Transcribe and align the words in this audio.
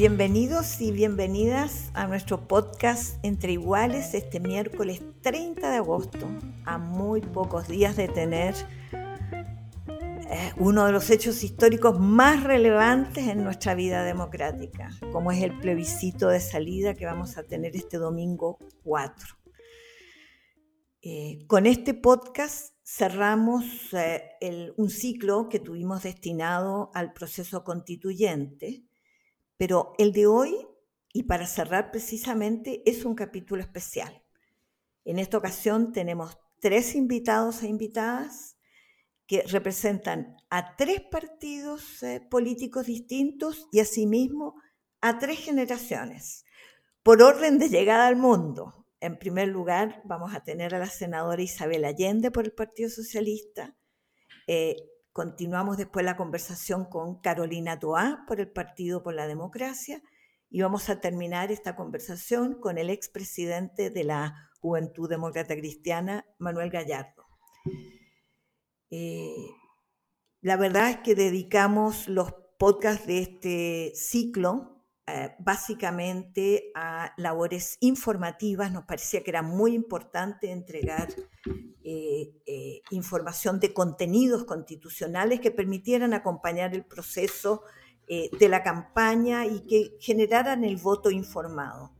Bienvenidos 0.00 0.80
y 0.80 0.92
bienvenidas 0.92 1.90
a 1.92 2.06
nuestro 2.06 2.48
podcast 2.48 3.22
Entre 3.22 3.52
Iguales 3.52 4.14
este 4.14 4.40
miércoles 4.40 5.02
30 5.20 5.70
de 5.70 5.76
agosto, 5.76 6.26
a 6.64 6.78
muy 6.78 7.20
pocos 7.20 7.68
días 7.68 7.96
de 7.98 8.08
tener 8.08 8.54
eh, 8.94 10.52
uno 10.56 10.86
de 10.86 10.92
los 10.92 11.10
hechos 11.10 11.44
históricos 11.44 12.00
más 12.00 12.44
relevantes 12.44 13.28
en 13.28 13.44
nuestra 13.44 13.74
vida 13.74 14.02
democrática, 14.02 14.88
como 15.12 15.32
es 15.32 15.42
el 15.42 15.58
plebiscito 15.58 16.28
de 16.28 16.40
salida 16.40 16.94
que 16.94 17.04
vamos 17.04 17.36
a 17.36 17.42
tener 17.42 17.76
este 17.76 17.98
domingo 17.98 18.58
4. 18.84 19.36
Eh, 21.02 21.44
con 21.46 21.66
este 21.66 21.92
podcast 21.92 22.74
cerramos 22.82 23.64
eh, 23.92 24.72
un 24.78 24.88
ciclo 24.88 25.50
que 25.50 25.60
tuvimos 25.60 26.04
destinado 26.04 26.90
al 26.94 27.12
proceso 27.12 27.64
constituyente 27.64 28.86
pero 29.60 29.92
el 29.98 30.12
de 30.12 30.26
hoy, 30.26 30.56
y 31.12 31.24
para 31.24 31.46
cerrar 31.46 31.90
precisamente, 31.90 32.82
es 32.86 33.04
un 33.04 33.14
capítulo 33.14 33.60
especial. 33.60 34.24
En 35.04 35.18
esta 35.18 35.36
ocasión 35.36 35.92
tenemos 35.92 36.38
tres 36.60 36.94
invitados 36.94 37.62
e 37.62 37.66
invitadas 37.66 38.56
que 39.26 39.42
representan 39.42 40.34
a 40.48 40.76
tres 40.76 41.02
partidos 41.02 42.02
eh, 42.02 42.26
políticos 42.30 42.86
distintos 42.86 43.68
y 43.70 43.80
asimismo 43.80 44.54
a 45.02 45.18
tres 45.18 45.40
generaciones, 45.40 46.46
por 47.02 47.22
orden 47.22 47.58
de 47.58 47.68
llegada 47.68 48.06
al 48.06 48.16
mundo. 48.16 48.86
En 48.98 49.18
primer 49.18 49.48
lugar, 49.48 50.00
vamos 50.06 50.34
a 50.34 50.42
tener 50.42 50.74
a 50.74 50.78
la 50.78 50.88
senadora 50.88 51.42
Isabel 51.42 51.84
Allende 51.84 52.30
por 52.30 52.46
el 52.46 52.52
Partido 52.52 52.88
Socialista, 52.88 53.76
eh, 54.46 54.76
Continuamos 55.20 55.76
después 55.76 56.02
la 56.02 56.16
conversación 56.16 56.86
con 56.86 57.20
Carolina 57.20 57.78
Toá 57.78 58.24
por 58.26 58.40
el 58.40 58.48
Partido 58.48 59.02
por 59.02 59.12
la 59.12 59.26
Democracia 59.26 60.02
y 60.48 60.62
vamos 60.62 60.88
a 60.88 61.02
terminar 61.02 61.52
esta 61.52 61.76
conversación 61.76 62.58
con 62.58 62.78
el 62.78 62.88
expresidente 62.88 63.90
de 63.90 64.04
la 64.04 64.50
Juventud 64.60 65.10
Demócrata 65.10 65.54
Cristiana, 65.56 66.24
Manuel 66.38 66.70
Gallardo. 66.70 67.26
Eh, 68.88 69.34
la 70.40 70.56
verdad 70.56 70.88
es 70.88 70.96
que 71.00 71.14
dedicamos 71.14 72.08
los 72.08 72.32
podcasts 72.58 73.06
de 73.06 73.18
este 73.18 73.92
ciclo 73.94 74.86
eh, 75.06 75.34
básicamente 75.38 76.72
a 76.74 77.12
labores 77.18 77.76
informativas. 77.80 78.72
Nos 78.72 78.86
parecía 78.86 79.22
que 79.22 79.32
era 79.32 79.42
muy 79.42 79.74
importante 79.74 80.50
entregar 80.50 81.08
eh, 81.84 82.32
eh, 82.46 82.82
información 82.90 83.60
de 83.60 83.72
contenidos 83.72 84.44
constitucionales 84.44 85.40
que 85.40 85.50
permitieran 85.50 86.14
acompañar 86.14 86.74
el 86.74 86.84
proceso 86.84 87.62
de 88.08 88.48
la 88.48 88.64
campaña 88.64 89.46
y 89.46 89.60
que 89.60 89.96
generaran 90.00 90.64
el 90.64 90.78
voto 90.78 91.12
informado. 91.12 91.92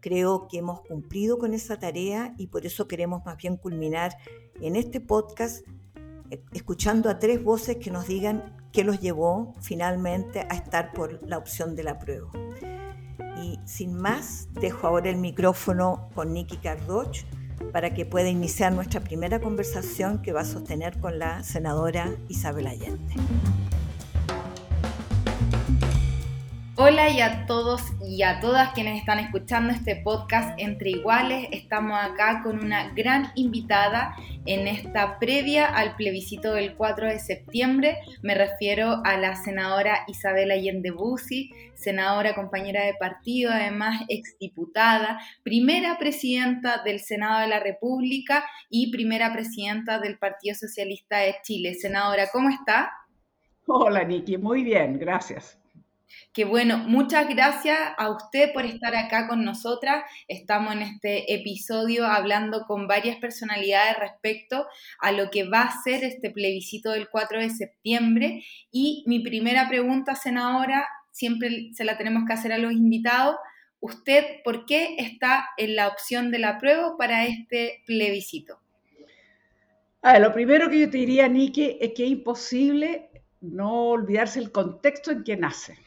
Creo 0.00 0.46
que 0.46 0.58
hemos 0.58 0.82
cumplido 0.82 1.38
con 1.38 1.54
esa 1.54 1.78
tarea 1.78 2.34
y 2.36 2.48
por 2.48 2.66
eso 2.66 2.86
queremos 2.86 3.24
más 3.24 3.38
bien 3.38 3.56
culminar 3.56 4.14
en 4.60 4.76
este 4.76 5.00
podcast 5.00 5.64
escuchando 6.52 7.08
a 7.10 7.18
tres 7.18 7.42
voces 7.42 7.76
que 7.76 7.90
nos 7.90 8.06
digan 8.06 8.56
qué 8.72 8.84
los 8.84 9.00
llevó 9.00 9.54
finalmente 9.60 10.40
a 10.40 10.54
estar 10.54 10.92
por 10.92 11.26
la 11.26 11.38
opción 11.38 11.76
de 11.76 11.84
la 11.84 11.98
prueba. 11.98 12.30
Y 13.42 13.58
sin 13.64 13.94
más, 13.94 14.48
dejo 14.52 14.86
ahora 14.86 15.10
el 15.10 15.16
micrófono 15.16 16.08
con 16.14 16.32
Nicky 16.32 16.56
Cardoch 16.58 17.24
para 17.72 17.94
que 17.94 18.06
pueda 18.06 18.28
iniciar 18.28 18.72
nuestra 18.72 19.00
primera 19.00 19.40
conversación 19.40 20.22
que 20.22 20.32
va 20.32 20.42
a 20.42 20.44
sostener 20.44 20.98
con 21.00 21.18
la 21.18 21.42
senadora 21.42 22.10
Isabel 22.28 22.66
Allende. 22.66 23.14
Hola 26.86 27.08
y 27.08 27.22
a 27.22 27.46
todos 27.46 27.80
y 28.06 28.24
a 28.24 28.40
todas 28.40 28.74
quienes 28.74 28.98
están 28.98 29.18
escuchando 29.18 29.72
este 29.72 29.96
podcast 29.96 30.52
Entre 30.60 30.90
Iguales. 30.90 31.48
Estamos 31.50 31.98
acá 31.98 32.42
con 32.42 32.62
una 32.62 32.92
gran 32.92 33.32
invitada 33.36 34.14
en 34.44 34.68
esta 34.68 35.18
previa 35.18 35.64
al 35.64 35.96
plebiscito 35.96 36.52
del 36.52 36.76
4 36.76 37.06
de 37.06 37.20
septiembre. 37.20 37.96
Me 38.20 38.34
refiero 38.34 39.00
a 39.02 39.16
la 39.16 39.34
senadora 39.34 40.04
Isabel 40.08 40.50
Allende 40.50 40.90
Bussi, 40.90 41.48
senadora 41.74 42.34
compañera 42.34 42.84
de 42.84 42.92
partido, 42.92 43.50
además 43.50 44.02
exdiputada, 44.08 45.18
primera 45.42 45.96
presidenta 45.96 46.82
del 46.84 47.00
Senado 47.00 47.40
de 47.40 47.48
la 47.48 47.60
República 47.60 48.44
y 48.68 48.92
primera 48.92 49.32
presidenta 49.32 50.00
del 50.00 50.18
Partido 50.18 50.54
Socialista 50.54 51.16
de 51.20 51.36
Chile. 51.42 51.72
Senadora, 51.72 52.28
¿cómo 52.30 52.50
está? 52.50 52.92
Hola 53.66 54.04
Niki, 54.04 54.36
muy 54.36 54.62
bien, 54.62 54.98
gracias 54.98 55.63
que 56.32 56.44
bueno, 56.44 56.78
muchas 56.78 57.28
gracias 57.28 57.78
a 57.96 58.10
usted 58.10 58.52
por 58.52 58.64
estar 58.66 58.94
acá 58.96 59.28
con 59.28 59.44
nosotras. 59.44 60.04
Estamos 60.28 60.74
en 60.74 60.82
este 60.82 61.32
episodio 61.34 62.06
hablando 62.06 62.64
con 62.66 62.88
varias 62.88 63.16
personalidades 63.16 63.98
respecto 63.98 64.66
a 64.98 65.12
lo 65.12 65.30
que 65.30 65.48
va 65.48 65.62
a 65.62 65.82
ser 65.82 66.04
este 66.04 66.30
plebiscito 66.30 66.90
del 66.90 67.08
4 67.08 67.40
de 67.40 67.50
septiembre. 67.50 68.44
Y 68.70 69.04
mi 69.06 69.20
primera 69.20 69.68
pregunta, 69.68 70.14
senadora, 70.14 70.86
siempre 71.12 71.70
se 71.72 71.84
la 71.84 71.96
tenemos 71.96 72.24
que 72.26 72.32
hacer 72.32 72.52
a 72.52 72.58
los 72.58 72.72
invitados. 72.72 73.36
¿Usted 73.80 74.24
por 74.42 74.66
qué 74.66 74.96
está 74.98 75.46
en 75.56 75.76
la 75.76 75.88
opción 75.88 76.30
de 76.30 76.38
la 76.38 76.58
prueba 76.58 76.96
para 76.96 77.26
este 77.26 77.82
plebiscito? 77.86 78.58
lo 80.20 80.32
primero 80.34 80.68
que 80.68 80.80
yo 80.80 80.90
te 80.90 80.98
diría, 80.98 81.28
Niki, 81.28 81.78
es 81.80 81.92
que 81.94 82.04
es 82.04 82.10
imposible 82.10 83.08
no 83.40 83.90
olvidarse 83.90 84.38
el 84.38 84.52
contexto 84.52 85.10
en 85.10 85.24
que 85.24 85.36
nace. 85.36 85.78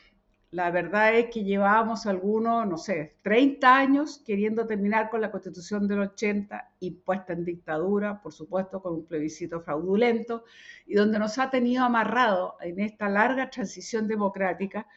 La 0.52 0.72
verdad 0.72 1.14
es 1.14 1.26
que 1.30 1.44
llevábamos 1.44 2.06
algunos, 2.06 2.66
no 2.66 2.78
sé, 2.78 3.18
30 3.22 3.76
años 3.76 4.24
queriendo 4.26 4.66
terminar 4.66 5.10
con 5.10 5.20
la 5.20 5.30
constitución 5.30 5.90
del 5.90 6.00
80, 6.00 6.72
impuesta 6.80 7.34
en 7.34 7.44
dictadura, 7.44 8.22
por 8.22 8.32
supuesto, 8.32 8.82
con 8.82 8.94
un 8.94 9.06
plebiscito 9.06 9.60
fraudulento, 9.60 10.46
y 10.86 10.96
donde 10.96 11.20
nos 11.20 11.38
ha 11.38 11.50
tenido 11.50 11.84
amarrado 11.84 12.56
en 12.62 12.80
esta 12.80 13.10
larga 13.10 13.50
transición 13.50 14.08
democrática 14.08 14.88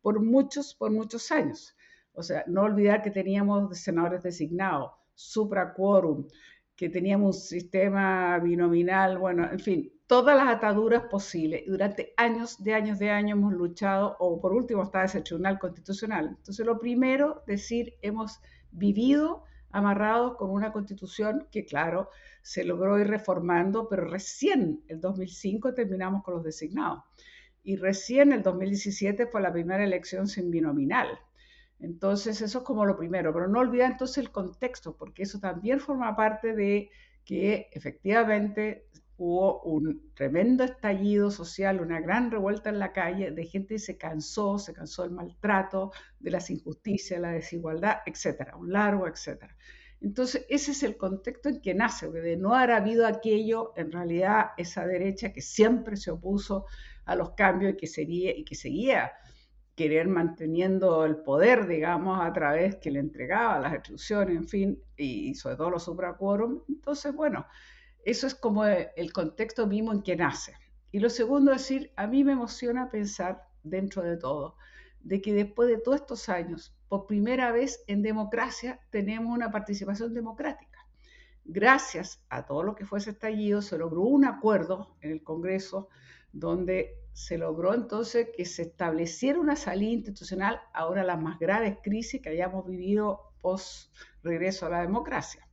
por 0.00 0.20
muchos, 0.20 0.74
por 0.74 0.92
muchos 0.92 1.32
años. 1.32 1.76
O 2.12 2.22
sea, 2.22 2.44
no 2.46 2.62
olvidar 2.62 3.02
que 3.02 3.10
teníamos 3.10 3.76
senadores 3.78 4.22
designados, 4.22 4.92
supra 5.14 5.74
quórum, 5.74 6.28
que 6.76 6.88
teníamos 6.88 7.36
un 7.36 7.42
sistema 7.42 8.38
binominal, 8.38 9.18
bueno, 9.18 9.50
en 9.50 9.58
fin, 9.58 9.92
todas 10.10 10.36
las 10.36 10.48
ataduras 10.48 11.04
posibles. 11.04 11.62
Y 11.64 11.70
durante 11.70 12.14
años, 12.16 12.60
de 12.64 12.74
años, 12.74 12.98
de 12.98 13.10
años 13.10 13.38
hemos 13.38 13.52
luchado, 13.52 14.16
o 14.18 14.40
por 14.40 14.52
último 14.52 14.82
está 14.82 15.04
ese 15.04 15.20
tribunal 15.20 15.60
constitucional. 15.60 16.34
Entonces, 16.36 16.66
lo 16.66 16.80
primero, 16.80 17.44
decir, 17.46 17.94
hemos 18.02 18.40
vivido 18.72 19.44
amarrados 19.70 20.36
con 20.36 20.50
una 20.50 20.72
constitución 20.72 21.46
que, 21.52 21.64
claro, 21.64 22.10
se 22.42 22.64
logró 22.64 22.98
ir 22.98 23.06
reformando, 23.06 23.88
pero 23.88 24.04
recién 24.04 24.82
el 24.88 25.00
2005 25.00 25.74
terminamos 25.74 26.24
con 26.24 26.34
los 26.34 26.42
designados. 26.42 27.04
Y 27.62 27.76
recién 27.76 28.32
el 28.32 28.42
2017 28.42 29.28
fue 29.28 29.40
la 29.40 29.52
primera 29.52 29.84
elección 29.84 30.26
sin 30.26 30.50
binominal. 30.50 31.20
Entonces, 31.78 32.40
eso 32.40 32.58
es 32.58 32.64
como 32.64 32.84
lo 32.84 32.96
primero, 32.96 33.32
pero 33.32 33.46
no 33.46 33.60
olvidar 33.60 33.92
entonces 33.92 34.18
el 34.18 34.32
contexto, 34.32 34.96
porque 34.96 35.22
eso 35.22 35.38
también 35.38 35.78
forma 35.78 36.16
parte 36.16 36.52
de 36.56 36.90
que 37.24 37.68
efectivamente 37.70 38.88
hubo 39.22 39.60
un 39.64 40.12
tremendo 40.14 40.64
estallido 40.64 41.30
social, 41.30 41.82
una 41.82 42.00
gran 42.00 42.30
revuelta 42.30 42.70
en 42.70 42.78
la 42.78 42.90
calle 42.90 43.30
de 43.30 43.44
gente 43.44 43.74
que 43.74 43.78
se 43.78 43.98
cansó, 43.98 44.58
se 44.58 44.72
cansó 44.72 45.02
del 45.02 45.10
maltrato, 45.10 45.92
de 46.18 46.30
las 46.30 46.48
injusticias, 46.48 47.20
la 47.20 47.32
desigualdad, 47.32 47.98
etcétera, 48.06 48.56
un 48.56 48.72
largo 48.72 49.06
etcétera. 49.06 49.54
Entonces, 50.00 50.46
ese 50.48 50.70
es 50.70 50.82
el 50.82 50.96
contexto 50.96 51.50
en 51.50 51.60
que 51.60 51.74
nace, 51.74 52.06
porque 52.06 52.22
de 52.22 52.38
no 52.38 52.54
haber 52.54 52.70
habido 52.70 53.06
aquello, 53.06 53.74
en 53.76 53.92
realidad 53.92 54.52
esa 54.56 54.86
derecha 54.86 55.34
que 55.34 55.42
siempre 55.42 55.98
se 55.98 56.10
opuso 56.10 56.64
a 57.04 57.14
los 57.14 57.32
cambios 57.32 57.74
y 57.74 57.76
que, 57.76 57.86
sería, 57.86 58.34
y 58.34 58.42
que 58.42 58.54
seguía 58.54 59.12
querer 59.74 60.08
manteniendo 60.08 61.04
el 61.04 61.16
poder, 61.18 61.66
digamos, 61.66 62.18
a 62.22 62.32
través 62.32 62.76
que 62.76 62.90
le 62.90 63.00
entregaba 63.00 63.60
las 63.60 63.74
instituciones, 63.74 64.36
en 64.36 64.48
fin, 64.48 64.82
y 64.96 65.34
sobre 65.34 65.56
todo 65.56 65.70
los 65.70 65.84
supraquórum. 65.84 66.62
Entonces, 66.70 67.14
bueno, 67.14 67.46
eso 68.04 68.26
es 68.26 68.34
como 68.34 68.64
el 68.64 69.12
contexto 69.12 69.66
mismo 69.66 69.92
en 69.92 70.02
que 70.02 70.16
nace. 70.16 70.54
Y 70.92 70.98
lo 70.98 71.10
segundo 71.10 71.52
es 71.52 71.62
decir, 71.62 71.92
a 71.96 72.06
mí 72.06 72.24
me 72.24 72.32
emociona 72.32 72.90
pensar 72.90 73.46
dentro 73.62 74.02
de 74.02 74.16
todo, 74.16 74.56
de 75.00 75.20
que 75.20 75.32
después 75.32 75.68
de 75.68 75.78
todos 75.78 76.00
estos 76.00 76.28
años, 76.28 76.74
por 76.88 77.06
primera 77.06 77.52
vez 77.52 77.84
en 77.86 78.02
democracia, 78.02 78.80
tenemos 78.90 79.34
una 79.34 79.50
participación 79.50 80.14
democrática. 80.14 80.86
Gracias 81.44 82.24
a 82.28 82.44
todo 82.44 82.62
lo 82.62 82.74
que 82.74 82.84
fue 82.84 82.98
ese 82.98 83.10
estallido, 83.10 83.62
se 83.62 83.78
logró 83.78 84.02
un 84.02 84.24
acuerdo 84.24 84.96
en 85.00 85.12
el 85.12 85.22
Congreso 85.22 85.88
donde 86.32 86.96
se 87.12 87.38
logró 87.38 87.74
entonces 87.74 88.28
que 88.36 88.44
se 88.44 88.62
estableciera 88.62 89.40
una 89.40 89.56
salida 89.56 89.90
institucional 89.90 90.60
ahora 90.72 91.04
las 91.04 91.20
más 91.20 91.38
graves 91.38 91.78
crisis 91.82 92.20
que 92.22 92.30
hayamos 92.30 92.66
vivido 92.66 93.32
post 93.40 93.94
regreso 94.22 94.66
a 94.66 94.70
la 94.70 94.80
democracia. 94.80 95.46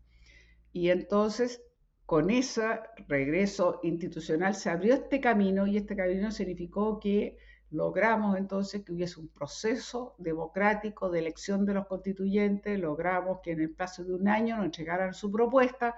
Y 0.71 0.89
entonces 0.89 1.61
con 2.07 2.29
ese 2.29 2.79
regreso 3.09 3.81
institucional 3.83 4.55
se 4.55 4.69
abrió 4.69 4.93
este 4.93 5.19
camino 5.19 5.67
y 5.67 5.75
este 5.75 5.93
camino 5.93 6.31
significó 6.31 7.01
que 7.01 7.37
logramos 7.69 8.37
entonces 8.37 8.85
que 8.85 8.93
hubiese 8.93 9.19
un 9.19 9.27
proceso 9.27 10.15
democrático 10.17 11.09
de 11.09 11.19
elección 11.19 11.65
de 11.65 11.73
los 11.73 11.85
constituyentes, 11.85 12.79
logramos 12.79 13.39
que 13.43 13.51
en 13.51 13.59
el 13.59 13.71
plazo 13.71 14.05
de 14.05 14.13
un 14.13 14.29
año 14.29 14.55
nos 14.55 14.67
entregaran 14.67 15.13
su 15.13 15.29
propuesta. 15.29 15.95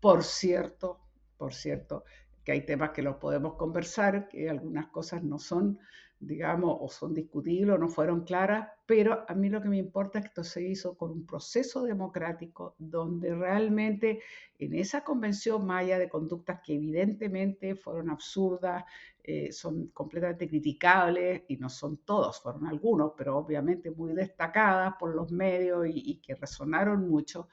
Por 0.00 0.24
cierto, 0.24 0.98
por 1.36 1.52
cierto, 1.52 2.04
que 2.42 2.52
hay 2.52 2.64
temas 2.64 2.92
que 2.92 3.02
los 3.02 3.16
podemos 3.16 3.56
conversar, 3.56 4.28
que 4.28 4.48
algunas 4.48 4.86
cosas 4.86 5.22
no 5.22 5.38
son 5.38 5.78
digamos, 6.20 6.76
o 6.80 6.88
son 6.88 7.14
discutibles 7.14 7.74
o 7.76 7.78
no 7.78 7.88
fueron 7.88 8.24
claras, 8.24 8.68
pero 8.84 9.24
a 9.26 9.34
mí 9.34 9.48
lo 9.48 9.62
que 9.62 9.70
me 9.70 9.78
importa 9.78 10.18
es 10.18 10.24
que 10.24 10.28
esto 10.28 10.44
se 10.44 10.62
hizo 10.62 10.96
con 10.96 11.10
un 11.10 11.26
proceso 11.26 11.82
democrático 11.82 12.74
donde 12.78 13.34
realmente 13.34 14.20
en 14.58 14.74
esa 14.74 15.02
convención 15.02 15.66
maya 15.66 15.98
de 15.98 16.10
conductas 16.10 16.60
que 16.62 16.74
evidentemente 16.74 17.74
fueron 17.74 18.10
absurdas, 18.10 18.84
eh, 19.24 19.50
son 19.50 19.88
completamente 19.88 20.46
criticables 20.48 21.42
y 21.48 21.56
no 21.56 21.70
son 21.70 21.98
todos, 22.04 22.40
fueron 22.42 22.66
algunos, 22.66 23.12
pero 23.16 23.38
obviamente 23.38 23.90
muy 23.90 24.12
destacadas 24.12 24.94
por 24.98 25.14
los 25.14 25.32
medios 25.32 25.86
y, 25.86 26.02
y 26.04 26.16
que 26.20 26.34
resonaron 26.34 27.08
mucho, 27.08 27.48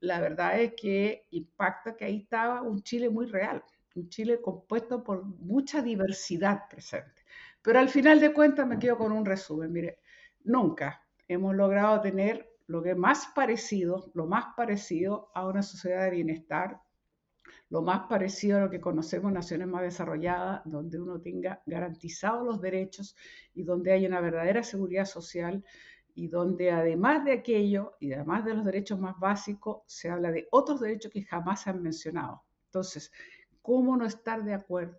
la 0.00 0.20
verdad 0.20 0.60
es 0.60 0.74
que 0.74 1.26
impacta 1.30 1.96
que 1.96 2.04
ahí 2.04 2.18
estaba 2.18 2.62
un 2.62 2.82
Chile 2.82 3.10
muy 3.10 3.26
real, 3.26 3.64
un 3.96 4.08
Chile 4.08 4.40
compuesto 4.40 5.02
por 5.02 5.24
mucha 5.24 5.82
diversidad 5.82 6.68
presente 6.68 7.21
pero 7.62 7.78
al 7.78 7.88
final 7.88 8.20
de 8.20 8.32
cuentas 8.32 8.66
me 8.66 8.78
quedo 8.78 8.98
con 8.98 9.12
un 9.12 9.24
resumen. 9.24 9.72
Mire, 9.72 10.00
nunca 10.44 11.02
hemos 11.28 11.54
logrado 11.54 12.00
tener 12.00 12.50
lo 12.66 12.82
que 12.82 12.94
más 12.94 13.28
parecido, 13.34 14.10
lo 14.14 14.26
más 14.26 14.54
parecido 14.56 15.30
a 15.34 15.46
una 15.46 15.62
sociedad 15.62 16.04
de 16.04 16.10
bienestar, 16.10 16.80
lo 17.68 17.82
más 17.82 18.06
parecido 18.08 18.58
a 18.58 18.60
lo 18.62 18.70
que 18.70 18.80
conocemos 18.80 19.30
en 19.30 19.34
naciones 19.34 19.68
más 19.68 19.82
desarrolladas, 19.82 20.62
donde 20.64 21.00
uno 21.00 21.20
tenga 21.20 21.62
garantizados 21.66 22.44
los 22.44 22.60
derechos 22.60 23.16
y 23.54 23.62
donde 23.62 23.92
haya 23.92 24.08
una 24.08 24.20
verdadera 24.20 24.62
seguridad 24.62 25.06
social 25.06 25.64
y 26.14 26.28
donde 26.28 26.70
además 26.70 27.24
de 27.24 27.32
aquello 27.32 27.94
y 27.98 28.12
además 28.12 28.44
de 28.44 28.54
los 28.54 28.64
derechos 28.64 28.98
más 29.00 29.18
básicos, 29.18 29.82
se 29.86 30.10
habla 30.10 30.30
de 30.30 30.48
otros 30.50 30.80
derechos 30.80 31.10
que 31.12 31.22
jamás 31.22 31.62
se 31.62 31.70
han 31.70 31.82
mencionado. 31.82 32.42
Entonces, 32.66 33.10
¿cómo 33.62 33.96
no 33.96 34.04
estar 34.04 34.44
de 34.44 34.54
acuerdo 34.54 34.98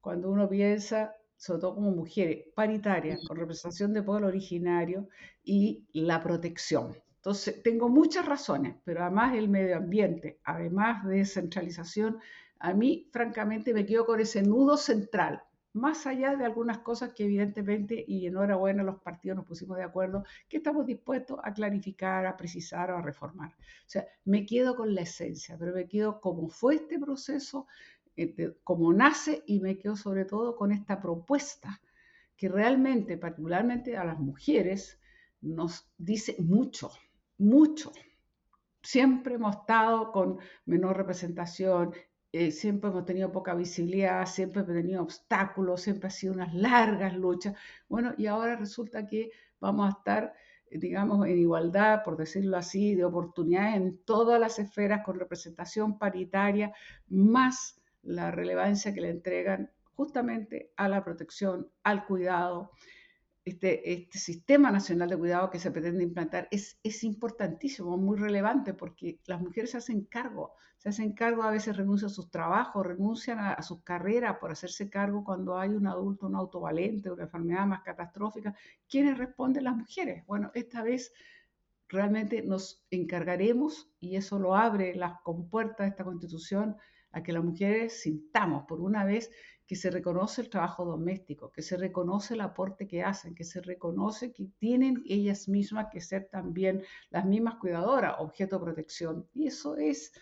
cuando 0.00 0.30
uno 0.30 0.48
piensa 0.48 1.14
sobre 1.36 1.60
todo 1.60 1.74
como 1.74 1.90
mujeres, 1.90 2.46
paritarias, 2.54 3.26
con 3.26 3.36
representación 3.36 3.92
de 3.92 4.02
pueblo 4.02 4.28
originario 4.28 5.08
y 5.42 5.86
la 5.92 6.22
protección. 6.22 6.94
Entonces, 7.16 7.62
tengo 7.62 7.88
muchas 7.88 8.26
razones, 8.26 8.76
pero 8.84 9.02
además 9.02 9.34
el 9.34 9.48
medio 9.48 9.76
ambiente, 9.76 10.40
además 10.44 11.06
de 11.06 11.16
descentralización, 11.16 12.18
a 12.58 12.74
mí 12.74 13.08
francamente 13.12 13.72
me 13.72 13.86
quedo 13.86 14.06
con 14.06 14.20
ese 14.20 14.42
nudo 14.42 14.76
central, 14.76 15.42
más 15.74 16.06
allá 16.06 16.36
de 16.36 16.44
algunas 16.44 16.78
cosas 16.78 17.12
que 17.12 17.24
evidentemente, 17.24 18.04
y 18.06 18.26
enhorabuena 18.26 18.84
los 18.84 19.00
partidos 19.00 19.36
nos 19.36 19.46
pusimos 19.46 19.76
de 19.76 19.82
acuerdo, 19.82 20.24
que 20.48 20.58
estamos 20.58 20.86
dispuestos 20.86 21.38
a 21.42 21.52
clarificar, 21.52 22.26
a 22.26 22.36
precisar 22.36 22.92
o 22.92 22.96
a 22.96 23.02
reformar. 23.02 23.50
O 23.50 23.88
sea, 23.88 24.06
me 24.24 24.46
quedo 24.46 24.76
con 24.76 24.94
la 24.94 25.00
esencia, 25.00 25.56
pero 25.58 25.74
me 25.74 25.88
quedo 25.88 26.20
como 26.20 26.48
fue 26.48 26.76
este 26.76 26.98
proceso, 26.98 27.66
como 28.62 28.92
nace 28.92 29.42
y 29.46 29.60
me 29.60 29.78
quedo 29.78 29.96
sobre 29.96 30.24
todo 30.24 30.56
con 30.56 30.72
esta 30.72 31.00
propuesta 31.00 31.80
que 32.36 32.48
realmente, 32.48 33.16
particularmente 33.16 33.96
a 33.96 34.04
las 34.04 34.18
mujeres, 34.18 34.98
nos 35.40 35.88
dice 35.98 36.36
mucho, 36.38 36.90
mucho. 37.38 37.92
Siempre 38.82 39.34
hemos 39.34 39.56
estado 39.56 40.12
con 40.12 40.38
menor 40.66 40.96
representación, 40.96 41.94
eh, 42.32 42.50
siempre 42.50 42.90
hemos 42.90 43.04
tenido 43.04 43.30
poca 43.30 43.54
visibilidad, 43.54 44.26
siempre 44.26 44.62
hemos 44.62 44.74
tenido 44.74 45.02
obstáculos, 45.02 45.82
siempre 45.82 46.08
ha 46.08 46.10
sido 46.10 46.34
unas 46.34 46.52
largas 46.54 47.14
luchas. 47.14 47.54
Bueno, 47.88 48.14
y 48.18 48.26
ahora 48.26 48.56
resulta 48.56 49.06
que 49.06 49.30
vamos 49.60 49.86
a 49.86 49.98
estar, 49.98 50.34
digamos, 50.70 51.26
en 51.26 51.38
igualdad, 51.38 52.02
por 52.02 52.16
decirlo 52.16 52.56
así, 52.56 52.94
de 52.94 53.04
oportunidades 53.04 53.76
en 53.76 53.98
todas 54.04 54.40
las 54.40 54.58
esferas 54.58 55.04
con 55.04 55.18
representación 55.18 55.98
paritaria, 55.98 56.72
más 57.08 57.80
la 58.04 58.30
relevancia 58.30 58.94
que 58.94 59.00
le 59.00 59.10
entregan 59.10 59.70
justamente 59.94 60.72
a 60.76 60.88
la 60.88 61.04
protección, 61.04 61.68
al 61.82 62.06
cuidado. 62.06 62.72
Este, 63.44 63.92
este 63.92 64.18
sistema 64.18 64.70
nacional 64.70 65.10
de 65.10 65.18
cuidado 65.18 65.50
que 65.50 65.58
se 65.58 65.70
pretende 65.70 66.02
implantar 66.02 66.48
es, 66.50 66.78
es 66.82 67.04
importantísimo, 67.04 67.96
muy 67.98 68.16
relevante, 68.16 68.72
porque 68.72 69.20
las 69.26 69.40
mujeres 69.40 69.72
se 69.72 69.76
hacen 69.76 70.04
cargo, 70.04 70.54
se 70.78 70.88
hacen 70.88 71.12
cargo, 71.12 71.42
a 71.42 71.50
veces 71.50 71.76
renuncian 71.76 72.10
a 72.10 72.14
sus 72.14 72.30
trabajos, 72.30 72.86
renuncian 72.86 73.38
a, 73.38 73.62
sus 73.62 73.82
carreras 73.82 74.38
por 74.38 74.50
hacerse 74.50 74.88
cargo 74.88 75.24
cuando 75.24 75.58
hay 75.58 75.70
un 75.70 75.86
adulto, 75.86 76.26
un 76.26 76.36
autovalente, 76.36 77.10
una 77.10 77.24
enfermedad 77.24 77.66
más 77.66 77.82
catastrófica. 77.82 78.54
¿Quiénes 78.88 79.18
responden? 79.18 79.64
Las 79.64 79.76
mujeres. 79.76 80.24
Bueno, 80.26 80.50
esta 80.54 80.82
vez 80.82 81.12
realmente 81.88 82.42
nos 82.42 82.82
encargaremos, 82.90 83.90
y 84.00 84.16
eso 84.16 84.38
lo 84.38 84.56
abre 84.56 84.94
las 84.94 85.20
compuertas 85.20 85.86
de 85.86 85.90
esta 85.90 86.04
constitución, 86.04 86.76
a 87.14 87.22
que 87.22 87.32
las 87.32 87.44
mujeres 87.44 88.00
sintamos 88.02 88.64
por 88.66 88.80
una 88.80 89.04
vez 89.04 89.30
que 89.66 89.76
se 89.76 89.90
reconoce 89.90 90.42
el 90.42 90.50
trabajo 90.50 90.84
doméstico, 90.84 91.50
que 91.50 91.62
se 91.62 91.76
reconoce 91.76 92.34
el 92.34 92.42
aporte 92.42 92.86
que 92.86 93.02
hacen, 93.02 93.34
que 93.34 93.44
se 93.44 93.62
reconoce 93.62 94.32
que 94.32 94.46
tienen 94.58 95.02
ellas 95.06 95.48
mismas 95.48 95.86
que 95.90 96.00
ser 96.00 96.28
también 96.30 96.82
las 97.10 97.24
mismas 97.24 97.54
cuidadoras, 97.56 98.16
objeto 98.18 98.58
de 98.58 98.64
protección. 98.64 99.26
Y 99.32 99.46
eso 99.46 99.76
es, 99.76 100.12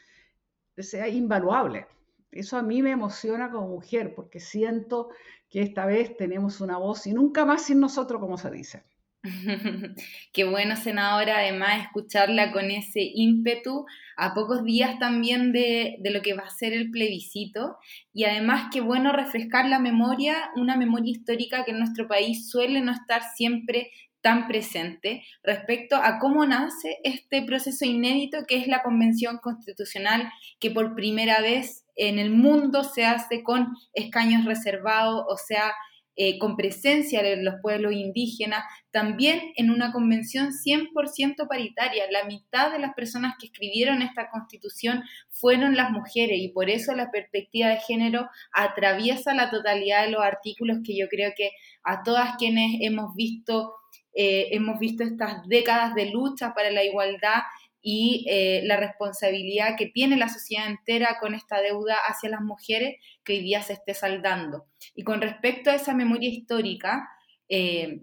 sea 0.76 1.08
invaluable. 1.08 1.86
Eso 2.30 2.56
a 2.56 2.62
mí 2.62 2.82
me 2.82 2.92
emociona 2.92 3.50
como 3.50 3.68
mujer 3.68 4.14
porque 4.14 4.38
siento 4.38 5.08
que 5.48 5.62
esta 5.62 5.86
vez 5.86 6.16
tenemos 6.16 6.60
una 6.60 6.78
voz 6.78 7.06
y 7.06 7.12
nunca 7.12 7.44
más 7.44 7.64
sin 7.64 7.80
nosotros, 7.80 8.20
como 8.20 8.38
se 8.38 8.50
dice. 8.50 8.84
Qué 10.32 10.44
bueno, 10.44 10.74
senadora, 10.76 11.38
además 11.38 11.84
escucharla 11.84 12.50
con 12.50 12.70
ese 12.70 13.00
ímpetu 13.14 13.86
a 14.16 14.34
pocos 14.34 14.64
días 14.64 14.98
también 14.98 15.52
de, 15.52 15.98
lo 16.02 16.22
que 16.22 16.34
va 16.34 16.42
a 16.42 16.50
ser 16.50 16.72
el 16.72 16.90
plebiscito. 16.90 17.76
Y 18.12 18.24
además 18.24 18.68
qué 18.72 18.80
bueno 18.80 19.12
refrescar 19.12 19.68
la 19.68 19.78
memoria, 19.78 20.50
una 20.56 20.76
memoria 20.76 21.12
histórica 21.12 21.64
que 21.64 21.70
en 21.70 21.78
nuestro 21.78 22.08
país 22.08 22.50
suele 22.50 22.80
no 22.80 22.92
estar 22.92 23.22
siempre 23.36 23.90
tan 24.22 24.46
presente 24.46 25.24
respecto 25.42 25.96
a 25.96 26.18
cómo 26.20 26.46
nace 26.46 26.98
este 27.02 27.42
proceso 27.42 27.84
inédito 27.84 28.44
que 28.46 28.56
es 28.56 28.68
la 28.68 28.82
Convención 28.82 29.38
Constitucional 29.38 30.30
que 30.60 30.70
por 30.70 30.94
primera 30.94 31.40
vez 31.40 31.84
en 31.96 32.20
el 32.20 32.30
mundo 32.30 32.84
se 32.84 33.04
hace 33.04 33.42
con 33.42 33.68
escaños 33.94 34.44
reservados, 34.44 35.24
o 35.28 35.36
sea, 35.36 35.72
eh, 36.14 36.38
con 36.38 36.56
presencia 36.56 37.22
de 37.22 37.42
los 37.42 37.54
pueblos 37.62 37.94
indígenas, 37.94 38.64
también 38.90 39.40
en 39.56 39.70
una 39.70 39.92
convención 39.92 40.50
100% 40.52 41.48
paritaria. 41.48 42.04
La 42.10 42.24
mitad 42.24 42.70
de 42.70 42.78
las 42.78 42.92
personas 42.94 43.34
que 43.40 43.46
escribieron 43.46 44.02
esta 44.02 44.28
constitución 44.30 45.02
fueron 45.30 45.74
las 45.74 45.90
mujeres 45.90 46.38
y 46.38 46.48
por 46.48 46.68
eso 46.68 46.94
la 46.94 47.10
perspectiva 47.10 47.68
de 47.68 47.80
género 47.80 48.28
atraviesa 48.52 49.32
la 49.32 49.50
totalidad 49.50 50.04
de 50.04 50.10
los 50.10 50.22
artículos 50.22 50.80
que 50.84 50.96
yo 50.96 51.08
creo 51.08 51.32
que 51.34 51.50
a 51.82 52.02
todas 52.02 52.36
quienes 52.36 52.76
hemos 52.82 53.14
visto, 53.14 53.72
eh, 54.14 54.48
hemos 54.52 54.78
visto 54.78 55.04
estas 55.04 55.48
décadas 55.48 55.94
de 55.94 56.10
lucha 56.10 56.52
para 56.54 56.70
la 56.70 56.84
igualdad 56.84 57.40
y 57.82 58.24
eh, 58.28 58.62
la 58.64 58.76
responsabilidad 58.76 59.76
que 59.76 59.86
tiene 59.86 60.16
la 60.16 60.28
sociedad 60.28 60.68
entera 60.68 61.18
con 61.20 61.34
esta 61.34 61.60
deuda 61.60 61.96
hacia 62.06 62.30
las 62.30 62.40
mujeres 62.40 62.96
que 63.24 63.34
hoy 63.34 63.40
día 63.40 63.60
se 63.62 63.72
esté 63.72 63.92
saldando. 63.92 64.66
Y 64.94 65.02
con 65.02 65.20
respecto 65.20 65.70
a 65.70 65.74
esa 65.74 65.92
memoria 65.92 66.30
histórica, 66.30 67.08
eh, 67.48 68.02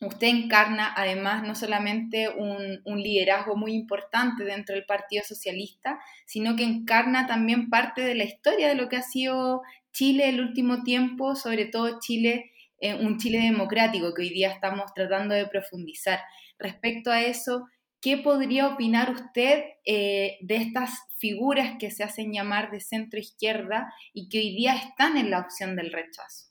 usted 0.00 0.28
encarna 0.28 0.92
además 0.96 1.46
no 1.46 1.54
solamente 1.54 2.28
un, 2.28 2.80
liderazgo 2.84 3.56
muy 3.56 3.72
importante 3.72 4.44
dentro 4.44 4.74
del 4.74 4.86
Partido 4.86 5.22
Socialista, 5.24 6.00
sino 6.26 6.56
que 6.56 6.64
encarna 6.64 7.26
también 7.26 7.68
parte 7.68 8.00
de 8.02 8.14
la 8.14 8.24
historia 8.24 8.68
de 8.68 8.74
lo 8.74 8.88
que 8.88 8.96
ha 8.96 9.02
sido 9.02 9.62
Chile 9.92 10.28
el 10.28 10.40
último 10.40 10.82
tiempo, 10.84 11.36
sobre 11.36 11.66
todo 11.66 11.98
Chile, 12.00 12.52
eh, 12.80 12.94
un 12.94 13.18
Chile 13.18 13.40
democrático 13.40 14.14
que 14.14 14.22
hoy 14.22 14.30
día 14.30 14.50
estamos 14.50 14.92
tratando 14.94 15.34
de 15.34 15.46
profundizar. 15.46 16.20
Respecto 16.58 17.10
a 17.10 17.22
eso, 17.22 17.66
¿Qué 18.08 18.16
podría 18.16 18.68
opinar 18.68 19.10
usted 19.10 19.64
eh, 19.84 20.38
de 20.40 20.56
estas 20.56 20.98
figuras 21.18 21.76
que 21.78 21.90
se 21.90 22.02
hacen 22.02 22.32
llamar 22.32 22.70
de 22.70 22.80
centro 22.80 23.20
izquierda 23.20 23.92
y 24.14 24.30
que 24.30 24.38
hoy 24.38 24.56
día 24.56 24.76
están 24.76 25.18
en 25.18 25.30
la 25.30 25.40
opción 25.40 25.76
del 25.76 25.92
rechazo? 25.92 26.46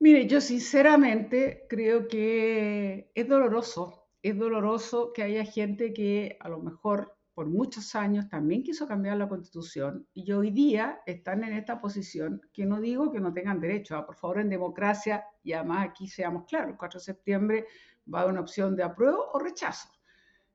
Mire, 0.00 0.26
yo 0.26 0.40
sinceramente 0.40 1.66
creo 1.68 2.08
que 2.08 3.12
es 3.14 3.28
doloroso, 3.28 4.08
es 4.22 4.36
doloroso 4.36 5.12
que 5.12 5.22
haya 5.22 5.44
gente 5.44 5.92
que 5.92 6.36
a 6.40 6.48
lo 6.48 6.58
mejor 6.58 7.16
por 7.32 7.46
muchos 7.46 7.94
años 7.94 8.28
también 8.28 8.64
quiso 8.64 8.88
cambiar 8.88 9.18
la 9.18 9.28
constitución 9.28 10.08
y 10.14 10.32
hoy 10.32 10.50
día 10.50 11.00
están 11.06 11.44
en 11.44 11.52
esta 11.52 11.80
posición 11.80 12.40
que 12.52 12.66
no 12.66 12.80
digo 12.80 13.12
que 13.12 13.20
no 13.20 13.32
tengan 13.32 13.60
derecho, 13.60 13.96
¿ah? 13.96 14.04
por 14.04 14.16
favor 14.16 14.40
en 14.40 14.48
democracia 14.48 15.24
y 15.44 15.52
además 15.52 15.90
aquí 15.90 16.08
seamos 16.08 16.44
claros, 16.48 16.70
el 16.70 16.76
4 16.76 16.98
de 16.98 17.04
septiembre 17.04 17.66
va 18.12 18.18
a 18.18 18.22
haber 18.22 18.32
una 18.32 18.40
opción 18.40 18.74
de 18.74 18.82
apruebo 18.82 19.30
o 19.32 19.38
rechazo. 19.38 19.93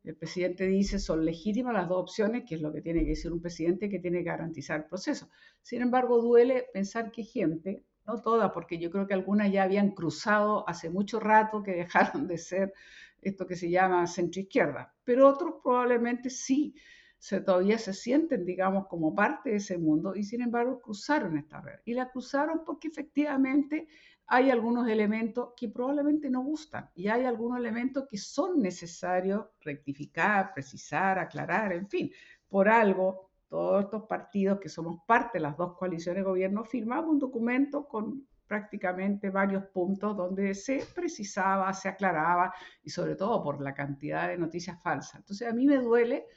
El 0.09 0.15
presidente 0.15 0.65
dice 0.65 0.97
son 0.97 1.23
legítimas 1.23 1.71
las 1.71 1.87
dos 1.87 2.01
opciones, 2.01 2.43
que 2.43 2.55
es 2.55 2.61
lo 2.61 2.73
que 2.73 2.81
tiene 2.81 3.03
que 3.03 3.11
decir 3.11 3.31
un 3.31 3.41
presidente 3.41 3.89
que 3.89 3.99
tiene 3.99 4.19
que 4.19 4.23
garantizar 4.23 4.79
el 4.79 4.85
proceso. 4.87 5.29
Sin 5.61 5.83
embargo, 5.83 6.19
duele 6.19 6.65
pensar 6.73 7.11
que 7.11 7.23
gente, 7.23 7.85
no 8.07 8.19
toda, 8.19 8.51
porque 8.51 8.79
yo 8.79 8.89
creo 8.89 9.05
que 9.05 9.13
algunas 9.13 9.51
ya 9.51 9.61
habían 9.61 9.91
cruzado 9.91 10.67
hace 10.67 10.89
mucho 10.89 11.19
rato 11.19 11.61
que 11.61 11.71
dejaron 11.85 12.27
de 12.27 12.39
ser 12.39 12.73
esto 13.21 13.45
que 13.45 13.55
se 13.55 13.69
llama 13.69 14.07
centroizquierda, 14.07 14.95
pero 15.03 15.27
otros 15.27 15.55
probablemente 15.61 16.31
sí 16.31 16.73
se, 17.19 17.41
todavía 17.41 17.77
se 17.77 17.93
sienten, 17.93 18.45
digamos, 18.45 18.87
como 18.87 19.13
parte 19.13 19.51
de 19.51 19.57
ese 19.57 19.77
mundo 19.77 20.15
y 20.15 20.23
sin 20.23 20.41
embargo 20.41 20.81
cruzaron 20.81 21.37
esta 21.37 21.61
red. 21.61 21.81
Y 21.85 21.93
la 21.93 22.09
cruzaron 22.09 22.63
porque 22.65 22.87
efectivamente 22.87 23.87
hay 24.31 24.51
algunos 24.51 24.87
elementos 24.87 25.53
que 25.57 25.69
probablemente 25.69 26.29
no 26.29 26.43
gustan 26.43 26.87
y 26.93 27.07
hay 27.07 27.25
algunos 27.25 27.57
elementos 27.57 28.05
que 28.07 28.17
son 28.17 28.61
necesarios 28.61 29.47
rectificar, 29.61 30.53
precisar, 30.53 31.17
aclarar, 31.17 31.73
en 31.73 31.89
fin, 31.89 32.11
por 32.47 32.69
algo. 32.69 33.31
Todos 33.47 33.85
estos 33.85 34.03
partidos 34.03 34.59
que 34.59 34.69
somos 34.69 35.01
parte 35.07 35.39
de 35.39 35.41
las 35.41 35.57
dos 35.57 35.75
coaliciones 35.75 36.23
de 36.23 36.29
gobierno 36.29 36.63
firmamos 36.63 37.09
un 37.09 37.17
documento 37.17 37.87
con 37.87 38.27
prácticamente 38.45 39.31
varios 39.31 39.63
puntos 39.65 40.15
donde 40.15 40.53
se 40.53 40.85
precisaba, 40.93 41.73
se 41.73 41.89
aclaraba 41.89 42.53
y 42.83 42.91
sobre 42.91 43.15
todo 43.15 43.41
por 43.43 43.59
la 43.59 43.73
cantidad 43.73 44.27
de 44.27 44.37
noticias 44.37 44.79
falsas. 44.83 45.21
Entonces 45.21 45.47
a 45.47 45.53
mí 45.53 45.65
me 45.65 45.77
duele 45.77 46.27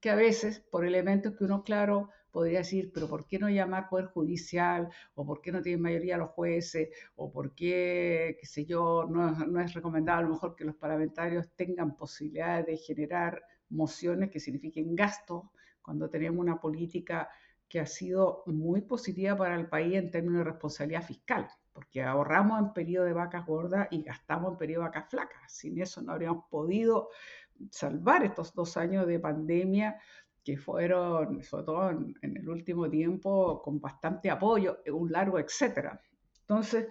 que 0.00 0.08
a 0.08 0.14
veces 0.14 0.60
por 0.60 0.86
elementos 0.86 1.36
que 1.36 1.44
uno, 1.44 1.62
claro, 1.62 2.08
podría 2.34 2.58
decir, 2.58 2.90
pero 2.92 3.08
¿por 3.08 3.26
qué 3.26 3.38
no 3.38 3.48
llamar 3.48 3.88
poder 3.88 4.06
judicial? 4.06 4.90
¿O 5.14 5.24
por 5.24 5.40
qué 5.40 5.52
no 5.52 5.62
tienen 5.62 5.80
mayoría 5.80 6.18
los 6.18 6.30
jueces? 6.30 6.88
¿O 7.14 7.30
por 7.30 7.54
qué, 7.54 8.36
qué 8.40 8.46
sé 8.46 8.66
yo, 8.66 9.06
no, 9.08 9.30
no 9.30 9.60
es 9.60 9.72
recomendable 9.72 10.24
a 10.24 10.28
lo 10.28 10.34
mejor 10.34 10.56
que 10.56 10.64
los 10.64 10.74
parlamentarios 10.74 11.48
tengan 11.54 11.96
posibilidad 11.96 12.66
de 12.66 12.76
generar 12.76 13.40
mociones 13.68 14.30
que 14.30 14.40
signifiquen 14.40 14.96
gasto 14.96 15.52
cuando 15.80 16.10
tenemos 16.10 16.40
una 16.40 16.60
política 16.60 17.30
que 17.68 17.78
ha 17.78 17.86
sido 17.86 18.42
muy 18.46 18.80
positiva 18.82 19.36
para 19.36 19.54
el 19.54 19.68
país 19.68 19.94
en 19.94 20.10
términos 20.10 20.38
de 20.38 20.50
responsabilidad 20.50 21.04
fiscal, 21.04 21.48
porque 21.72 22.02
ahorramos 22.02 22.60
en 22.60 22.72
periodo 22.72 23.04
de 23.06 23.12
vacas 23.12 23.46
gordas 23.46 23.86
y 23.92 24.02
gastamos 24.02 24.52
en 24.52 24.58
periodo 24.58 24.82
de 24.82 24.88
vacas 24.88 25.08
flacas. 25.08 25.52
Sin 25.52 25.80
eso 25.80 26.02
no 26.02 26.12
habríamos 26.12 26.44
podido 26.50 27.10
salvar 27.70 28.24
estos 28.24 28.54
dos 28.54 28.76
años 28.76 29.06
de 29.06 29.20
pandemia 29.20 30.00
que 30.44 30.56
fueron, 30.58 31.42
sobre 31.42 31.64
todo 31.64 31.90
en, 31.90 32.14
en, 32.22 32.36
el 32.36 32.48
último 32.48 32.88
tiempo, 32.90 33.62
con 33.62 33.80
bastante 33.80 34.30
apoyo, 34.30 34.78
un 34.92 35.10
largo 35.10 35.38
etcétera. 35.38 36.00
Entonces, 36.40 36.88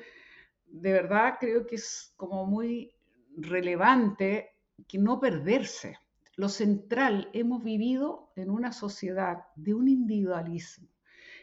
de 0.66 0.92
verdad 0.92 1.36
creo 1.40 1.66
que 1.66 1.76
es 1.76 2.14
como 2.18 2.46
muy 2.46 2.92
relevante 3.38 4.50
que 4.88 4.98
no 4.98 5.20
perderse, 5.20 5.98
lo 6.36 6.50
central, 6.50 7.30
hemos 7.34 7.64
vivido 7.64 8.32
en 8.36 8.50
una 8.50 8.72
sociedad 8.72 9.46
de 9.56 9.76
un 9.76 9.88
individualismo. 9.88 10.90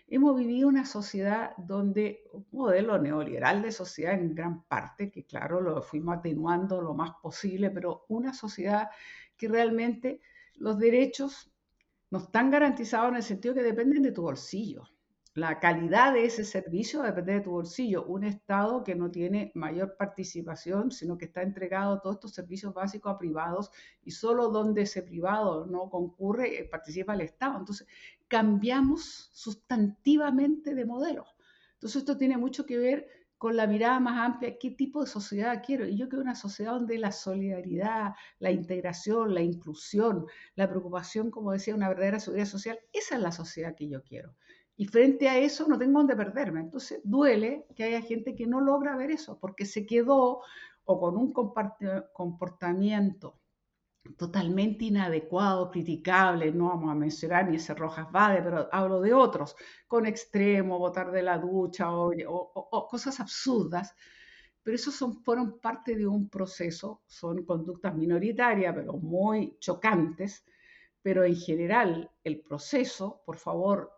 Hemos 0.08 0.36
vivido 0.36 0.66
una 0.66 0.84
sociedad 0.84 1.52
donde 1.56 2.24
un 2.32 2.44
modelo 2.50 2.98
neoliberal 2.98 3.62
de 3.62 3.70
sociedad 3.70 4.14
en 4.14 4.34
gran 4.34 4.64
parte, 4.64 5.12
que 5.12 5.24
claro, 5.24 5.60
lo 5.60 5.80
fuimos 5.82 6.18
atenuando 6.18 6.82
lo 6.82 6.94
más 6.94 7.12
posible, 7.22 7.70
pero 7.70 8.04
una 8.08 8.34
sociedad 8.34 8.90
que 9.36 9.46
realmente 9.46 10.20
los 10.56 10.76
derechos 10.76 11.49
no 12.10 12.18
están 12.18 12.50
garantizados 12.50 13.10
en 13.10 13.16
el 13.16 13.22
sentido 13.22 13.54
que 13.54 13.62
dependen 13.62 14.02
de 14.02 14.12
tu 14.12 14.22
bolsillo. 14.22 14.84
La 15.34 15.60
calidad 15.60 16.12
de 16.12 16.24
ese 16.24 16.44
servicio 16.44 17.02
depende 17.02 17.34
de 17.34 17.40
tu 17.40 17.52
bolsillo. 17.52 18.04
Un 18.04 18.24
Estado 18.24 18.82
que 18.82 18.96
no 18.96 19.12
tiene 19.12 19.52
mayor 19.54 19.96
participación, 19.96 20.90
sino 20.90 21.16
que 21.16 21.26
está 21.26 21.42
entregado 21.42 22.00
todos 22.00 22.16
estos 22.16 22.34
servicios 22.34 22.74
básicos 22.74 23.14
a 23.14 23.18
privados 23.18 23.70
y 24.02 24.10
solo 24.10 24.48
donde 24.48 24.82
ese 24.82 25.02
privado 25.02 25.66
no 25.66 25.88
concurre 25.88 26.58
eh, 26.58 26.64
participa 26.64 27.14
el 27.14 27.20
Estado. 27.20 27.58
Entonces, 27.58 27.86
cambiamos 28.26 29.30
sustantivamente 29.32 30.74
de 30.74 30.84
modelo. 30.84 31.26
Entonces, 31.74 32.00
esto 32.00 32.16
tiene 32.18 32.36
mucho 32.36 32.66
que 32.66 32.76
ver 32.76 33.19
con 33.40 33.56
la 33.56 33.66
mirada 33.66 33.98
más 34.00 34.18
amplia, 34.18 34.58
qué 34.58 34.70
tipo 34.70 35.00
de 35.00 35.06
sociedad 35.06 35.62
quiero. 35.64 35.88
Y 35.88 35.96
yo 35.96 36.10
quiero 36.10 36.22
una 36.22 36.34
sociedad 36.34 36.72
donde 36.72 36.98
la 36.98 37.10
solidaridad, 37.10 38.12
la 38.38 38.50
integración, 38.50 39.32
la 39.32 39.40
inclusión, 39.40 40.26
la 40.56 40.68
preocupación, 40.68 41.30
como 41.30 41.52
decía, 41.52 41.74
una 41.74 41.88
verdadera 41.88 42.20
seguridad 42.20 42.44
social, 42.44 42.78
esa 42.92 43.14
es 43.14 43.22
la 43.22 43.32
sociedad 43.32 43.74
que 43.74 43.88
yo 43.88 44.02
quiero. 44.02 44.34
Y 44.76 44.84
frente 44.84 45.30
a 45.30 45.38
eso 45.38 45.66
no 45.66 45.78
tengo 45.78 46.00
dónde 46.00 46.16
perderme. 46.16 46.60
Entonces 46.60 47.00
duele 47.02 47.64
que 47.74 47.84
haya 47.84 48.02
gente 48.02 48.34
que 48.34 48.46
no 48.46 48.60
logra 48.60 48.94
ver 48.94 49.10
eso 49.10 49.38
porque 49.40 49.64
se 49.64 49.86
quedó 49.86 50.42
o 50.84 51.00
con 51.00 51.16
un 51.16 51.32
comportamiento 51.32 53.39
totalmente 54.16 54.86
inadecuado, 54.86 55.70
criticable, 55.70 56.52
no 56.52 56.68
vamos 56.68 56.90
a 56.90 56.94
mencionar 56.94 57.48
ni 57.48 57.56
ese 57.56 57.74
Rojas 57.74 58.10
Vade, 58.10 58.42
pero 58.42 58.68
hablo 58.72 59.00
de 59.00 59.12
otros, 59.12 59.56
con 59.86 60.06
extremo, 60.06 60.78
botar 60.78 61.10
de 61.10 61.22
la 61.22 61.38
ducha 61.38 61.88
o, 61.90 62.88
cosas 62.88 63.20
absurdas, 63.20 63.94
pero 64.62 64.74
esos 64.74 64.94
son, 64.94 65.22
fueron 65.22 65.58
parte 65.60 65.96
de 65.96 66.06
un 66.06 66.28
proceso, 66.28 67.02
son 67.06 67.44
conductas 67.44 67.94
minoritarias, 67.94 68.74
pero 68.74 68.94
muy 68.94 69.56
chocantes, 69.58 70.44
pero 71.02 71.24
en 71.24 71.36
general 71.36 72.10
el 72.24 72.40
proceso, 72.40 73.22
por 73.24 73.36
favor, 73.36 73.90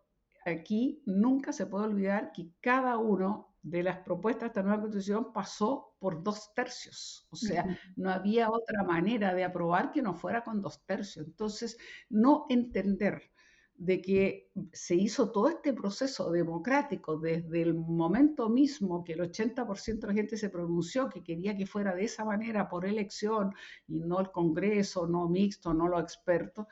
aquí 0.44 1.02
nunca 1.06 1.52
se 1.52 1.66
puede 1.66 1.86
olvidar 1.86 2.32
que 2.32 2.50
cada 2.60 2.98
uno 2.98 3.54
de 3.62 3.82
las 3.82 3.98
propuestas 3.98 4.42
de 4.42 4.46
esta 4.48 4.62
nueva 4.62 4.82
constitución 4.82 5.32
pasó 5.32 5.91
por 6.02 6.20
dos 6.20 6.52
tercios. 6.52 7.28
O 7.30 7.36
sea, 7.36 7.64
no 7.94 8.10
había 8.10 8.50
otra 8.50 8.82
manera 8.82 9.32
de 9.34 9.44
aprobar 9.44 9.92
que 9.92 10.02
no 10.02 10.14
fuera 10.14 10.42
con 10.42 10.60
dos 10.60 10.84
tercios. 10.84 11.24
Entonces, 11.24 11.78
no 12.10 12.46
entender 12.48 13.30
de 13.76 14.02
que 14.02 14.50
se 14.72 14.96
hizo 14.96 15.30
todo 15.30 15.48
este 15.48 15.72
proceso 15.72 16.32
democrático 16.32 17.18
desde 17.18 17.62
el 17.62 17.74
momento 17.74 18.48
mismo 18.48 19.04
que 19.04 19.12
el 19.12 19.20
80% 19.20 20.00
de 20.00 20.06
la 20.08 20.12
gente 20.12 20.36
se 20.36 20.50
pronunció 20.50 21.08
que 21.08 21.22
quería 21.22 21.56
que 21.56 21.66
fuera 21.66 21.94
de 21.94 22.04
esa 22.04 22.24
manera 22.24 22.68
por 22.68 22.84
elección 22.84 23.54
y 23.86 24.00
no 24.00 24.18
el 24.18 24.32
Congreso, 24.32 25.06
no 25.06 25.28
mixto, 25.28 25.72
no 25.72 25.86
los 25.86 26.02
expertos. 26.02 26.66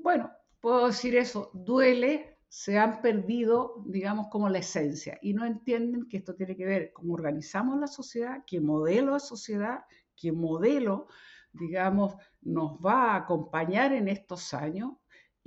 Bueno, 0.00 0.32
puedo 0.60 0.88
decir 0.88 1.16
eso, 1.16 1.52
duele, 1.54 2.35
se 2.48 2.78
han 2.78 3.02
perdido, 3.02 3.82
digamos, 3.86 4.28
como 4.28 4.48
la 4.48 4.58
esencia 4.58 5.18
y 5.20 5.34
no 5.34 5.44
entienden 5.44 6.08
que 6.08 6.18
esto 6.18 6.34
tiene 6.34 6.56
que 6.56 6.64
ver 6.64 6.92
cómo 6.92 7.14
organizamos 7.14 7.78
la 7.78 7.86
sociedad, 7.86 8.44
qué 8.46 8.60
modelo 8.60 9.14
de 9.14 9.20
sociedad, 9.20 9.84
qué 10.14 10.32
modelo, 10.32 11.08
digamos, 11.52 12.14
nos 12.42 12.78
va 12.78 13.12
a 13.12 13.16
acompañar 13.16 13.92
en 13.92 14.08
estos 14.08 14.54
años 14.54 14.92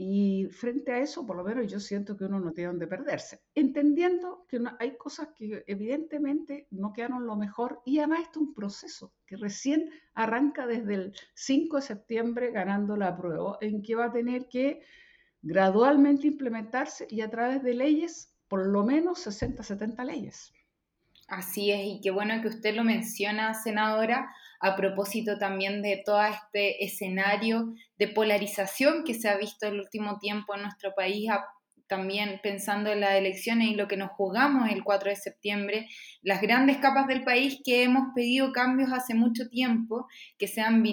y 0.01 0.48
frente 0.51 0.94
a 0.94 1.00
eso, 1.00 1.25
por 1.25 1.36
lo 1.36 1.44
menos 1.44 1.70
yo 1.70 1.77
siento 1.77 2.15
que 2.15 2.24
uno 2.24 2.39
no 2.39 2.53
tiene 2.53 2.70
dónde 2.70 2.88
perderse, 2.88 3.41
entendiendo 3.53 4.46
que 4.48 4.62
hay 4.79 4.96
cosas 4.96 5.29
que 5.36 5.63
evidentemente 5.68 6.68
no 6.72 6.94
quedaron 6.94 7.25
lo 7.25 7.36
mejor 7.36 7.82
y 7.86 8.00
además 8.00 8.22
esto 8.22 8.39
es 8.39 8.48
un 8.48 8.53
proceso 8.53 9.13
que 9.25 9.36
recién 9.36 9.89
arranca 10.13 10.65
desde 10.68 10.94
el 10.94 11.13
5 11.34 11.75
de 11.75 11.82
septiembre 11.82 12.51
ganando 12.51 12.96
la 12.96 13.18
prueba, 13.18 13.58
en 13.60 13.82
que 13.82 13.96
va 13.96 14.06
a 14.06 14.12
tener 14.13 14.48
que 14.48 14.82
gradualmente 15.41 16.27
implementarse 16.27 17.08
y 17.10 17.22
a 17.22 17.29
través 17.29 17.63
de 17.63 17.74
leyes, 17.74 18.34
por 18.48 18.65
lo 18.65 18.84
menos 18.84 19.19
60, 19.19 19.63
70 19.63 20.03
leyes. 20.03 20.53
Así 21.27 21.72
es, 21.72 21.81
y 21.86 22.01
qué 22.01 22.10
bueno 22.10 22.41
que 22.41 22.48
usted 22.48 22.75
lo 22.75 22.84
menciona, 22.84 23.53
senadora, 23.53 24.34
a 24.60 24.75
propósito 24.75 25.38
también 25.38 25.81
de 25.81 26.01
todo 26.03 26.24
este 26.24 26.84
escenario 26.84 27.75
de 27.98 28.08
polarización 28.08 29.03
que 29.03 29.13
se 29.13 29.29
ha 29.29 29.38
visto 29.38 29.67
el 29.67 29.79
último 29.79 30.17
tiempo 30.17 30.55
en 30.55 30.63
nuestro 30.63 30.93
país 30.96 31.29
también 31.89 32.39
pensando 32.41 32.91
en 32.91 33.01
las 33.01 33.15
elecciones 33.15 33.69
y 33.69 33.75
lo 33.75 33.88
que 33.88 33.98
nos 33.98 34.12
jugamos 34.12 34.69
el 34.69 34.84
4 34.84 35.10
de 35.10 35.15
septiembre, 35.15 35.88
las 36.22 36.39
grandes 36.39 36.77
capas 36.77 37.08
del 37.08 37.24
país 37.24 37.60
que 37.65 37.84
hemos 37.84 38.13
pedido 38.13 38.53
cambios 38.53 38.93
hace 38.93 39.15
mucho 39.15 39.50
tiempo, 39.50 40.08
que 40.38 40.48
se 40.48 40.62
han, 40.62 40.84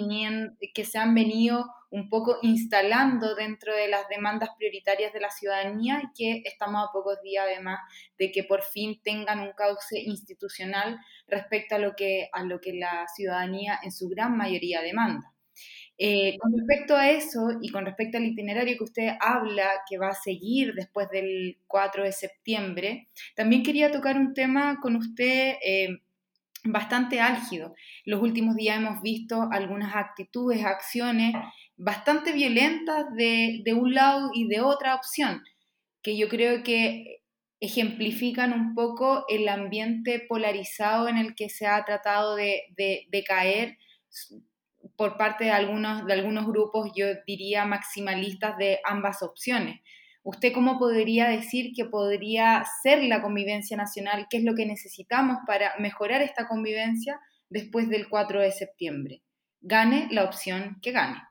que 0.73 0.85
se 0.85 0.97
han 0.97 1.13
venido 1.13 1.67
un 1.89 2.09
poco 2.09 2.37
instalando 2.41 3.35
dentro 3.35 3.75
de 3.75 3.87
las 3.87 4.07
demandas 4.09 4.49
prioritarias 4.57 5.13
de 5.13 5.21
la 5.21 5.29
ciudadanía 5.29 6.11
que 6.15 6.41
estamos 6.45 6.83
a 6.83 6.91
pocos 6.91 7.21
días 7.21 7.45
además 7.47 7.79
de 8.17 8.31
que 8.31 8.43
por 8.43 8.61
fin 8.61 8.99
tengan 9.03 9.39
un 9.39 9.53
cauce 9.53 9.99
institucional 9.99 10.99
respecto 11.27 11.75
a 11.75 11.79
lo 11.79 11.95
que, 11.95 12.29
a 12.33 12.43
lo 12.43 12.59
que 12.59 12.73
la 12.73 13.07
ciudadanía 13.07 13.79
en 13.83 13.91
su 13.91 14.09
gran 14.09 14.35
mayoría 14.35 14.81
demanda. 14.81 15.33
Eh, 15.99 16.37
con 16.37 16.51
respecto 16.55 16.95
a 16.95 17.09
eso 17.09 17.57
y 17.59 17.69
con 17.69 17.83
respecto 17.83 18.19
al 18.19 18.25
itinerario 18.25 18.77
que 18.77 18.83
usted 18.83 19.09
habla 19.19 19.67
que 19.89 19.97
va 19.97 20.09
a 20.09 20.13
seguir 20.13 20.75
después 20.75 21.09
del 21.09 21.57
4 21.65 22.03
de 22.03 22.11
septiembre, 22.11 23.07
también 23.35 23.63
quería 23.63 23.91
tocar 23.91 24.15
un 24.15 24.35
tema 24.35 24.79
con 24.79 24.95
usted 24.95 25.55
eh, 25.65 26.01
bastante 26.63 27.19
álgido. 27.19 27.73
Los 28.05 28.21
últimos 28.21 28.55
días 28.55 28.77
hemos 28.77 29.01
visto 29.01 29.47
algunas 29.51 29.95
actitudes, 29.95 30.63
acciones 30.65 31.33
bastante 31.77 32.31
violentas 32.31 33.05
de, 33.15 33.63
un 33.73 33.93
lado 33.93 34.31
y 34.33 34.47
de 34.47 34.61
otra 34.61 34.95
opción, 34.95 35.43
que 36.01 36.17
yo 36.17 36.27
creo 36.27 36.63
que 36.63 37.21
ejemplifican 37.59 38.53
un 38.53 38.75
poco 38.75 39.25
el 39.29 39.47
ambiente 39.47 40.19
polarizado 40.27 41.07
en 41.07 41.17
el 41.17 41.35
que 41.35 41.49
se 41.49 41.65
ha 41.65 41.83
tratado 41.85 42.35
de, 42.35 42.63
de 42.75 43.23
caer 43.23 43.77
por 44.95 45.17
parte 45.17 45.45
de 45.45 45.51
algunos, 45.51 46.05
de 46.05 46.13
algunos 46.13 46.47
grupos, 46.47 46.91
yo 46.95 47.05
diría, 47.25 47.65
maximalistas 47.65 48.57
de 48.57 48.79
ambas 48.83 49.21
opciones. 49.21 49.81
¿Usted 50.23 50.51
cómo 50.51 50.77
podría 50.77 51.29
decir 51.29 51.71
que 51.73 51.85
podría 51.85 52.65
ser 52.83 53.03
la 53.03 53.21
convivencia 53.21 53.77
nacional? 53.77 54.27
¿Qué 54.29 54.37
es 54.37 54.43
lo 54.43 54.55
que 54.55 54.65
necesitamos 54.65 55.37
para 55.45 55.73
mejorar 55.79 56.21
esta 56.21 56.47
convivencia 56.47 57.19
después 57.49 57.87
del 57.89 58.09
4 58.09 58.41
de 58.41 58.51
septiembre? 58.51 59.21
Gane 59.61 60.07
la 60.11 60.25
opción 60.25 60.79
que 60.81 60.91
gane. 60.91 61.21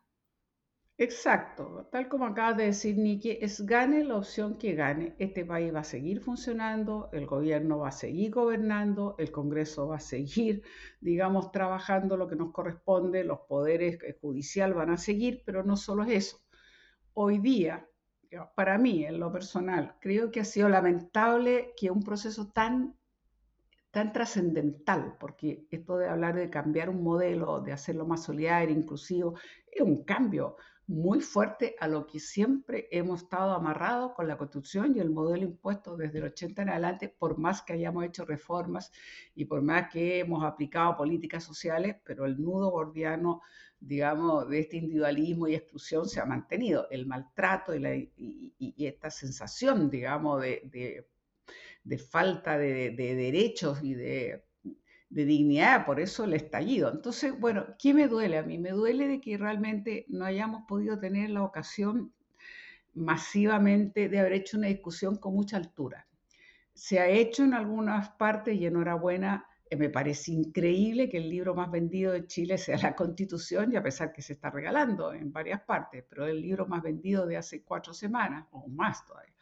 Exacto, 0.98 1.88
tal 1.92 2.08
como 2.08 2.24
acabas 2.26 2.56
de 2.56 2.64
decir, 2.66 2.96
Niki, 2.96 3.38
es 3.40 3.64
gane 3.66 4.02
la 4.04 4.16
opción 4.16 4.56
que 4.56 4.74
gane. 4.74 5.14
Este 5.18 5.44
país 5.44 5.74
va 5.74 5.80
a 5.80 5.84
seguir 5.84 6.20
funcionando, 6.22 7.10
el 7.12 7.26
gobierno 7.26 7.78
va 7.78 7.88
a 7.88 7.92
seguir 7.92 8.30
gobernando, 8.30 9.14
el 9.18 9.30
Congreso 9.30 9.88
va 9.88 9.96
a 9.96 10.00
seguir, 10.00 10.62
digamos, 11.00 11.52
trabajando 11.52 12.16
lo 12.16 12.26
que 12.28 12.36
nos 12.36 12.50
corresponde, 12.52 13.24
los 13.24 13.40
poderes 13.40 13.98
judicial 14.22 14.72
van 14.72 14.90
a 14.90 14.96
seguir, 14.96 15.42
pero 15.44 15.62
no 15.62 15.76
solo 15.76 16.02
es 16.04 16.12
eso. 16.12 16.40
Hoy 17.14 17.38
día, 17.38 17.88
para 18.56 18.78
mí, 18.78 19.04
en 19.04 19.20
lo 19.20 19.32
personal, 19.32 19.96
creo 20.00 20.30
que 20.30 20.40
ha 20.40 20.44
sido 20.44 20.68
lamentable 20.70 21.72
que 21.76 21.90
un 21.90 22.02
proceso 22.02 22.52
tan 22.52 22.96
tan 23.90 24.12
trascendental, 24.12 25.16
porque 25.18 25.66
esto 25.70 25.96
de 25.96 26.08
hablar 26.08 26.34
de 26.36 26.50
cambiar 26.50 26.90
un 26.90 27.02
modelo, 27.02 27.60
de 27.60 27.72
hacerlo 27.72 28.06
más 28.06 28.24
solidario, 28.24 28.76
inclusivo, 28.76 29.34
es 29.72 29.80
un 29.80 30.04
cambio 30.04 30.56
muy 30.88 31.20
fuerte 31.20 31.74
a 31.80 31.88
lo 31.88 32.06
que 32.06 32.20
siempre 32.20 32.88
hemos 32.92 33.22
estado 33.22 33.52
amarrados 33.52 34.12
con 34.12 34.28
la 34.28 34.38
Constitución 34.38 34.94
y 34.96 35.00
el 35.00 35.10
modelo 35.10 35.44
impuesto 35.44 35.96
desde 35.96 36.18
el 36.18 36.24
80 36.24 36.62
en 36.62 36.68
adelante, 36.68 37.08
por 37.08 37.38
más 37.38 37.62
que 37.62 37.72
hayamos 37.72 38.04
hecho 38.04 38.24
reformas 38.24 38.92
y 39.34 39.46
por 39.46 39.62
más 39.62 39.90
que 39.92 40.20
hemos 40.20 40.44
aplicado 40.44 40.96
políticas 40.96 41.42
sociales, 41.42 41.96
pero 42.04 42.24
el 42.24 42.40
nudo 42.40 42.70
gordiano, 42.70 43.42
digamos, 43.80 44.48
de 44.48 44.60
este 44.60 44.76
individualismo 44.76 45.48
y 45.48 45.56
exclusión 45.56 46.08
se 46.08 46.20
ha 46.20 46.24
mantenido. 46.24 46.86
El 46.90 47.06
maltrato 47.06 47.74
y, 47.74 48.84
esta 48.86 49.10
sensación, 49.10 49.90
digamos, 49.90 50.40
de, 50.40 51.04
falta 52.10 52.58
de 52.58 52.92
derechos 52.92 53.82
y 53.82 53.94
de 53.94 54.46
de 55.08 55.24
dignidad, 55.24 55.86
por 55.86 56.00
eso 56.00 56.24
el 56.24 56.34
estallido. 56.34 56.90
Entonces, 56.92 57.38
bueno, 57.38 57.66
¿qué 57.78 57.94
me 57.94 58.08
duele 58.08 58.38
a 58.38 58.42
mí? 58.42 58.58
Me 58.58 58.70
duele 58.70 59.08
de 59.08 59.20
que 59.20 59.38
realmente 59.38 60.04
no 60.08 60.24
hayamos 60.24 60.64
podido 60.66 60.98
tener 60.98 61.30
la 61.30 61.42
ocasión 61.42 62.12
masivamente 62.94 64.08
de 64.08 64.18
haber 64.18 64.32
hecho 64.32 64.56
una 64.56 64.68
discusión 64.68 65.16
con 65.16 65.34
mucha 65.34 65.58
altura. 65.58 66.08
Se 66.72 66.98
ha 66.98 67.08
hecho 67.08 67.44
en 67.44 67.54
algunas 67.54 68.10
partes 68.10 68.56
y 68.56 68.66
enhorabuena, 68.66 69.46
eh, 69.70 69.76
me 69.76 69.90
parece 69.90 70.32
increíble 70.32 71.08
que 71.08 71.18
el 71.18 71.28
libro 71.28 71.54
más 71.54 71.70
vendido 71.70 72.12
de 72.12 72.26
Chile 72.26 72.58
sea 72.58 72.78
la 72.78 72.96
Constitución, 72.96 73.72
y 73.72 73.76
a 73.76 73.82
pesar 73.82 74.12
que 74.12 74.22
se 74.22 74.32
está 74.32 74.50
regalando 74.50 75.12
en 75.12 75.32
varias 75.32 75.60
partes, 75.62 76.04
pero 76.08 76.26
el 76.26 76.40
libro 76.40 76.66
más 76.66 76.82
vendido 76.82 77.26
de 77.26 77.36
hace 77.36 77.62
cuatro 77.62 77.92
semanas 77.92 78.46
o 78.50 78.66
más 78.68 79.04
todavía. 79.06 79.34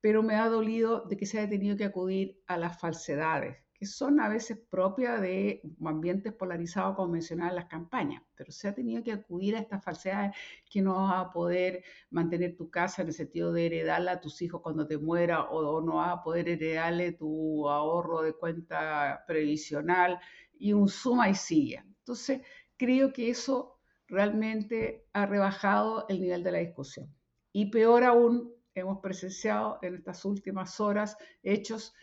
Pero 0.00 0.22
me 0.22 0.34
ha 0.34 0.48
dolido 0.48 1.06
de 1.06 1.16
que 1.16 1.24
se 1.24 1.38
haya 1.38 1.48
tenido 1.48 1.76
que 1.76 1.84
acudir 1.84 2.42
a 2.46 2.58
las 2.58 2.78
falsedades 2.78 3.63
que 3.74 3.86
son 3.86 4.20
a 4.20 4.28
veces 4.28 4.58
propias 4.70 5.20
de 5.20 5.60
ambientes 5.84 6.32
polarizados, 6.32 6.94
como 6.94 7.12
mencionaba 7.12 7.50
en 7.50 7.56
las 7.56 7.66
campañas, 7.66 8.22
pero 8.36 8.52
se 8.52 8.68
ha 8.68 8.74
tenido 8.74 9.02
que 9.02 9.12
acudir 9.12 9.56
a 9.56 9.58
estas 9.58 9.82
falsedades 9.82 10.36
que 10.70 10.80
no 10.80 10.94
vas 10.94 11.26
a 11.26 11.32
poder 11.32 11.82
mantener 12.10 12.56
tu 12.56 12.70
casa 12.70 13.02
en 13.02 13.08
el 13.08 13.14
sentido 13.14 13.52
de 13.52 13.66
heredarla 13.66 14.12
a 14.12 14.20
tus 14.20 14.40
hijos 14.42 14.60
cuando 14.62 14.86
te 14.86 14.96
muera 14.96 15.50
o, 15.50 15.80
no 15.80 15.96
vas 15.96 16.18
a 16.18 16.22
poder 16.22 16.48
heredarle 16.48 17.12
tu 17.12 17.68
ahorro 17.68 18.22
de 18.22 18.34
cuenta 18.34 19.24
previsional 19.26 20.20
y 20.56 20.72
un 20.72 20.88
suma 20.88 21.28
y 21.28 21.34
sigue. 21.34 21.82
Entonces, 21.98 22.42
creo 22.76 23.12
que 23.12 23.28
eso 23.30 23.80
realmente 24.06 25.04
ha 25.12 25.26
rebajado 25.26 26.06
el 26.08 26.20
nivel 26.20 26.44
de 26.44 26.52
la 26.52 26.58
discusión. 26.58 27.12
Y 27.52 27.66
peor 27.66 28.04
aún, 28.04 28.52
hemos 28.74 29.00
presenciado 29.00 29.78
en 29.82 29.94
estas 29.96 30.24
últimas 30.24 30.80
horas 30.80 31.16
hechos 31.42 31.94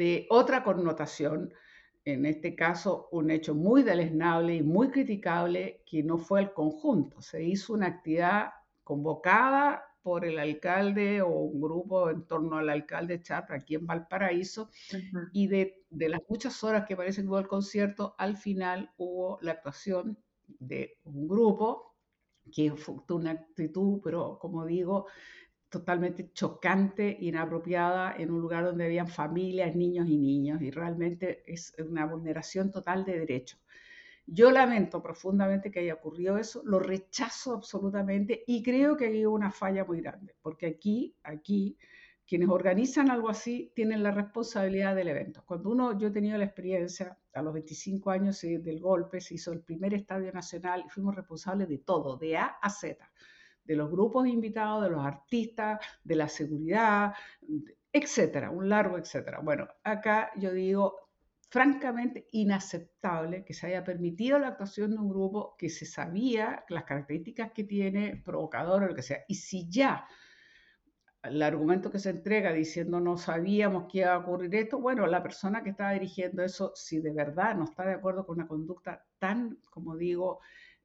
de 0.00 0.26
otra 0.30 0.64
connotación, 0.64 1.52
en 2.06 2.24
este 2.24 2.54
caso 2.54 3.10
un 3.12 3.30
hecho 3.30 3.54
muy 3.54 3.82
deleznable 3.82 4.54
y 4.54 4.62
muy 4.62 4.88
criticable 4.88 5.82
que 5.84 6.02
no 6.02 6.16
fue 6.16 6.40
el 6.40 6.54
conjunto. 6.54 7.20
Se 7.20 7.44
hizo 7.44 7.74
una 7.74 7.88
actividad 7.88 8.48
convocada 8.82 9.84
por 10.00 10.24
el 10.24 10.38
alcalde 10.38 11.20
o 11.20 11.28
un 11.28 11.60
grupo 11.60 12.08
en 12.08 12.26
torno 12.26 12.56
al 12.56 12.70
alcalde 12.70 13.20
Chatra 13.20 13.56
aquí 13.56 13.74
en 13.74 13.86
Valparaíso 13.86 14.70
y 15.34 15.48
de, 15.48 15.84
las 15.90 16.22
muchas 16.30 16.64
horas 16.64 16.86
que 16.88 16.96
parece 16.96 17.20
que 17.20 17.28
hubo 17.28 17.38
el 17.38 17.46
concierto, 17.46 18.14
al 18.16 18.38
final 18.38 18.90
hubo 18.96 19.38
la 19.42 19.52
actuación 19.52 20.16
de 20.46 20.96
un 21.04 21.28
grupo 21.28 21.94
que 22.50 22.72
fue 22.74 22.96
una 23.10 23.32
actitud, 23.32 24.00
pero 24.02 24.38
como 24.40 24.64
digo, 24.64 25.08
totalmente 25.70 26.32
chocante, 26.32 27.16
inapropiada, 27.20 28.16
en 28.18 28.32
un 28.32 28.40
lugar 28.40 28.64
donde 28.64 28.84
habían 28.84 29.06
familias, 29.06 29.74
niños 29.76 30.08
y 30.08 30.18
niños, 30.18 30.60
y 30.60 30.70
realmente 30.70 31.42
es 31.46 31.72
una 31.78 32.04
vulneración 32.06 32.70
total 32.70 33.04
de 33.04 33.20
derechos. 33.20 33.60
Yo 34.26 34.50
lamento 34.50 35.02
profundamente 35.02 35.70
que 35.70 35.80
haya 35.80 35.94
ocurrido 35.94 36.38
eso, 36.38 36.62
lo 36.64 36.80
rechazo 36.80 37.54
absolutamente 37.54 38.44
y 38.46 38.62
creo 38.62 38.96
que 38.96 39.06
hay 39.06 39.24
una 39.24 39.50
falla 39.50 39.84
muy 39.84 40.00
grande, 40.00 40.34
porque 40.42 40.66
aquí, 40.66 41.16
aquí, 41.22 41.78
quienes 42.26 42.48
organizan 42.48 43.10
algo 43.10 43.28
así 43.28 43.72
tienen 43.74 44.02
la 44.02 44.12
responsabilidad 44.12 44.94
del 44.94 45.08
evento. 45.08 45.42
Cuando 45.46 45.70
uno, 45.70 45.98
yo 45.98 46.08
he 46.08 46.12
tenido 46.12 46.38
la 46.38 46.44
experiencia, 46.44 47.16
a 47.32 47.42
los 47.42 47.52
25 47.54 48.10
años 48.10 48.40
del 48.40 48.80
golpe, 48.80 49.20
se 49.20 49.34
hizo 49.34 49.52
el 49.52 49.62
primer 49.62 49.94
estadio 49.94 50.32
nacional 50.32 50.84
y 50.84 50.90
fuimos 50.90 51.14
responsables 51.14 51.68
de 51.68 51.78
todo, 51.78 52.16
de 52.16 52.36
A 52.36 52.46
a 52.46 52.70
Z 52.70 53.08
de 53.70 53.76
los 53.76 53.88
grupos 53.88 54.26
invitados, 54.26 54.82
de 54.82 54.90
los 54.90 55.06
artistas, 55.06 55.78
de 56.02 56.16
la 56.16 56.26
seguridad, 56.26 57.14
etcétera, 57.92 58.50
un 58.50 58.68
largo 58.68 58.98
etcétera. 58.98 59.38
Bueno, 59.38 59.68
acá 59.84 60.32
yo 60.34 60.52
digo, 60.52 60.96
francamente 61.48 62.26
inaceptable 62.32 63.44
que 63.44 63.54
se 63.54 63.68
haya 63.68 63.84
permitido 63.84 64.40
la 64.40 64.48
actuación 64.48 64.90
de 64.90 64.98
un 64.98 65.08
grupo 65.08 65.54
que 65.56 65.68
se 65.68 65.86
sabía 65.86 66.64
las 66.68 66.82
características 66.82 67.52
que 67.52 67.62
tiene, 67.62 68.20
provocador 68.24 68.82
o 68.82 68.86
lo 68.88 68.94
que 68.96 69.02
sea. 69.02 69.20
Y 69.28 69.36
si 69.36 69.68
ya 69.70 70.04
el 71.22 71.40
argumento 71.40 71.92
que 71.92 72.00
se 72.00 72.10
entrega 72.10 72.52
diciendo 72.52 72.98
no 72.98 73.18
sabíamos 73.18 73.86
que 73.88 73.98
iba 73.98 74.14
a 74.14 74.18
ocurrir 74.18 74.52
esto, 74.56 74.80
bueno, 74.80 75.06
la 75.06 75.22
persona 75.22 75.62
que 75.62 75.70
estaba 75.70 75.92
dirigiendo 75.92 76.42
eso, 76.42 76.72
si 76.74 76.98
de 76.98 77.12
verdad 77.12 77.54
no 77.54 77.66
está 77.66 77.86
de 77.86 77.94
acuerdo 77.94 78.26
con 78.26 78.38
una 78.38 78.48
conducta 78.48 79.06
tan, 79.20 79.60
como 79.70 79.96
digo, 79.96 80.40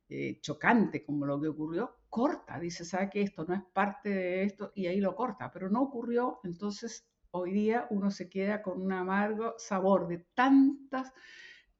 eh, 0.07 0.39
chocante 0.39 1.03
como 1.03 1.25
lo 1.25 1.41
que 1.41 1.47
ocurrió, 1.47 1.95
corta, 2.15 2.57
dice, 2.61 2.85
¿sabe 2.85 3.09
que 3.09 3.21
esto 3.21 3.43
no 3.43 3.53
es 3.55 3.63
parte 3.73 4.07
de 4.07 4.43
esto? 4.43 4.71
Y 4.73 4.87
ahí 4.87 5.01
lo 5.01 5.17
corta, 5.17 5.51
pero 5.51 5.69
no 5.69 5.81
ocurrió, 5.81 6.39
entonces 6.45 7.05
hoy 7.31 7.51
día 7.51 7.87
uno 7.89 8.09
se 8.09 8.29
queda 8.29 8.61
con 8.61 8.81
un 8.81 8.93
amargo 8.93 9.55
sabor 9.57 10.07
de 10.07 10.19
tantos 10.33 11.09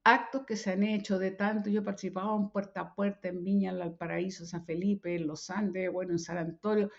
actos 0.03 0.43
que 0.45 0.57
se 0.57 0.73
han 0.73 0.83
hecho, 0.83 1.19
de 1.19 1.31
tanto, 1.31 1.69
yo 1.69 1.85
participaba 1.85 2.35
en 2.35 2.49
puerta 2.49 2.81
a 2.81 2.93
puerta 2.93 3.29
en 3.29 3.45
Viña, 3.45 3.71
en 3.71 3.79
Valparaíso, 3.79 4.45
San 4.45 4.65
Felipe, 4.65 5.15
en 5.15 5.25
Los 5.25 5.49
Andes, 5.49 5.89
bueno, 5.89 6.11
en 6.11 6.19
San 6.19 6.37
Antonio, 6.37 6.89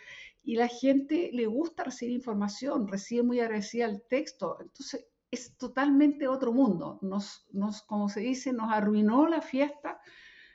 y 0.42 0.56
la 0.56 0.68
gente 0.68 1.28
le 1.30 1.44
gusta 1.44 1.84
recibir 1.84 2.14
información, 2.14 2.88
recibe 2.88 3.22
muy 3.22 3.40
agradecida 3.40 3.84
el 3.84 4.00
texto, 4.08 4.56
entonces 4.62 5.06
es 5.30 5.58
totalmente 5.58 6.26
otro 6.26 6.54
mundo, 6.54 6.98
nos, 7.02 7.46
nos, 7.52 7.82
como 7.82 8.08
se 8.08 8.20
dice, 8.20 8.54
nos 8.54 8.72
arruinó 8.72 9.28
la 9.28 9.42
fiesta 9.42 10.00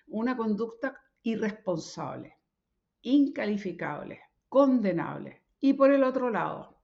una 0.08 0.36
conducta 0.36 1.00
irresponsable, 1.22 2.41
incalificable, 3.02 4.22
condenable. 4.50 5.42
Y 5.60 5.74
por 5.74 5.92
el 5.92 6.04
otro 6.04 6.30
lado, 6.30 6.78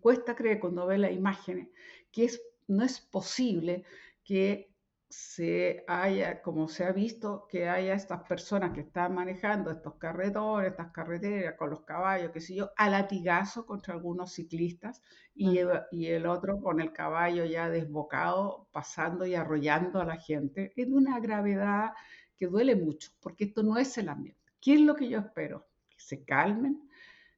cuesta 0.00 0.34
creer 0.34 0.60
cuando 0.60 0.86
ve 0.86 0.98
las 0.98 1.12
imágenes 1.12 1.68
que 2.10 2.24
es, 2.26 2.40
no 2.68 2.84
es 2.84 3.00
posible 3.00 3.84
que 4.22 4.74
se 5.08 5.84
haya, 5.86 6.42
como 6.42 6.66
se 6.68 6.84
ha 6.84 6.92
visto, 6.92 7.46
que 7.48 7.68
haya 7.68 7.94
estas 7.94 8.22
personas 8.24 8.72
que 8.72 8.80
están 8.80 9.14
manejando 9.14 9.70
estos 9.70 9.94
carretones, 9.94 10.70
estas 10.70 10.90
carreteras 10.92 11.54
con 11.56 11.70
los 11.70 11.82
caballos, 11.82 12.32
qué 12.32 12.40
sé 12.40 12.56
yo, 12.56 12.72
a 12.76 12.88
latigazo 12.90 13.64
contra 13.64 13.94
algunos 13.94 14.32
ciclistas 14.32 15.02
y, 15.34 15.60
y, 15.92 16.06
el 16.06 16.26
otro 16.26 16.60
con 16.60 16.80
el 16.80 16.92
caballo 16.92 17.44
ya 17.44 17.70
desbocado, 17.70 18.68
pasando 18.72 19.24
y 19.26 19.34
arrollando 19.34 20.00
a 20.00 20.04
la 20.04 20.16
gente. 20.16 20.72
Es 20.76 20.88
de 20.88 20.94
una 20.94 21.20
gravedad 21.20 21.92
que 22.36 22.46
duele 22.46 22.74
mucho, 22.74 23.10
porque 23.20 23.44
esto 23.44 23.62
no 23.62 23.78
es 23.78 23.96
el 23.98 24.08
ambiente. 24.08 24.43
¿Qué 24.64 24.72
es 24.72 24.80
lo 24.80 24.94
que 24.94 25.10
yo 25.10 25.18
espero? 25.18 25.68
Que 25.90 26.00
se 26.00 26.24
calmen, 26.24 26.88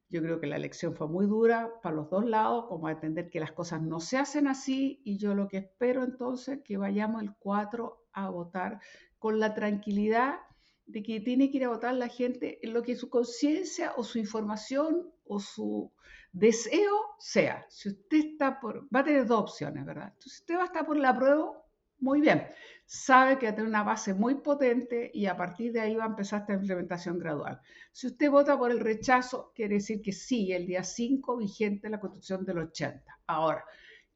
Yo 0.07 0.21
creo 0.21 0.39
que 0.39 0.47
la 0.47 0.55
elección 0.55 0.95
fue 0.95 1.09
muy 1.09 1.25
dura 1.25 1.69
para 1.83 1.93
los 1.93 2.09
dos 2.09 2.25
lados, 2.25 2.67
como 2.69 2.87
a 2.87 2.93
entender 2.93 3.29
que 3.29 3.41
las 3.41 3.51
cosas 3.51 3.81
no 3.81 3.99
se 3.99 4.17
hacen 4.17 4.47
así 4.47 5.01
y 5.03 5.17
yo 5.17 5.35
lo 5.35 5.49
que 5.49 5.57
espero 5.57 6.05
entonces 6.05 6.61
que 6.63 6.77
vayamos 6.77 7.21
el 7.21 7.35
4 7.37 8.07
a 8.13 8.29
votar 8.29 8.79
con 9.19 9.41
la 9.41 9.53
tranquilidad 9.53 10.39
de 10.85 11.03
que 11.03 11.19
tiene 11.19 11.51
que 11.51 11.57
ir 11.57 11.65
a 11.65 11.69
votar 11.69 11.93
la 11.95 12.07
gente 12.07 12.65
en 12.65 12.73
lo 12.73 12.81
que 12.81 12.95
su 12.95 13.09
conciencia 13.09 13.91
o 13.97 14.05
su 14.05 14.19
información 14.19 15.11
o 15.25 15.41
su 15.41 15.91
deseo 16.31 16.95
sea. 17.19 17.65
Si 17.67 17.89
usted 17.89 18.19
está 18.19 18.61
por, 18.61 18.85
va 18.85 19.01
a 19.01 19.03
tener 19.03 19.25
dos 19.25 19.41
opciones, 19.41 19.85
¿verdad? 19.85 20.13
Entonces, 20.13 20.39
usted 20.39 20.55
va 20.55 20.61
a 20.61 20.67
estar 20.67 20.85
por 20.85 20.95
la 20.95 21.13
prueba, 21.13 21.61
muy 21.99 22.21
bien. 22.21 22.47
Sabe 22.85 23.37
que 23.37 23.47
va 23.47 23.51
a 23.51 23.55
tener 23.55 23.69
una 23.69 23.83
base 23.83 24.13
muy 24.13 24.35
potente 24.35 25.11
y 25.13 25.25
a 25.25 25.35
partir 25.35 25.73
de 25.73 25.81
ahí 25.81 25.95
va 25.95 26.05
a 26.05 26.07
empezar 26.07 26.41
esta 26.41 26.53
implementación 26.53 27.19
gradual. 27.19 27.59
Si 27.91 28.07
usted 28.07 28.29
vota 28.29 28.57
por 28.57 28.71
el 28.71 28.79
rechazo, 28.79 29.51
quiere 29.53 29.75
decir 29.75 30.01
que 30.01 30.13
sí, 30.13 30.53
el 30.53 30.65
día 30.65 30.83
5 30.83 31.37
vigente 31.37 31.89
la 31.89 31.99
constitución 31.99 32.45
del 32.45 32.59
80. 32.59 33.19
Ahora, 33.27 33.65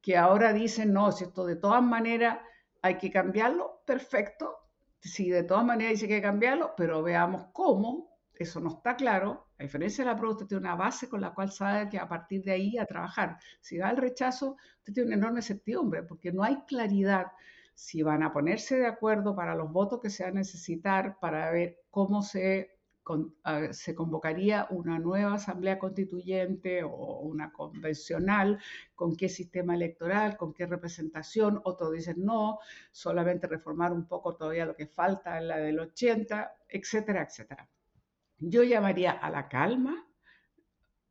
que 0.01 0.17
ahora 0.17 0.53
dicen, 0.53 0.93
no, 0.93 1.11
si 1.11 1.25
esto 1.25 1.45
de 1.45 1.57
todas 1.57 1.83
maneras 1.83 2.39
hay 2.81 2.97
que 2.97 3.11
cambiarlo, 3.11 3.81
perfecto, 3.85 4.57
si 4.99 5.29
de 5.29 5.43
todas 5.43 5.65
maneras 5.65 5.93
dice 5.93 6.07
que 6.07 6.15
hay 6.15 6.21
que 6.21 6.27
cambiarlo, 6.27 6.73
pero 6.77 7.03
veamos 7.03 7.47
cómo, 7.53 8.11
eso 8.35 8.59
no 8.59 8.69
está 8.69 8.95
claro. 8.95 9.47
A 9.59 9.63
diferencia 9.63 10.03
de 10.03 10.09
la 10.09 10.15
prueba, 10.15 10.33
usted 10.33 10.47
tiene 10.47 10.61
una 10.61 10.75
base 10.75 11.07
con 11.07 11.21
la 11.21 11.33
cual 11.33 11.51
sabe 11.51 11.89
que 11.89 11.99
a 11.99 12.07
partir 12.07 12.43
de 12.43 12.51
ahí 12.51 12.77
a 12.77 12.85
trabajar. 12.85 13.37
Si 13.59 13.77
da 13.77 13.89
el 13.91 13.97
rechazo, 13.97 14.57
usted 14.79 14.93
tiene 14.93 15.09
una 15.09 15.17
enorme 15.17 15.41
certidumbre, 15.41 16.03
porque 16.03 16.31
no 16.31 16.43
hay 16.43 16.57
claridad 16.67 17.27
si 17.81 18.03
van 18.03 18.21
a 18.21 18.31
ponerse 18.31 18.77
de 18.77 18.85
acuerdo 18.85 19.35
para 19.35 19.55
los 19.55 19.71
votos 19.71 19.99
que 20.01 20.11
se 20.11 20.23
van 20.23 20.33
a 20.33 20.41
necesitar 20.41 21.17
para 21.19 21.49
ver 21.49 21.79
cómo 21.89 22.21
se 22.21 22.77
se 23.71 23.95
convocaría 23.95 24.67
una 24.69 24.99
nueva 24.99 25.33
asamblea 25.33 25.79
constituyente 25.79 26.83
o 26.83 27.21
una 27.21 27.51
convencional, 27.51 28.59
con 28.93 29.17
qué 29.17 29.27
sistema 29.27 29.73
electoral, 29.73 30.37
con 30.37 30.53
qué 30.53 30.67
representación, 30.67 31.59
otros 31.63 31.91
dicen 31.91 32.23
no, 32.23 32.59
solamente 32.91 33.47
reformar 33.47 33.91
un 33.91 34.07
poco 34.07 34.35
todavía 34.35 34.67
lo 34.67 34.75
que 34.75 34.85
falta 34.85 35.39
en 35.39 35.47
la 35.47 35.57
del 35.57 35.79
80, 35.79 36.55
etcétera, 36.69 37.23
etcétera. 37.23 37.67
Yo 38.37 38.61
llamaría 38.63 39.11
a 39.11 39.31
la 39.31 39.49
calma, 39.49 40.07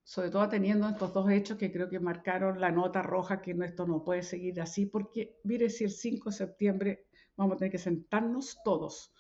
sobre 0.03 0.31
todo 0.31 0.49
teniendo 0.49 0.89
estos 0.89 1.13
dos 1.13 1.31
hechos 1.31 1.59
que 1.59 1.71
creo 1.71 1.89
que 1.89 2.01
marcaron 2.01 2.61
la 2.61 2.71
nota 2.71 3.03
roja 3.03 3.41
que 3.41 3.57
esto 3.65 3.87
no 3.87 4.03
puede 4.03 4.23
seguir 4.23 4.61
así, 4.61 4.87
porque 4.87 5.39
mire 5.45 5.71
si 5.71 5.85
el 5.85 5.91
5 5.91 6.31
de 6.31 6.37
septiembre 6.37 7.07
vamos 7.37 7.55
a 7.55 7.59
tener 7.59 7.73
que 7.73 7.79
sentarnos 7.79 8.59
todos 8.65 9.13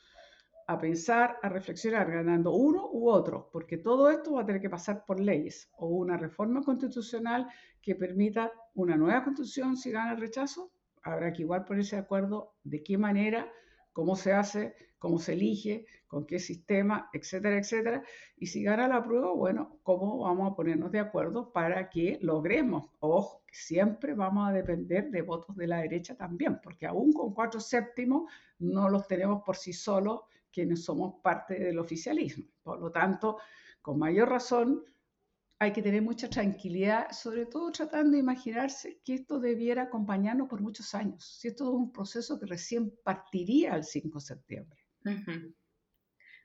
a 0.71 0.79
pensar, 0.79 1.37
a 1.43 1.49
reflexionar, 1.49 2.09
ganando 2.09 2.53
uno 2.53 2.89
u 2.93 3.09
otro, 3.09 3.51
porque 3.53 3.77
todo 3.77 4.09
esto 4.09 4.35
va 4.35 4.43
a 4.43 4.47
tener 4.47 4.61
que 4.61 4.71
pasar 4.71 5.05
por 5.05 5.19
leyes 5.19 5.69
o 5.73 5.89
una 5.89 6.17
reforma 6.17 6.63
constitucional 6.63 7.49
que 7.83 7.97
permita 7.97 8.53
una 8.75 8.97
nueva 8.97 9.25
constitución 9.25 9.77
si 9.77 9.91
gana 9.91 10.13
el 10.13 10.21
rechazo. 10.21 10.71
Habrá 11.03 11.33
que 11.33 11.43
igual 11.43 11.65
ponerse 11.65 11.97
de 11.97 12.03
acuerdo 12.03 12.55
de 12.63 12.85
qué 12.85 12.97
manera, 12.97 13.51
cómo 13.93 14.15
se 14.15 14.33
hace, 14.33 14.77
cómo 15.01 15.19
se 15.19 15.33
elige, 15.33 15.87
con 16.07 16.27
qué 16.27 16.39
sistema, 16.39 17.09
etcétera, 17.13 17.59
etcétera. 17.59 18.03
Y 18.37 18.47
si 18.47 18.63
gana 18.63 18.87
la 18.87 19.03
prueba, 19.03 19.33
bueno, 19.33 19.81
cómo 19.83 20.19
vamos 20.19 20.53
a 20.53 20.55
ponernos 20.55 20.93
de 20.93 21.01
acuerdo 21.01 21.53
para 21.53 21.89
que 21.89 22.19
logremos. 22.21 22.91
Ojo, 23.01 23.43
siempre 23.51 24.15
vamos 24.15 24.49
a 24.49 24.53
depender 24.53 25.11
de 25.11 25.23
votos 25.23 25.57
de 25.57 25.67
la 25.67 25.79
derecha 25.79 26.15
también, 26.17 26.61
porque 26.63 26.87
aún 26.87 27.13
con 27.13 27.33
cuatro 27.33 27.61
séptimos 27.61 28.31
no 28.59 28.89
los 28.91 29.09
tenemos 29.09 29.43
por 29.43 29.57
sí 29.57 29.73
solos 29.73 30.21
quienes 30.53 30.85
somos 30.85 31.15
parte 31.23 31.59
del 31.59 31.79
oficialismo. 31.79 32.45
Por 32.63 32.79
lo 32.79 32.93
tanto, 32.93 33.39
con 33.81 33.99
mayor 33.99 34.29
razón, 34.29 34.85
hay 35.59 35.73
que 35.73 35.83
tener 35.83 36.03
mucha 36.03 36.29
tranquilidad, 36.29 37.11
sobre 37.13 37.47
todo 37.47 37.73
tratando 37.73 38.13
de 38.13 38.19
imaginarse 38.19 39.01
que 39.05 39.15
esto 39.15 39.41
debiera 39.41 39.85
acompañarnos 39.85 40.49
por 40.49 40.61
muchos 40.61 40.95
años, 40.95 41.25
si 41.39 41.49
esto 41.49 41.65
es 41.65 41.71
un 41.71 41.91
proceso 41.91 42.39
que 42.39 42.47
recién 42.47 42.93
partiría 43.03 43.77
el 43.77 43.85
5 43.85 44.19
de 44.19 44.25
septiembre. 44.25 44.80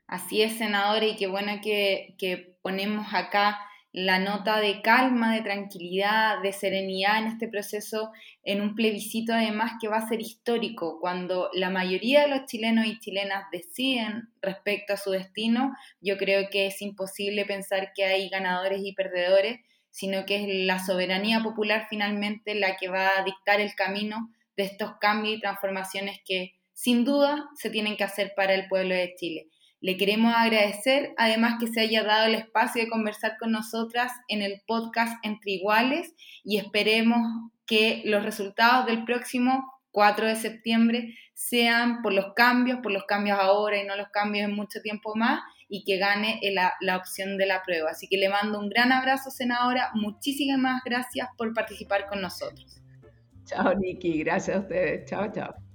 Así 0.06 0.42
es, 0.42 0.58
senadora, 0.58 1.04
y 1.04 1.16
qué 1.16 1.26
bueno 1.26 1.60
que, 1.62 2.14
que 2.18 2.56
ponemos 2.62 3.06
acá 3.12 3.58
la 3.96 4.18
nota 4.18 4.60
de 4.60 4.82
calma, 4.82 5.34
de 5.34 5.40
tranquilidad, 5.40 6.42
de 6.42 6.52
serenidad 6.52 7.18
en 7.18 7.28
este 7.28 7.48
proceso, 7.48 8.12
en 8.42 8.60
un 8.60 8.74
plebiscito 8.74 9.32
además 9.32 9.72
que 9.80 9.88
va 9.88 9.96
a 9.96 10.06
ser 10.06 10.20
histórico, 10.20 11.00
cuando 11.00 11.48
la 11.54 11.70
mayoría 11.70 12.20
de 12.20 12.28
los 12.28 12.44
chilenos 12.44 12.84
y 12.84 12.98
chilenas 12.98 13.46
deciden 13.50 14.28
respecto 14.42 14.92
a 14.92 14.98
su 14.98 15.12
destino, 15.12 15.72
yo 16.02 16.18
creo 16.18 16.50
que 16.50 16.66
es 16.66 16.82
imposible 16.82 17.46
pensar 17.46 17.92
que 17.94 18.04
hay 18.04 18.28
ganadores 18.28 18.82
y 18.84 18.92
perdedores, 18.92 19.60
sino 19.90 20.26
que 20.26 20.42
es 20.42 20.66
la 20.66 20.78
soberanía 20.78 21.42
popular 21.42 21.86
finalmente 21.88 22.54
la 22.54 22.76
que 22.76 22.88
va 22.88 23.08
a 23.16 23.24
dictar 23.24 23.62
el 23.62 23.74
camino 23.74 24.30
de 24.58 24.64
estos 24.64 24.98
cambios 25.00 25.38
y 25.38 25.40
transformaciones 25.40 26.20
que 26.22 26.55
sin 26.76 27.06
duda 27.06 27.48
se 27.54 27.70
tienen 27.70 27.96
que 27.96 28.04
hacer 28.04 28.34
para 28.36 28.54
el 28.54 28.68
pueblo 28.68 28.94
de 28.94 29.14
Chile. 29.16 29.48
Le 29.80 29.96
queremos 29.96 30.34
agradecer 30.36 31.14
además 31.16 31.54
que 31.58 31.68
se 31.68 31.80
haya 31.80 32.04
dado 32.04 32.26
el 32.26 32.34
espacio 32.34 32.82
de 32.82 32.90
conversar 32.90 33.38
con 33.38 33.50
nosotras 33.50 34.12
en 34.28 34.42
el 34.42 34.60
podcast 34.66 35.14
Entre 35.22 35.52
Iguales 35.52 36.14
y 36.44 36.58
esperemos 36.58 37.18
que 37.66 38.02
los 38.04 38.22
resultados 38.22 38.84
del 38.84 39.04
próximo 39.04 39.64
4 39.90 40.26
de 40.26 40.36
septiembre 40.36 41.14
sean 41.32 42.02
por 42.02 42.12
los 42.12 42.34
cambios, 42.34 42.80
por 42.82 42.92
los 42.92 43.04
cambios 43.04 43.38
ahora 43.40 43.80
y 43.80 43.86
no 43.86 43.96
los 43.96 44.08
cambios 44.08 44.44
en 44.44 44.54
mucho 44.54 44.82
tiempo 44.82 45.14
más 45.16 45.40
y 45.68 45.82
que 45.82 45.96
gane 45.96 46.40
la, 46.52 46.96
opción 46.98 47.38
de 47.38 47.46
la 47.46 47.62
prueba. 47.62 47.90
Así 47.92 48.06
que 48.06 48.18
le 48.18 48.28
mando 48.28 48.58
un 48.58 48.68
gran 48.68 48.92
abrazo, 48.92 49.30
senadora. 49.30 49.90
Muchísimas 49.94 50.82
gracias 50.84 51.28
por 51.38 51.54
participar 51.54 52.06
con 52.06 52.20
nosotros. 52.20 52.82
Chao, 53.46 53.74
Niki. 53.74 54.22
Gracias 54.24 54.58
a 54.58 54.60
ustedes. 54.60 55.08
Chao, 55.08 55.32
chao. 55.32 55.65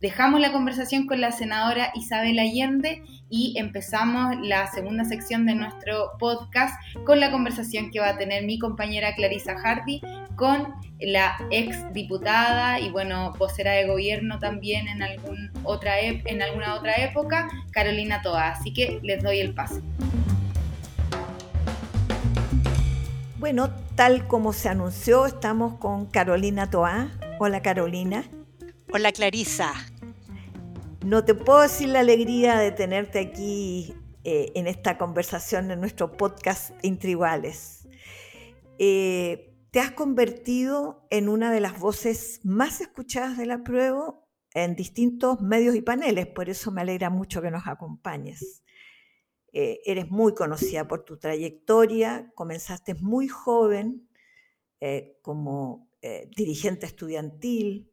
Dejamos 0.00 0.40
la 0.40 0.52
conversación 0.52 1.08
con 1.08 1.20
la 1.20 1.32
senadora 1.32 1.90
Isabel 1.92 2.38
Allende 2.38 3.02
y 3.28 3.58
empezamos 3.58 4.36
la 4.40 4.68
segunda 4.68 5.04
sección 5.04 5.44
de 5.44 5.56
nuestro 5.56 6.12
podcast 6.20 6.80
con 7.04 7.18
la 7.18 7.32
conversación 7.32 7.90
que 7.90 7.98
va 7.98 8.10
a 8.10 8.16
tener 8.16 8.44
mi 8.44 8.60
compañera 8.60 9.16
Clarisa 9.16 9.58
Hardy 9.58 10.00
con 10.36 10.72
la 11.00 11.36
ex 11.50 11.92
diputada 11.92 12.78
y 12.78 12.90
bueno, 12.90 13.34
vocera 13.40 13.72
de 13.72 13.88
gobierno 13.88 14.38
también 14.38 14.86
en, 14.86 15.02
algún 15.02 15.50
otra 15.64 15.98
en 15.98 16.42
alguna 16.42 16.76
otra 16.76 16.94
época, 17.02 17.48
Carolina 17.72 18.22
Toa. 18.22 18.50
Así 18.50 18.72
que 18.72 19.00
les 19.02 19.20
doy 19.20 19.40
el 19.40 19.52
paso. 19.52 19.82
Bueno, 23.40 23.70
tal 23.96 24.28
como 24.28 24.52
se 24.52 24.68
anunció, 24.68 25.26
estamos 25.26 25.74
con 25.78 26.06
Carolina 26.06 26.70
Toa. 26.70 27.08
Hola 27.40 27.62
Carolina. 27.62 28.22
Hola 28.90 29.12
Clarisa. 29.12 29.74
No 31.04 31.22
te 31.22 31.34
puedo 31.34 31.60
decir 31.60 31.90
la 31.90 32.00
alegría 32.00 32.56
de 32.56 32.72
tenerte 32.72 33.18
aquí 33.18 33.94
eh, 34.24 34.50
en 34.54 34.66
esta 34.66 34.96
conversación 34.96 35.70
en 35.70 35.78
nuestro 35.78 36.16
podcast 36.16 36.72
Intriguales. 36.82 37.86
Eh, 38.78 39.54
te 39.70 39.80
has 39.80 39.90
convertido 39.92 41.06
en 41.10 41.28
una 41.28 41.52
de 41.52 41.60
las 41.60 41.78
voces 41.78 42.40
más 42.44 42.80
escuchadas 42.80 43.36
de 43.36 43.44
la 43.44 43.62
prueba 43.62 44.18
en 44.54 44.74
distintos 44.74 45.42
medios 45.42 45.76
y 45.76 45.82
paneles, 45.82 46.26
por 46.26 46.48
eso 46.48 46.72
me 46.72 46.80
alegra 46.80 47.10
mucho 47.10 47.42
que 47.42 47.50
nos 47.50 47.66
acompañes. 47.66 48.64
Eh, 49.52 49.80
eres 49.84 50.10
muy 50.10 50.34
conocida 50.34 50.88
por 50.88 51.04
tu 51.04 51.18
trayectoria, 51.18 52.32
comenzaste 52.34 52.94
muy 52.94 53.28
joven 53.28 54.08
como 55.20 55.90
dirigente 56.36 56.86
estudiantil, 56.86 57.90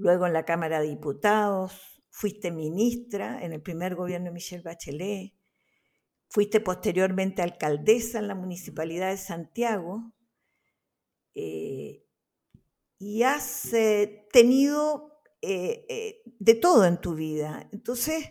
luego 0.00 0.26
en 0.26 0.32
la 0.32 0.44
Cámara 0.44 0.80
de 0.80 0.88
Diputados, 0.88 2.02
fuiste 2.10 2.50
ministra 2.50 3.44
en 3.44 3.52
el 3.52 3.60
primer 3.60 3.94
gobierno 3.94 4.26
de 4.26 4.32
Michelle 4.32 4.62
Bachelet, 4.62 5.34
fuiste 6.28 6.60
posteriormente 6.60 7.42
alcaldesa 7.42 8.18
en 8.18 8.28
la 8.28 8.34
Municipalidad 8.34 9.10
de 9.10 9.18
Santiago 9.18 10.12
eh, 11.34 12.02
y 12.98 13.22
has 13.22 13.72
eh, 13.74 14.26
tenido 14.32 15.20
eh, 15.42 16.22
de 16.24 16.54
todo 16.54 16.86
en 16.86 17.00
tu 17.00 17.14
vida. 17.14 17.68
Entonces, 17.72 18.30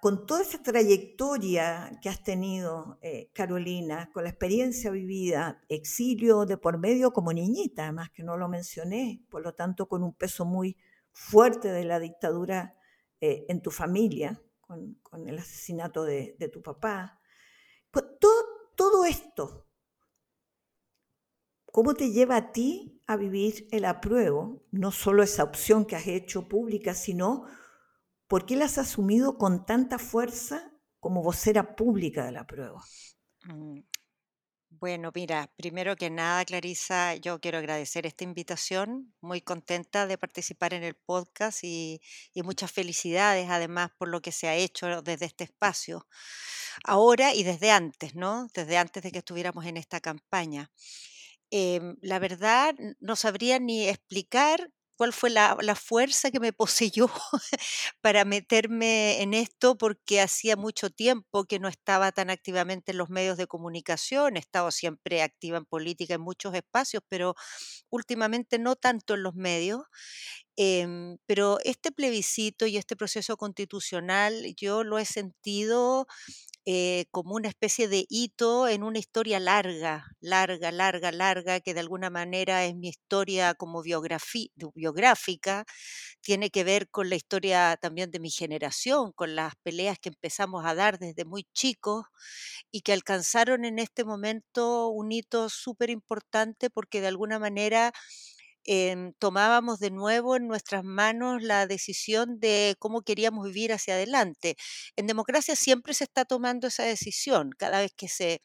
con 0.00 0.26
toda 0.26 0.42
esa 0.42 0.62
trayectoria 0.62 1.98
que 2.02 2.08
has 2.08 2.22
tenido, 2.22 2.98
eh, 3.00 3.30
Carolina, 3.32 4.10
con 4.12 4.24
la 4.24 4.30
experiencia 4.30 4.90
vivida, 4.90 5.62
exilio 5.68 6.44
de 6.44 6.58
por 6.58 6.78
medio 6.78 7.12
como 7.12 7.32
niñita, 7.32 7.84
además 7.84 8.10
que 8.10 8.22
no 8.22 8.36
lo 8.36 8.48
mencioné, 8.48 9.24
por 9.30 9.42
lo 9.42 9.54
tanto 9.54 9.88
con 9.88 10.02
un 10.02 10.14
peso 10.14 10.44
muy 10.44 10.76
fuerte 11.12 11.68
de 11.68 11.84
la 11.84 11.98
dictadura 11.98 12.76
eh, 13.20 13.46
en 13.48 13.62
tu 13.62 13.70
familia, 13.70 14.40
con, 14.60 14.98
el 15.26 15.38
asesinato 15.38 16.04
de, 16.04 16.36
tu 16.52 16.62
papá. 16.62 17.20
Pues 17.90 18.04
todo, 18.20 18.44
todo 18.76 19.04
esto, 19.06 19.66
¿cómo 21.72 21.94
te 21.94 22.10
lleva 22.10 22.36
a 22.36 22.52
ti 22.52 23.00
a 23.06 23.16
vivir 23.16 23.66
el 23.70 23.86
apruebo? 23.86 24.62
No 24.70 24.92
solo 24.92 25.22
esa 25.22 25.44
opción 25.44 25.86
que 25.86 25.96
has 25.96 26.06
hecho 26.06 26.46
pública, 26.46 26.92
sino 26.92 27.46
¿por 28.28 28.46
qué 28.46 28.56
la 28.56 28.66
has 28.66 28.78
asumido 28.78 29.38
con 29.38 29.66
tanta 29.66 29.98
fuerza 29.98 30.70
como 31.00 31.22
vocera 31.22 31.74
pública 31.74 32.24
de 32.24 32.32
la 32.32 32.46
prueba? 32.46 32.84
Mm, 33.44 33.80
bueno, 34.70 35.10
mira, 35.14 35.50
primero 35.56 35.96
que 35.96 36.10
nada, 36.10 36.44
Clarisa, 36.44 37.16
yo 37.16 37.40
quiero 37.40 37.58
agradecer 37.58 38.06
esta 38.06 38.24
invitación, 38.24 39.14
muy 39.20 39.40
contenta 39.40 40.06
de 40.06 40.18
participar 40.18 40.74
en 40.74 40.84
el 40.84 40.94
podcast 40.94 41.64
y, 41.64 42.00
muchas 42.44 42.70
felicidades 42.70 43.48
además 43.50 43.90
por 43.98 44.08
lo 44.08 44.20
que 44.20 44.30
se 44.30 44.46
ha 44.46 44.54
hecho 44.54 45.02
desde 45.02 45.26
este 45.26 45.44
espacio, 45.44 46.06
ahora 46.84 47.34
y 47.34 47.42
desde 47.42 47.70
antes, 47.70 48.14
¿no? 48.14 48.48
Desde 48.54 48.76
antes 48.78 49.02
de 49.02 49.10
que 49.10 49.18
estuviéramos 49.18 49.64
en 49.66 49.78
esta 49.78 50.00
campaña. 50.00 50.70
Em, 51.50 51.96
la 52.02 52.18
verdad, 52.18 52.74
no 53.00 53.16
sabría 53.16 53.58
ni 53.58 53.88
explicar 53.88 54.70
cuál 54.98 55.14
fue 55.14 55.30
la, 55.30 55.56
la 55.62 55.76
fuerza 55.76 56.30
que 56.32 56.40
me 56.40 56.52
poseyó 56.52 57.08
para 58.02 58.26
meterme 58.26 59.22
en 59.22 59.34
esto, 59.34 59.78
porque 59.78 60.20
hacía 60.20 60.56
mucho 60.56 60.90
tiempo 60.90 61.44
que 61.46 61.60
no 61.60 61.68
estaba 61.68 62.12
tan 62.12 62.30
activamente 62.30 62.92
en 62.92 62.98
los 62.98 63.10
medios 63.10 63.38
de 63.38 63.46
comunicación, 63.46 64.36
he 64.36 64.40
estado 64.40 64.70
siempre 64.72 65.22
activa 65.22 65.58
en 65.58 65.66
política 65.66 66.14
en 66.14 66.20
muchos 66.22 66.54
espacios, 66.54 67.02
pero 67.08 67.34
últimamente 67.90 68.58
no 68.58 68.76
tanto 68.76 69.14
en 69.14 69.22
los 69.24 69.34
medios. 69.34 69.82
Em, 70.60 71.18
pero 71.26 71.58
este 71.64 71.92
plebiscito 71.92 72.66
y 72.66 72.76
este 72.78 72.96
proceso 72.96 73.36
constitucional 73.36 74.54
yo 74.56 74.82
lo 74.82 74.98
he 74.98 75.04
sentido 75.04 76.08
eh, 76.66 77.06
como 77.12 77.34
una 77.36 77.48
especie 77.48 77.88
de 77.88 78.06
hito 78.10 78.68
en 78.68 78.82
una 78.82 78.98
historia 78.98 79.40
larga, 79.40 80.06
larga, 80.20 80.72
larga, 80.72 81.12
larga, 81.12 81.60
que 81.60 81.74
de 81.74 81.80
alguna 81.80 82.10
manera 82.10 82.64
es 82.66 82.74
mi 82.76 82.88
historia 82.88 83.54
como 83.54 83.82
biográfica, 83.82 85.64
tiene 86.20 86.50
que 86.50 86.64
ver 86.64 86.88
con 86.90 87.10
la 87.10 87.16
historia 87.16 87.78
también 87.80 88.10
de 88.10 88.20
mi 88.20 88.30
generación, 88.30 89.12
con 89.12 89.36
las 89.36 89.54
peleas 89.62 89.98
que 89.98 90.10
empezamos 90.10 90.64
a 90.66 90.74
dar 90.74 90.98
desde 90.98 91.24
muy 91.24 91.46
chicos 91.54 92.06
y 92.70 92.82
que 92.82 92.92
alcanzaron 92.92 93.64
en 93.64 93.78
este 93.78 94.04
momento 94.04 94.88
un 94.88 95.12
hito 95.12 95.48
súper 95.48 95.90
importante 95.90 96.70
porque 96.70 97.00
de 97.00 97.08
alguna 97.08 97.38
manera 97.38 97.92
em, 98.68 99.12
tomábamos 99.18 99.80
de 99.80 99.90
nuevo 99.90 100.36
en 100.36 100.46
nuestras 100.48 100.84
manos 100.84 101.42
la 101.42 101.66
decisión 101.66 102.38
de 102.40 102.76
cómo 102.78 103.02
queríamos 103.02 103.46
vivir 103.46 103.72
hacia 103.72 103.94
adelante. 103.94 104.56
En 104.96 105.06
democracia 105.06 105.56
siempre 105.56 105.94
se 105.94 106.04
está 106.04 106.24
tomando 106.26 106.68
esa 106.68 106.84
decisión, 106.84 107.50
cada 107.58 107.80
vez 107.80 107.92
que 107.96 108.08
se 108.08 108.42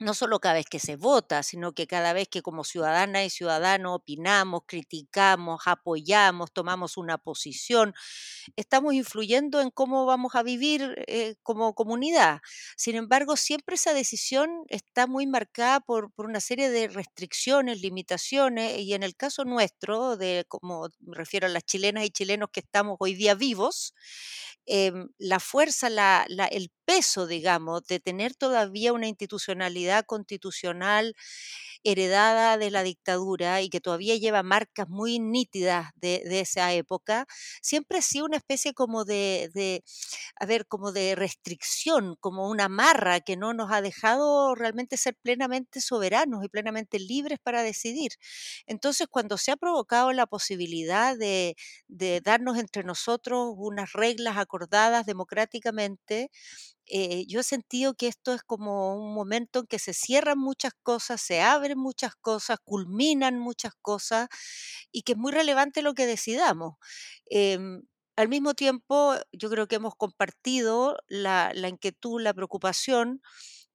no 0.00 0.14
solo 0.14 0.40
cada 0.40 0.54
vez 0.54 0.66
que 0.66 0.78
se 0.78 0.96
vota, 0.96 1.42
sino 1.42 1.72
que 1.72 1.86
cada 1.88 2.12
vez 2.12 2.28
que 2.28 2.42
como 2.42 2.64
ciudadana 2.64 3.24
y 3.24 3.30
ciudadano 3.30 3.94
opinamos, 3.94 4.62
criticamos, 4.66 5.62
apoyamos, 5.66 6.52
tomamos 6.52 6.96
una 6.96 7.18
posición, 7.18 7.94
estamos 8.56 8.94
influyendo 8.94 9.60
en 9.60 9.70
cómo 9.70 10.06
vamos 10.06 10.34
a 10.34 10.42
vivir 10.42 10.94
eh, 11.06 11.34
como 11.42 11.74
comunidad. 11.74 12.40
Sin 12.76 12.96
embargo, 12.96 13.36
siempre 13.36 13.74
esa 13.76 13.94
decisión 13.94 14.64
está 14.68 15.06
muy 15.06 15.26
marcada 15.26 15.80
por, 15.80 16.12
por 16.12 16.26
una 16.26 16.40
serie 16.40 16.70
de 16.70 16.88
restricciones, 16.88 17.80
limitaciones, 17.80 18.78
y 18.80 18.94
en 18.94 19.02
el 19.02 19.16
caso 19.16 19.44
nuestro, 19.44 20.16
de 20.16 20.44
como 20.48 20.88
me 21.00 21.16
refiero 21.16 21.46
a 21.46 21.50
las 21.50 21.64
chilenas 21.64 22.04
y 22.04 22.10
chilenos 22.10 22.50
que 22.52 22.60
estamos 22.60 22.96
hoy 23.00 23.14
día 23.14 23.34
vivos, 23.34 23.94
em, 24.66 25.08
la 25.18 25.40
fuerza, 25.40 25.88
la- 25.90 26.26
el 26.46 26.70
peso, 26.84 27.26
digamos, 27.26 27.84
de 27.86 28.00
tener 28.00 28.34
todavía 28.34 28.92
una 28.92 29.06
institucionalidad 29.08 29.87
constitucional 30.04 31.14
heredada 31.84 32.58
de 32.58 32.70
la 32.70 32.82
dictadura 32.82 33.62
y 33.62 33.68
que 33.70 33.80
todavía 33.80 34.16
lleva 34.16 34.42
marcas 34.42 34.88
muy 34.88 35.18
nítidas 35.18 35.90
de, 35.96 36.22
esa 36.40 36.72
época, 36.72 37.26
siempre 37.62 37.98
ha 37.98 38.02
sido 38.02 38.26
una 38.26 38.36
especie 38.36 38.74
como 38.74 39.04
de, 39.04 39.82
a 40.36 40.46
ver, 40.46 40.66
como 40.66 40.92
de 40.92 41.14
restricción, 41.14 42.16
como 42.20 42.48
una 42.48 42.68
marra 42.68 43.20
que 43.20 43.36
no 43.36 43.54
nos 43.54 43.72
ha 43.72 43.80
dejado 43.82 44.54
realmente 44.54 44.96
ser 44.96 45.16
plenamente 45.22 45.80
soberanos 45.80 46.44
y 46.44 46.48
plenamente 46.48 46.98
libres 46.98 47.38
para 47.42 47.62
decidir. 47.62 48.12
Entonces, 48.66 49.06
cuando 49.10 49.38
se 49.38 49.52
ha 49.52 49.56
provocado 49.56 50.12
la 50.12 50.26
posibilidad 50.26 51.16
de 51.16 51.54
darnos 52.24 52.58
entre 52.58 52.84
nosotros 52.84 53.54
unas 53.56 53.92
reglas 53.92 54.36
acordadas 54.36 55.06
democráticamente, 55.06 56.30
eh, 56.90 57.24
yo 57.28 57.40
he 57.40 57.42
sentido 57.44 57.94
que 57.94 58.08
esto 58.08 58.34
es 58.34 58.42
como 58.42 58.96
un 58.96 59.14
momento 59.14 59.60
en 59.60 59.66
que 59.66 59.78
se 59.78 59.94
cierran 59.94 60.38
muchas 60.38 60.72
cosas, 60.82 61.20
se 61.22 61.40
abren 61.42 61.78
muchas 61.78 62.14
cosas, 62.16 62.58
culminan 62.64 63.38
muchas 63.38 63.72
cosas 63.82 64.28
y 64.92 65.02
que 65.02 65.12
es 65.12 65.18
muy 65.18 65.32
relevante 65.32 65.82
lo 65.82 65.94
que 65.94 66.06
decidamos. 66.06 66.76
Em, 67.26 67.82
al 68.16 68.28
mismo 68.28 68.54
tiempo, 68.54 69.14
yo 69.32 69.50
creo 69.50 69.68
que 69.68 69.76
hemos 69.76 69.94
compartido 69.96 70.96
la, 71.08 71.52
la 71.54 71.68
inquietud, 71.68 72.20
la 72.20 72.34
preocupación, 72.34 73.22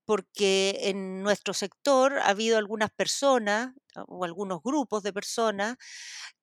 porque 0.05 0.77
en 0.83 1.23
nuestro 1.23 1.53
sector 1.53 2.19
ha 2.19 2.27
habido 2.29 2.57
algunas 2.57 2.91
personas 2.91 3.73
o 4.07 4.23
algunos 4.25 4.61
grupos 4.63 5.03
de 5.03 5.13
personas 5.13 5.77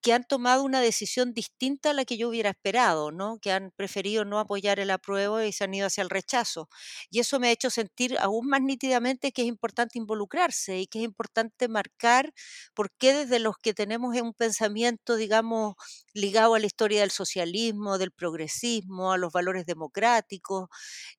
que 0.02 0.12
han 0.14 0.24
tomado 0.24 0.62
una 0.64 0.80
decisión 0.80 1.34
distinta 1.34 1.90
a 1.90 1.92
la 1.94 2.04
que 2.04 2.16
yo 2.16 2.28
hubiera 2.28 2.50
esperado, 2.50 3.12
¿no? 3.12 3.38
Que 3.38 3.52
han 3.52 3.70
preferido 3.76 4.24
no 4.24 4.38
apoyar 4.38 4.80
el 4.80 4.90
apruebo 4.90 5.40
y 5.42 5.52
se 5.52 5.64
han 5.64 5.74
ido 5.74 5.86
hacia 5.86 6.02
el 6.02 6.10
rechazo. 6.10 6.68
Y 7.10 7.20
eso 7.20 7.38
me 7.40 7.48
ha 7.48 7.52
hecho 7.52 7.70
sentir 7.70 8.16
aún 8.18 8.48
más 8.48 8.62
nítidamente 8.62 9.32
que 9.32 9.42
es 9.42 9.48
importante 9.48 9.98
involucrarse 9.98 10.80
y 10.80 10.86
que 10.86 11.00
es 11.00 11.04
importante 11.04 11.68
marcar 11.68 12.32
por 12.74 12.90
qué 12.98 13.12
desde 13.14 13.38
los 13.40 13.56
que 13.58 13.74
tenemos 13.74 14.16
un 14.20 14.32
pensamiento, 14.34 15.16
digamos, 15.16 15.74
ligado 16.14 16.54
a 16.54 16.58
la 16.60 16.66
historia 16.66 17.00
del 17.00 17.10
socialismo, 17.10 17.98
del 17.98 18.10
progresismo, 18.12 19.12
a 19.12 19.18
los 19.18 19.32
valores 19.32 19.66
democráticos, 19.66 20.68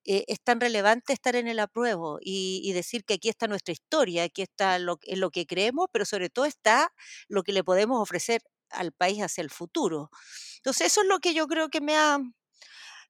eh, 0.04 0.24
es 0.28 0.40
tan 0.42 0.60
relevante 0.60 1.12
estar 1.12 1.36
en 1.36 1.48
el 1.48 1.58
apruebo 1.60 2.18
y, 2.20 2.60
y 2.64 2.72
decir 2.72 3.04
que 3.04 3.14
aquí 3.14 3.28
está 3.28 3.46
nuestra 3.48 3.72
historia, 3.72 4.24
aquí 4.24 4.42
está 4.42 4.78
lo, 4.78 4.98
en 5.02 5.20
lo 5.20 5.30
que 5.30 5.46
creemos, 5.46 5.86
pero 5.92 6.04
sobre 6.04 6.21
todo 6.30 6.44
está 6.44 6.92
lo 7.28 7.42
que 7.42 7.52
le 7.52 7.64
podemos 7.64 8.00
ofrecer 8.00 8.42
al 8.70 8.92
país 8.92 9.20
hacia 9.22 9.42
el 9.42 9.50
futuro. 9.50 10.10
Entonces, 10.56 10.88
eso 10.88 11.02
es 11.02 11.08
lo 11.08 11.18
que 11.20 11.34
yo 11.34 11.46
creo 11.46 11.68
que 11.68 11.80
me 11.80 11.96
ha, 11.96 12.18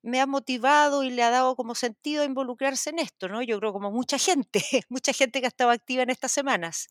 me 0.03 0.20
ha 0.20 0.27
motivado 0.27 1.03
y 1.03 1.11
le 1.11 1.22
ha 1.22 1.31
dado 1.31 1.55
como 1.57 1.75
sentido 1.75 2.25
involucrarse 2.25 2.90
en 2.90 2.98
esto, 2.98 3.29
¿no? 3.29 3.42
Yo 3.42 3.59
creo 3.59 3.72
como 3.72 3.90
mucha 3.90 4.18
gente, 4.18 4.62
mucha 4.88 5.12
gente 5.12 5.40
que 5.40 5.46
ha 5.46 5.48
estado 5.48 5.70
activa 5.70 6.03
en 6.03 6.11
estas 6.11 6.33
semanas. 6.33 6.88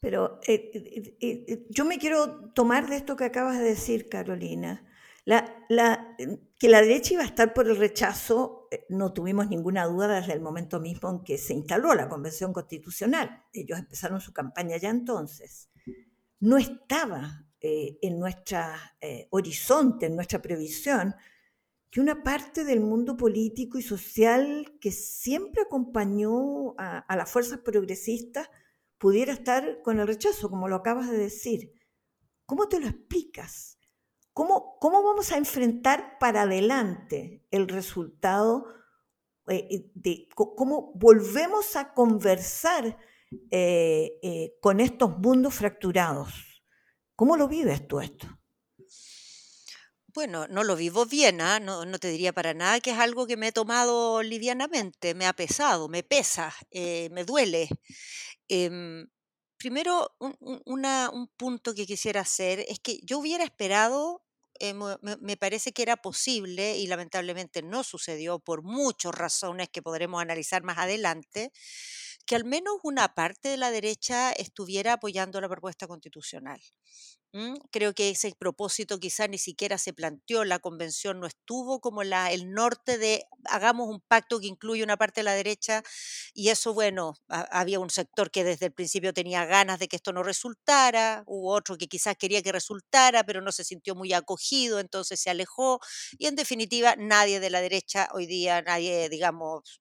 Pero 0.00 0.40
eh, 0.46 0.70
eh, 0.74 1.16
eh, 1.20 1.66
yo 1.68 1.84
me 1.84 1.98
quiero 1.98 2.50
tomar 2.54 2.88
de 2.88 2.96
esto 2.96 3.16
que 3.16 3.24
acabas 3.24 3.58
de 3.58 3.64
decir, 3.64 4.08
Carolina. 4.08 4.86
Que 5.26 6.68
la 6.68 6.80
derecha 6.80 7.14
iba 7.14 7.22
a 7.22 7.26
estar 7.26 7.52
por 7.52 7.68
el 7.68 7.76
rechazo, 7.76 8.59
no 8.88 9.12
tuvimos 9.12 9.48
ninguna 9.48 9.86
duda 9.86 10.20
desde 10.20 10.32
el 10.32 10.40
momento 10.40 10.80
mismo 10.80 11.10
en 11.10 11.24
que 11.24 11.38
se 11.38 11.54
instaló 11.54 11.94
la 11.94 12.08
Convención 12.08 12.52
Constitucional. 12.52 13.44
Ellos 13.52 13.78
empezaron 13.78 14.20
su 14.20 14.32
campaña 14.32 14.76
ya 14.76 14.90
entonces. 14.90 15.70
No 16.38 16.56
estaba 16.56 17.46
eh, 17.60 17.98
en 18.00 18.18
nuestro 18.18 18.58
eh, 19.00 19.28
horizonte, 19.30 20.06
en 20.06 20.16
nuestra 20.16 20.40
previsión, 20.40 21.14
que 21.90 22.00
una 22.00 22.22
parte 22.22 22.64
del 22.64 22.80
mundo 22.80 23.16
político 23.16 23.78
y 23.78 23.82
social 23.82 24.78
que 24.80 24.92
siempre 24.92 25.62
acompañó 25.62 26.74
a 26.78 27.16
las 27.16 27.28
fuerzas 27.28 27.58
progresistas 27.58 28.48
pudiera 28.96 29.32
estar 29.32 29.82
con 29.82 29.98
el 29.98 30.06
rechazo, 30.06 30.50
como 30.50 30.68
lo 30.68 30.76
acabas 30.76 31.10
de 31.10 31.18
decir. 31.18 31.72
¿Cómo 32.46 32.68
te 32.68 32.78
lo 32.78 32.86
explicas? 32.86 33.79
¿Cómo, 34.32 34.78
cómo 34.78 35.02
vamos 35.02 35.32
a 35.32 35.36
enfrentar 35.36 36.18
para 36.18 36.42
adelante 36.42 37.44
el 37.50 37.68
resultado 37.68 38.66
eh, 39.48 39.90
de 39.94 40.28
cómo 40.34 40.92
volvemos 40.94 41.74
a 41.76 41.92
conversar 41.92 42.96
eh, 43.50 44.18
eh, 44.22 44.54
con 44.60 44.80
estos 44.80 45.18
mundos 45.18 45.54
fracturados? 45.54 46.62
¿Cómo 47.16 47.36
lo 47.36 47.48
vives 47.48 47.86
tú 47.88 48.00
esto? 48.00 48.28
Bueno, 50.12 50.46
no 50.48 50.64
lo 50.64 50.74
vivo 50.76 51.06
bien, 51.06 51.40
¿ah? 51.40 51.60
no, 51.60 51.84
no 51.84 51.98
te 51.98 52.08
diría 52.08 52.32
para 52.32 52.54
nada 52.54 52.80
que 52.80 52.90
es 52.90 52.98
algo 52.98 53.26
que 53.26 53.36
me 53.36 53.48
he 53.48 53.52
tomado 53.52 54.22
livianamente, 54.22 55.14
me 55.14 55.26
ha 55.26 55.32
pesado, 55.32 55.88
me 55.88 56.02
pesa, 56.02 56.52
me 56.72 57.24
duele. 57.24 57.68
Em, 58.48 59.06
primero, 59.60 60.16
un, 60.18 61.28
punto 61.36 61.74
que 61.74 61.86
quisiera 61.86 62.22
hacer 62.22 62.64
es 62.66 62.80
que 62.80 62.98
yo 63.02 63.18
hubiera 63.18 63.44
esperado, 63.44 64.24
eh, 64.58 64.72
me, 64.72 64.96
me 65.20 65.36
parece 65.36 65.72
que 65.72 65.82
era 65.82 65.98
posible 65.98 66.78
y 66.78 66.86
lamentablemente 66.86 67.62
no 67.62 67.84
sucedió 67.84 68.38
por 68.38 68.62
muchas 68.62 69.14
razones 69.14 69.68
que 69.68 69.82
podremos 69.82 70.22
analizar 70.22 70.62
más 70.62 70.78
adelante, 70.78 71.52
que 72.24 72.36
al 72.36 72.46
menos 72.46 72.76
una 72.82 73.14
parte 73.14 73.50
de 73.50 73.58
la 73.58 73.70
derecha 73.70 74.32
estuviera 74.32 74.94
apoyando 74.94 75.40
la 75.42 75.48
propuesta 75.48 75.86
constitucional. 75.86 76.60
¿M? 77.32 77.54
Creo 77.70 77.94
que 77.94 78.10
ese 78.10 78.32
propósito 78.38 78.98
quizá 78.98 79.28
ni 79.28 79.38
siquiera 79.38 79.78
se 79.78 79.92
planteó, 79.92 80.44
la 80.44 80.58
convención 80.58 81.20
no 81.20 81.26
estuvo 81.26 81.80
como 81.80 82.02
la, 82.04 82.30
el 82.32 82.50
norte 82.52 82.98
de 82.98 83.24
hagamos 83.46 83.88
un 83.88 84.00
pacto 84.00 84.40
que 84.40 84.46
incluye 84.48 84.82
una 84.82 84.96
parte 84.96 85.20
de 85.20 85.24
la 85.24 85.34
derecha 85.34 85.82
y 86.34 86.48
eso, 86.48 86.74
bueno, 86.74 87.14
ha- 87.28 87.42
había 87.60 87.80
un 87.80 87.90
sector 87.90 88.30
que 88.30 88.44
desde 88.44 88.66
el 88.66 88.72
principio 88.72 89.12
tenía 89.12 89.44
ganas 89.46 89.78
de 89.78 89.88
que 89.88 89.96
esto 89.96 90.12
no 90.12 90.22
resultara, 90.22 91.22
hubo 91.26 91.52
otro 91.54 91.76
que 91.76 91.88
quizás 91.88 92.16
quería 92.16 92.42
que 92.42 92.52
resultara, 92.52 93.24
pero 93.24 93.40
no 93.40 93.52
se 93.52 93.64
sintió 93.64 93.94
muy 93.94 94.12
acogido, 94.12 94.80
entonces 94.80 95.20
se 95.20 95.30
alejó 95.30 95.80
y 96.18 96.26
en 96.26 96.36
definitiva 96.36 96.96
nadie 96.96 97.40
de 97.40 97.50
la 97.50 97.60
derecha 97.60 98.08
hoy 98.12 98.26
día, 98.26 98.62
nadie, 98.62 99.08
digamos, 99.08 99.80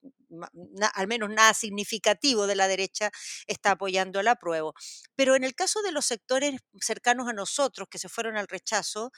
al 0.93 1.08
menos 1.08 1.30
nada 1.30 1.54
significativo 1.54 2.47
de 2.47 2.56
la 2.56 2.67
derecha 2.67 3.12
está 3.47 3.71
apoyando 3.71 4.19
el 4.19 4.28
apruebo. 4.28 4.73
Pero 5.15 5.36
en 5.36 5.43
el 5.43 5.56
caso 5.56 5.82
de 5.82 5.91
los 5.91 6.06
sectores 6.06 6.60
cercanos 6.82 7.28
a 7.28 7.34
nosotros 7.34 7.88
que 7.89 7.99
se 7.99 8.10
fueron 8.10 8.38
al 8.38 8.47
rechazo, 8.47 9.12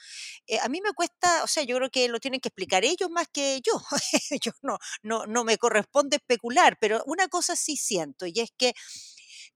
eh, 0.46 0.58
a 0.60 0.68
mí 0.68 0.80
me 0.82 0.92
cuesta, 0.92 1.42
o 1.44 1.46
sea, 1.46 1.62
yo 1.64 1.76
creo 1.76 1.90
que 1.90 2.08
lo 2.08 2.20
tienen 2.20 2.40
que 2.40 2.48
explicar 2.48 2.84
ellos 2.84 3.10
más 3.10 3.26
que 3.32 3.60
yo. 3.64 3.80
yo 4.42 4.52
no, 4.62 4.78
no, 5.02 5.26
no 5.26 5.44
me 5.44 5.58
corresponde 5.58 6.16
especular, 6.16 6.76
pero 6.80 7.02
una 7.06 7.28
cosa 7.28 7.56
sí 7.56 7.76
siento 7.76 8.26
y 8.26 8.40
es 8.40 8.50
que 8.56 8.74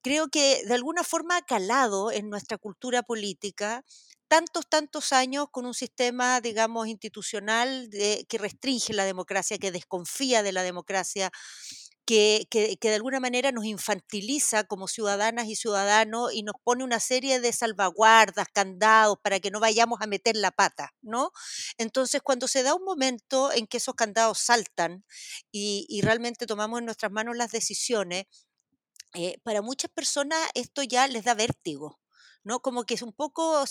creo 0.02 0.28
que 0.28 0.62
de 0.66 0.74
alguna 0.74 1.04
forma 1.04 1.36
ha 1.36 1.42
calado 1.42 2.12
en 2.12 2.30
nuestra 2.30 2.58
cultura 2.58 3.02
política 3.02 3.84
tantos, 4.28 4.66
tantos 4.68 5.12
años 5.12 5.46
con 5.50 5.66
un 5.66 5.74
sistema, 5.74 6.40
digamos, 6.40 6.88
institucional 6.88 7.88
que 7.90 8.38
restringe 8.38 8.92
la 8.92 9.04
democracia, 9.04 9.58
que 9.58 9.72
desconfía 9.72 10.42
de 10.42 10.52
la 10.52 10.62
democracia, 10.62 11.30
que, 12.06 12.46
que, 12.50 12.78
de 12.80 12.94
alguna 12.94 13.18
manera 13.20 13.50
nos 13.52 13.64
infantiliza 13.64 14.64
como 14.64 14.86
ciudadanas 14.88 15.46
y 15.48 15.56
ciudadanos 15.56 16.32
y 16.32 16.42
nos 16.44 16.54
pone 16.62 16.84
una 16.84 17.00
serie 17.00 17.40
de 17.40 17.52
salvaguardas, 17.52 18.46
candados, 18.52 19.18
para 19.22 19.40
que 19.40 19.50
no 19.50 19.58
vayamos 19.60 20.00
a 20.00 20.06
meter 20.06 20.36
la 20.36 20.52
pata, 20.52 20.94
¿no? 21.02 21.32
Entonces, 21.78 22.22
cuando 22.22 22.46
se 22.48 22.62
da 22.62 22.74
un 22.74 22.84
momento 22.84 23.52
en 23.52 23.66
que 23.66 23.78
esos 23.78 23.96
candados 23.96 24.38
saltan 24.38 25.04
y, 25.50 25.84
y 25.88 26.00
realmente 26.02 26.46
tomamos 26.46 26.78
en 26.78 26.84
nuestras 26.86 27.10
manos 27.12 27.36
las 27.36 27.50
decisiones, 27.50 28.26
eh, 29.14 29.38
para 29.42 29.62
muchas 29.62 29.90
personas 29.90 30.38
esto 30.54 30.82
ya 30.84 31.08
les 31.08 31.24
da 31.24 31.34
vértigo. 31.34 31.98
¿No? 32.46 32.60
Como 32.60 32.84
que 32.84 32.94
es 32.94 33.02
un 33.02 33.12
poco, 33.12 33.64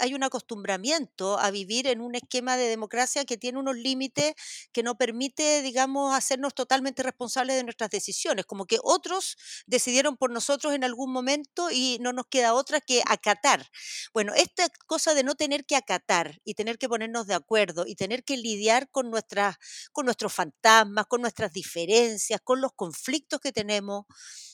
hay 0.00 0.14
un 0.14 0.24
acostumbramiento 0.24 1.38
a 1.38 1.50
vivir 1.50 1.86
en 1.86 2.00
un 2.00 2.14
esquema 2.14 2.56
de 2.56 2.64
democracia 2.68 3.24
que 3.26 3.36
tiene 3.36 3.58
unos 3.58 3.76
límites 3.76 4.34
que 4.72 4.82
no 4.82 4.96
permite, 4.96 5.62
digamos, 5.62 6.14
hacernos 6.14 6.54
totalmente 6.54 7.02
responsables 7.02 7.56
de 7.56 7.64
nuestras 7.64 7.90
decisiones, 7.90 8.46
como 8.46 8.66
que 8.66 8.78
otros 8.82 9.36
decidieron 9.66 10.16
por 10.16 10.30
nosotros 10.32 10.74
en 10.74 10.82
algún 10.84 11.12
momento 11.12 11.70
y 11.70 11.98
no 12.00 12.12
nos 12.14 12.26
queda 12.26 12.54
otra 12.54 12.80
que 12.80 13.02
acatar. 13.06 13.68
Bueno, 14.14 14.32
esta 14.34 14.68
cosa 14.86 15.14
de 15.14 15.24
no 15.24 15.34
tener 15.34 15.64
que 15.66 15.76
acatar 15.76 16.40
y 16.44 16.54
tener 16.54 16.78
que 16.78 16.88
ponernos 16.88 17.26
de 17.26 17.34
acuerdo 17.34 17.84
y 17.86 17.94
tener 17.96 18.24
que 18.24 18.36
lidiar 18.38 18.90
con, 18.90 19.10
nuestras, 19.10 19.56
con 19.92 20.06
nuestros 20.06 20.32
fantasmas, 20.32 21.06
con 21.06 21.20
nuestras 21.20 21.52
diferencias, 21.52 22.40
con 22.42 22.60
los 22.60 22.72
conflictos 22.72 23.40
que 23.40 23.52
tenemos, 23.52 24.06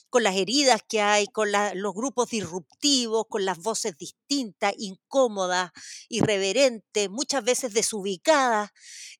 con 0.09 0.23
las 0.23 0.35
heridas 0.35 0.81
que 0.87 1.01
hay, 1.01 1.27
con 1.27 1.49
los 1.75 1.93
grupos 1.93 2.29
disruptivos, 2.29 3.25
con 3.29 3.45
las 3.45 3.57
voces 3.59 3.97
distintas, 3.97 4.73
incómodas, 4.77 5.71
irreverentes, 6.09 7.09
muchas 7.09 7.43
veces 7.43 7.73
desubicadas. 7.73 8.71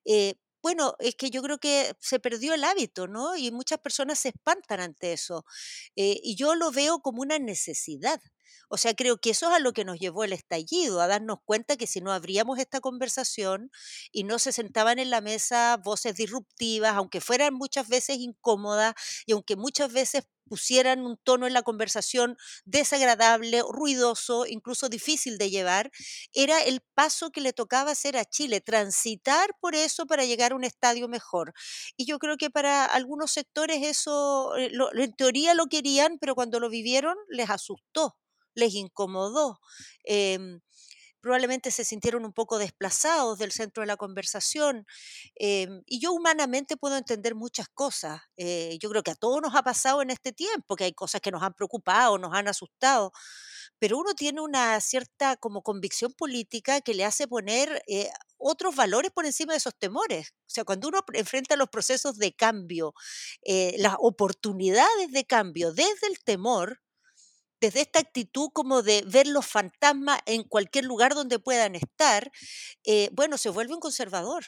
Eh, 0.04 0.34
bueno, 0.62 0.94
es 0.98 1.14
que 1.14 1.30
yo 1.30 1.42
creo 1.42 1.58
que 1.58 1.94
se 2.00 2.20
perdió 2.20 2.52
el 2.54 2.64
hábito, 2.64 3.06
¿no? 3.08 3.36
Y 3.36 3.50
muchas 3.50 3.78
personas 3.80 4.18
se 4.18 4.28
espantan 4.30 4.80
ante 4.80 5.12
eso. 5.14 5.44
Eh, 5.96 6.20
y 6.22 6.36
yo 6.36 6.54
lo 6.54 6.70
veo 6.70 7.00
como 7.00 7.22
una 7.22 7.38
necesidad. 7.38 8.20
O 8.68 8.76
sea, 8.76 8.94
creo 8.94 9.18
que 9.18 9.30
eso 9.30 9.48
es 9.50 9.56
a 9.56 9.58
lo 9.58 9.72
que 9.72 9.84
nos 9.84 9.98
llevó 9.98 10.24
el 10.24 10.32
estallido, 10.32 11.00
a 11.00 11.06
darnos 11.06 11.38
cuenta 11.44 11.76
que 11.76 11.86
si 11.86 12.00
no 12.00 12.12
abríamos 12.12 12.58
esta 12.58 12.80
conversación 12.80 13.70
y 14.12 14.24
no 14.24 14.38
se 14.38 14.52
sentaban 14.52 14.98
en 14.98 15.10
la 15.10 15.20
mesa 15.20 15.76
voces 15.82 16.14
disruptivas, 16.16 16.94
aunque 16.94 17.20
fueran 17.20 17.54
muchas 17.54 17.88
veces 17.88 18.18
incómodas 18.18 18.94
y 19.26 19.32
aunque 19.32 19.56
muchas 19.56 19.92
veces 19.92 20.24
pusieran 20.48 21.06
un 21.06 21.16
tono 21.16 21.46
en 21.46 21.52
la 21.54 21.62
conversación 21.62 22.36
desagradable, 22.64 23.62
ruidoso, 23.70 24.46
incluso 24.46 24.88
difícil 24.88 25.38
de 25.38 25.48
llevar, 25.50 25.90
era 26.32 26.60
el 26.62 26.80
paso 26.94 27.30
que 27.30 27.40
le 27.40 27.52
tocaba 27.52 27.92
hacer 27.92 28.16
a 28.16 28.24
Chile, 28.24 28.60
transitar 28.60 29.50
por 29.60 29.76
eso 29.76 30.06
para 30.06 30.24
llegar 30.24 30.50
a 30.52 30.56
un 30.56 30.64
estadio 30.64 31.08
mejor. 31.08 31.52
Y 31.96 32.04
yo 32.06 32.18
creo 32.18 32.36
que 32.36 32.50
para 32.50 32.84
algunos 32.84 33.30
sectores 33.32 33.82
eso, 33.82 34.56
eh, 34.56 34.70
en 34.94 35.12
teoría 35.14 35.54
lo 35.54 35.66
querían, 35.66 36.18
pero 36.20 36.34
cuando 36.34 36.58
lo 36.60 36.68
vivieron 36.68 37.16
les 37.28 37.48
asustó, 37.50 38.16
les 38.54 38.74
incomodó. 38.74 39.60
Em, 40.04 40.60
probablemente 41.20 41.70
se 41.70 41.84
sintieron 41.84 42.24
un 42.24 42.32
poco 42.32 42.58
desplazados 42.58 43.38
del 43.38 43.52
centro 43.52 43.82
de 43.82 43.86
la 43.86 43.96
conversación. 43.96 44.86
Em, 45.36 45.82
y 45.86 46.00
yo 46.00 46.12
humanamente 46.12 46.76
puedo 46.76 46.96
entender 46.96 47.34
muchas 47.34 47.68
cosas. 47.68 48.22
Eh, 48.36 48.78
yo 48.80 48.90
creo 48.90 49.02
que 49.02 49.12
a 49.12 49.14
todos 49.14 49.40
nos 49.42 49.54
ha 49.54 49.62
pasado 49.62 50.02
en 50.02 50.10
este 50.10 50.32
tiempo, 50.32 50.76
que 50.76 50.84
hay 50.84 50.92
cosas 50.94 51.20
que 51.20 51.30
nos 51.30 51.42
han 51.42 51.54
preocupado, 51.54 52.18
nos 52.18 52.32
han 52.34 52.48
asustado, 52.48 53.12
pero 53.78 53.98
uno 53.98 54.14
tiene 54.14 54.40
una 54.40 54.80
cierta 54.80 55.36
como 55.36 55.62
convicción 55.62 56.12
política 56.12 56.80
que 56.80 56.94
le 56.94 57.04
hace 57.04 57.26
poner 57.28 57.82
eh, 57.88 58.10
otros 58.38 58.74
valores 58.76 59.10
por 59.12 59.26
encima 59.26 59.52
de 59.52 59.58
esos 59.58 59.74
temores. 59.78 60.32
O 60.46 60.50
sea, 60.50 60.64
cuando 60.64 60.88
uno 60.88 61.00
enfrenta 61.14 61.56
los 61.56 61.68
procesos 61.70 62.16
de 62.18 62.34
cambio, 62.34 62.94
eh, 63.42 63.74
las 63.78 63.96
oportunidades 63.98 65.12
de 65.12 65.24
cambio 65.24 65.72
desde 65.72 66.06
el 66.08 66.18
temor, 66.24 66.80
desde 67.60 67.80
esta 67.82 67.98
actitud 68.00 68.50
como 68.52 68.82
de 68.82 69.02
ver 69.06 69.26
los 69.26 69.46
fantasmas 69.46 70.20
en 70.26 70.44
cualquier 70.44 70.84
lugar 70.84 71.14
donde 71.14 71.38
puedan 71.38 71.74
estar, 71.74 72.30
eh, 72.84 73.10
bueno, 73.12 73.38
se 73.38 73.50
vuelve 73.50 73.74
un 73.74 73.80
conservador. 73.80 74.44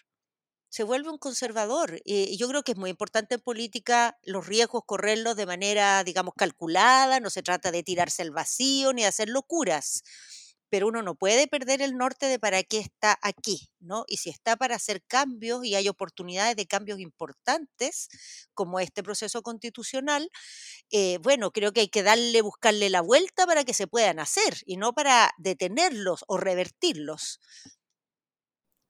Se 0.70 0.84
vuelve 0.84 1.10
un 1.10 1.18
conservador. 1.18 2.00
Eh, 2.06 2.36
yo 2.38 2.48
creo 2.48 2.62
que 2.62 2.72
es 2.72 2.78
muy 2.78 2.90
importante 2.90 3.34
en 3.36 3.40
política 3.42 4.18
los 4.22 4.46
riesgos 4.46 4.84
correrlos 4.86 5.36
de 5.36 5.46
manera, 5.46 6.02
digamos, 6.04 6.34
calculada. 6.36 7.20
No 7.20 7.30
se 7.30 7.42
trata 7.42 7.70
de 7.72 7.82
tirarse 7.82 8.22
al 8.22 8.30
vacío 8.30 8.92
ni 8.94 9.02
de 9.02 9.08
hacer 9.08 9.28
locuras 9.28 10.02
pero 10.72 10.88
uno 10.88 11.02
no 11.02 11.14
puede 11.14 11.48
perder 11.48 11.82
el 11.82 11.98
norte 11.98 12.24
de 12.24 12.38
para 12.38 12.62
qué 12.62 12.78
está 12.78 13.18
aquí, 13.20 13.68
¿no? 13.78 14.04
Y 14.06 14.16
si 14.16 14.30
está 14.30 14.56
para 14.56 14.74
hacer 14.74 15.02
cambios 15.06 15.66
y 15.66 15.74
hay 15.74 15.86
oportunidades 15.86 16.56
de 16.56 16.64
cambios 16.64 16.98
importantes, 16.98 18.08
como 18.54 18.80
este 18.80 19.02
proceso 19.02 19.42
constitucional, 19.42 20.30
eh, 20.90 21.18
bueno, 21.22 21.50
creo 21.50 21.72
que 21.72 21.80
hay 21.80 21.88
que 21.88 22.02
darle, 22.02 22.40
buscarle 22.40 22.88
la 22.88 23.02
vuelta 23.02 23.44
para 23.44 23.64
que 23.64 23.74
se 23.74 23.86
puedan 23.86 24.18
hacer 24.18 24.54
y 24.64 24.78
no 24.78 24.94
para 24.94 25.32
detenerlos 25.36 26.24
o 26.26 26.38
revertirlos. 26.38 27.38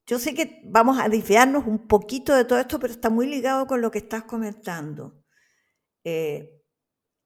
Yo 0.07 0.21
sé 0.21 0.35
que 0.35 0.61
vamos 0.64 1.01
a 1.01 1.09
desviarnos 1.09 1.66
un 1.66 1.88
poquito 1.88 2.33
de 2.33 2.45
todo 2.45 2.61
esto, 2.61 2.79
pero 2.79 2.92
está 2.92 3.11
muy 3.11 3.27
ligado 3.27 3.66
con 3.66 3.81
lo 3.81 3.90
que 3.90 3.99
estás 3.99 4.23
comentando. 4.23 5.21
Eh, 6.05 6.62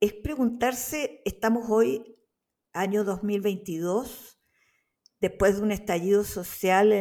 es 0.01 0.15
preguntarse, 0.15 1.21
estamos 1.27 1.67
hoy, 1.69 2.17
año 2.73 3.05
2022, 3.05 4.36
después 5.21 5.57
de 5.57 5.63
un 5.63 5.73
estallido 5.73 6.25
social 6.25 6.93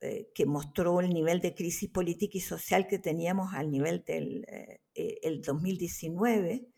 eh, 0.00 0.30
que 0.34 0.46
mostró 0.46 1.00
el 1.00 1.10
nivel 1.10 1.40
de 1.40 1.54
crisis 1.54 1.88
política 1.88 2.38
y 2.38 2.40
social 2.40 2.86
que 2.86 2.98
teníamos 2.98 3.54
al 3.54 3.70
nivel 3.70 4.04
del 4.04 4.44
2019, 5.42 6.52
eh, 6.52 6.68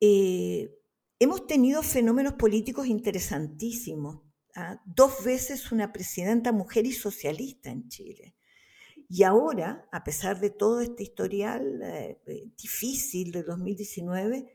eh, 0.00 0.78
hemos 1.18 1.46
tenido 1.46 1.82
fenómenos 1.82 2.34
políticos 2.34 2.86
interesantísimos. 2.86 4.22
¿ah? 4.54 4.80
Dos 4.86 5.24
veces 5.24 5.72
una 5.72 5.92
presidenta 5.92 6.52
mujer 6.52 6.86
y 6.86 6.92
socialista 6.92 7.70
en 7.70 7.88
Chile. 7.88 8.34
Y 9.08 9.24
ahora, 9.24 9.86
a 9.92 10.02
pesar 10.02 10.40
de 10.40 10.50
todo 10.50 10.80
este 10.80 11.02
historial 11.02 12.16
difícil 12.56 13.32
de 13.32 13.42
2019, 13.42 14.46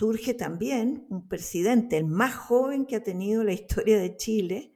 surge 0.00 0.32
también 0.32 1.06
un 1.10 1.28
presidente, 1.28 1.98
el 1.98 2.06
más 2.06 2.34
joven 2.34 2.86
que 2.86 2.96
ha 2.96 3.02
tenido 3.02 3.44
la 3.44 3.52
historia 3.52 3.98
de 3.98 4.16
Chile, 4.16 4.74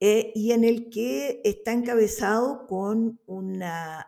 eh, 0.00 0.32
y 0.34 0.52
en 0.52 0.64
el 0.64 0.90
que 0.90 1.40
está 1.44 1.72
encabezado 1.72 2.66
con 2.66 3.18
una, 3.24 4.06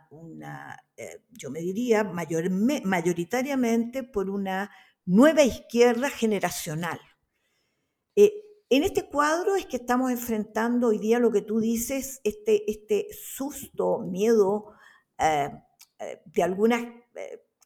eh, 0.99 1.23
yo 1.31 1.51
me 1.51 1.61
diría, 1.61 2.05
mayoritariamente 2.05 4.03
por 4.03 4.29
una 4.29 4.71
nueva 5.07 5.43
izquierda 5.43 6.11
generacional. 6.11 7.01
Eh, 8.15 8.35
en 8.69 8.83
este 8.85 9.09
cuadro 9.09 9.57
es 9.57 9.65
que 9.65 9.79
estamos 9.79 10.11
enfrentando 10.11 10.89
hoy 10.89 10.99
día 10.99 11.19
lo 11.19 11.33
que 11.33 11.41
tú 11.41 11.61
dices, 11.61 12.21
este, 12.25 12.71
este 12.71 13.09
susto, 13.11 14.01
miedo 14.01 14.75
de 16.27 16.43
algunas 16.43 16.83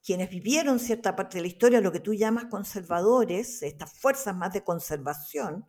quienes 0.07 0.31
vivieron 0.31 0.79
cierta 0.79 1.17
parte 1.17 1.39
de 1.39 1.43
la 1.43 1.49
historia, 1.49 1.81
lo 1.81 1.91
que 1.91 1.99
tú 1.99 2.15
llamas 2.15 2.45
conservadores, 2.45 3.61
estas 3.65 3.93
fuerzas 3.93 4.37
más 4.37 4.53
de 4.53 4.63
conservación, 4.63 5.67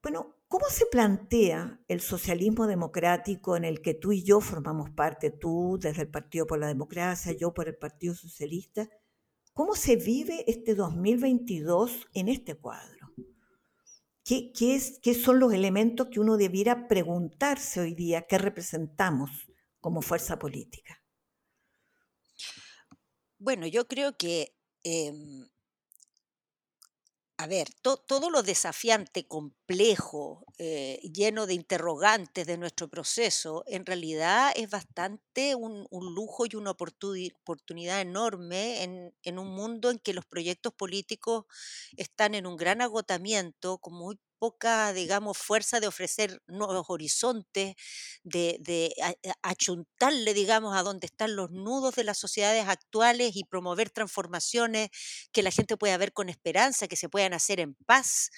bueno, 0.00 0.36
¿cómo 0.46 0.66
se 0.70 0.86
plantea 0.86 1.80
el 1.88 2.00
socialismo 2.00 2.68
democrático 2.68 3.56
en 3.56 3.64
el 3.64 3.82
que 3.82 3.94
tú 3.94 4.12
y 4.12 4.22
yo 4.22 4.40
formamos 4.40 4.90
parte, 4.90 5.30
tú 5.32 5.78
desde 5.80 6.02
el 6.02 6.10
Partido 6.10 6.46
por 6.46 6.60
la 6.60 6.68
Democracia, 6.68 7.32
yo 7.32 7.52
por 7.52 7.66
el 7.66 7.76
Partido 7.76 8.14
Socialista? 8.14 8.88
¿Cómo 9.52 9.74
se 9.74 9.96
vive 9.96 10.44
este 10.46 10.76
2022 10.76 12.06
en 12.14 12.28
este 12.28 12.54
cuadro? 12.54 13.12
¿Qué, 14.24 14.52
qué, 14.52 14.80
¿Qué 15.02 15.14
son 15.14 15.40
los 15.40 15.52
elementos 15.52 16.06
que 16.06 16.20
uno 16.20 16.36
debiera 16.36 16.86
preguntarse 16.86 17.80
hoy 17.80 17.94
día 17.94 18.28
que 18.28 18.38
representamos 18.38 19.48
como 19.80 20.02
fuerza 20.02 20.38
política? 20.38 21.01
Bueno, 23.42 23.66
yo 23.66 23.88
creo 23.88 24.16
que 24.16 24.54
em, 24.84 25.48
a 27.38 27.46
ver, 27.48 27.66
todo 27.82 28.30
lo 28.30 28.44
desafiante, 28.44 29.26
complejo, 29.26 30.46
eh, 30.58 31.00
lleno 31.02 31.46
de 31.46 31.54
interrogantes 31.54 32.46
de 32.46 32.56
nuestro 32.56 32.86
proceso, 32.86 33.64
en 33.66 33.84
realidad 33.84 34.52
es 34.54 34.70
bastante 34.70 35.56
un, 35.56 35.88
lujo 35.90 36.44
y 36.48 36.54
una 36.54 36.70
oportunidad 36.70 38.00
enorme 38.00 38.84
en, 38.84 39.12
en, 39.24 39.38
un 39.40 39.48
mundo 39.48 39.90
en 39.90 39.98
que 39.98 40.14
los 40.14 40.24
proyectos 40.24 40.72
políticos 40.74 41.46
están 41.96 42.36
en 42.36 42.46
un 42.46 42.56
gran 42.56 42.80
agotamiento, 42.80 43.78
con 43.78 43.94
muy 43.94 44.20
poca, 44.42 44.92
digamos, 44.92 45.38
fuerza 45.38 45.78
de 45.78 45.86
ofrecer 45.86 46.42
nuevos 46.48 46.86
horizontes, 46.88 47.76
de, 48.24 48.56
de 48.58 48.92
achuntarle, 49.40 50.34
digamos, 50.34 50.74
a 50.76 50.82
donde 50.82 51.06
están 51.06 51.36
los 51.36 51.52
nudos 51.52 51.94
de 51.94 52.02
las 52.02 52.18
sociedades 52.18 52.66
actuales 52.66 53.36
y 53.36 53.44
promover 53.44 53.90
transformaciones 53.90 54.90
que 55.30 55.44
la 55.44 55.52
gente 55.52 55.76
pueda 55.76 55.96
ver 55.96 56.12
con 56.12 56.28
esperanza, 56.28 56.88
que 56.88 56.96
se 56.96 57.08
puedan 57.08 57.34
hacer 57.34 57.60
en 57.60 57.76
paz, 57.86 58.30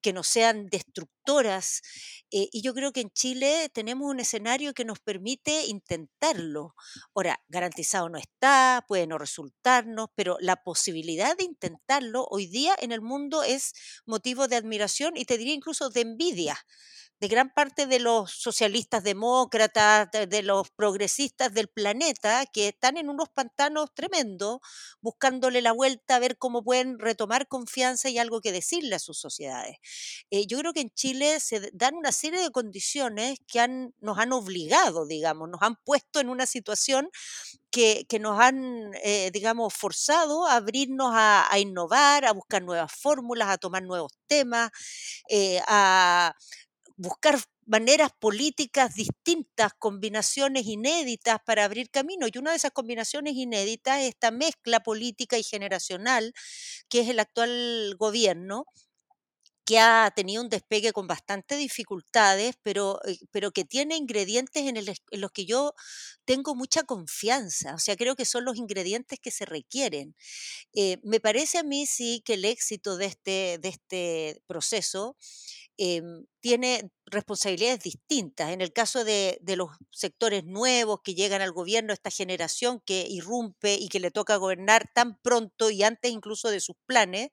que 0.00 0.14
no 0.14 0.22
sean 0.22 0.68
destructoras. 0.70 1.82
Eh, 2.30 2.48
y 2.52 2.62
yo 2.62 2.72
creo 2.72 2.92
que 2.92 3.02
en 3.02 3.10
Chile 3.10 3.68
tenemos 3.74 4.08
un 4.08 4.20
escenario 4.20 4.72
que 4.72 4.86
nos 4.86 4.98
permite 4.98 5.66
intentarlo. 5.66 6.74
Ahora, 7.14 7.38
garantizado 7.48 8.08
no 8.08 8.16
está, 8.16 8.82
puede 8.88 9.06
no 9.06 9.18
resultarnos, 9.18 10.08
pero 10.14 10.38
la 10.40 10.56
posibilidad 10.56 11.36
de 11.36 11.44
intentarlo 11.44 12.26
hoy 12.30 12.46
día 12.46 12.74
en 12.80 12.92
el 12.92 13.02
mundo 13.02 13.42
es 13.42 13.74
motivo 14.06 14.48
de 14.48 14.56
admiración 14.56 15.18
y 15.18 15.26
te 15.26 15.36
diría 15.36 15.49
incluso 15.52 15.90
de 15.90 16.00
envidia 16.00 16.56
de 17.20 17.28
gran 17.28 17.52
parte 17.52 17.86
de 17.86 18.00
los 18.00 18.32
socialistas 18.32 19.04
demócratas, 19.04 20.08
de, 20.10 20.42
los 20.42 20.70
progresistas 20.70 21.52
del 21.52 21.68
planeta, 21.68 22.46
que 22.46 22.68
están 22.68 22.96
en 22.96 23.10
unos 23.10 23.28
pantanos 23.28 23.90
tremendos, 23.94 24.58
buscándole 25.02 25.60
la 25.60 25.72
vuelta 25.72 26.16
a 26.16 26.18
ver 26.18 26.38
cómo 26.38 26.64
pueden 26.64 26.98
retomar 26.98 27.46
confianza 27.46 28.08
y 28.08 28.18
algo 28.18 28.40
que 28.40 28.52
decirle 28.52 28.94
a 28.94 28.98
sus 28.98 29.18
sociedades. 29.18 29.76
Eh, 30.30 30.46
yo 30.46 30.58
creo 30.58 30.72
que 30.72 30.80
en 30.80 30.90
Chile 30.90 31.40
se 31.40 31.70
dan 31.74 31.94
una 31.94 32.12
serie 32.12 32.40
de 32.40 32.50
condiciones 32.50 33.38
que 33.46 33.60
han, 33.60 33.94
nos 34.00 34.18
han 34.18 34.32
obligado, 34.32 35.06
digamos, 35.06 35.50
nos 35.50 35.60
han 35.60 35.76
puesto 35.84 36.20
en 36.20 36.30
una 36.30 36.46
situación 36.46 37.10
que, 37.70 38.06
nos 38.18 38.40
han, 38.40 38.92
eh, 39.04 39.30
digamos, 39.32 39.74
forzado 39.74 40.46
a 40.46 40.56
abrirnos 40.56 41.12
a, 41.14 41.46
innovar, 41.58 42.24
a 42.24 42.32
buscar 42.32 42.62
nuevas 42.62 42.92
fórmulas, 42.92 43.48
a 43.48 43.58
tomar 43.58 43.82
nuevos 43.82 44.12
temas, 44.26 44.70
eh, 45.28 45.60
a 45.66 46.34
buscar 47.00 47.40
maneras 47.64 48.10
políticas 48.18 48.94
distintas, 48.94 49.72
combinaciones 49.78 50.66
inéditas 50.66 51.38
para 51.46 51.64
abrir 51.64 51.88
camino. 51.90 52.26
Y 52.26 52.38
una 52.38 52.50
de 52.50 52.58
esas 52.58 52.72
combinaciones 52.72 53.34
inéditas 53.34 54.00
es 54.00 54.10
esta 54.10 54.30
mezcla 54.30 54.80
política 54.80 55.38
y 55.38 55.42
generacional 55.42 56.34
que 56.90 57.00
es 57.00 57.08
el 57.08 57.20
actual 57.20 57.96
gobierno 57.98 58.66
que 59.64 59.78
ha 59.78 60.10
tenido 60.14 60.42
un 60.42 60.48
despegue 60.48 60.92
con 60.92 61.06
bastantes 61.06 61.56
dificultades, 61.58 62.56
pero, 62.62 62.98
eh, 63.06 63.16
pero 63.30 63.52
que 63.52 63.64
tiene 63.64 63.96
ingredientes 63.96 64.64
en, 64.64 64.84
los 65.20 65.30
que 65.30 65.46
yo 65.46 65.74
tengo 66.24 66.56
mucha 66.56 66.82
confianza. 66.82 67.76
O 67.76 67.78
sea, 67.78 67.94
creo 67.94 68.16
que 68.16 68.24
son 68.24 68.44
los 68.44 68.56
ingredientes 68.56 69.20
que 69.20 69.30
se 69.30 69.44
requieren. 69.44 70.16
Eh, 70.74 70.98
me 71.04 71.20
parece 71.20 71.58
a 71.58 71.62
mí 71.62 71.86
sí 71.86 72.20
que 72.24 72.34
el 72.34 72.46
éxito 72.46 72.96
de 72.96 73.06
este, 73.06 73.58
de 73.60 73.68
este 73.68 74.42
proceso 74.48 75.16
Em, 75.82 76.26
tiene 76.40 76.90
responsabilidades 77.06 77.80
distintas. 77.80 78.50
En 78.50 78.60
el 78.60 78.70
caso 78.70 79.02
de, 79.02 79.40
los 79.56 79.70
sectores 79.90 80.44
nuevos 80.44 81.00
que 81.02 81.14
llegan 81.14 81.40
al 81.40 81.52
gobierno, 81.52 81.94
esta 81.94 82.10
generación 82.10 82.82
que 82.84 83.06
irrumpe 83.08 83.76
y 83.76 83.88
que 83.88 83.98
le 83.98 84.10
toca 84.10 84.36
gobernar 84.36 84.90
tan 84.94 85.18
pronto 85.22 85.70
y 85.70 85.82
antes 85.82 86.10
incluso 86.10 86.50
de 86.50 86.60
sus 86.60 86.76
planes, 86.84 87.30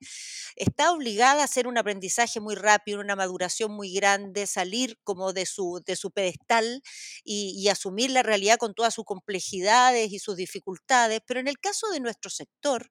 está 0.56 0.92
obligada 0.92 1.42
a 1.42 1.44
hacer 1.44 1.66
un 1.66 1.76
aprendizaje 1.76 2.40
muy 2.40 2.54
rápido, 2.54 3.00
una 3.00 3.16
maduración 3.16 3.70
muy 3.72 3.92
grande, 3.92 4.46
salir 4.46 4.98
como 5.04 5.34
de 5.34 5.44
su, 5.44 5.82
de 5.84 5.94
su 5.94 6.10
pedestal 6.10 6.80
y, 7.24 7.68
asumir 7.68 8.10
la 8.10 8.22
realidad 8.22 8.56
con 8.56 8.72
todas 8.72 8.94
sus 8.94 9.04
complejidades 9.04 10.10
y 10.10 10.18
sus 10.20 10.36
dificultades. 10.36 11.20
Pero 11.26 11.38
en 11.38 11.48
el 11.48 11.58
caso 11.58 11.90
de 11.90 12.00
nuestro 12.00 12.30
sector, 12.30 12.90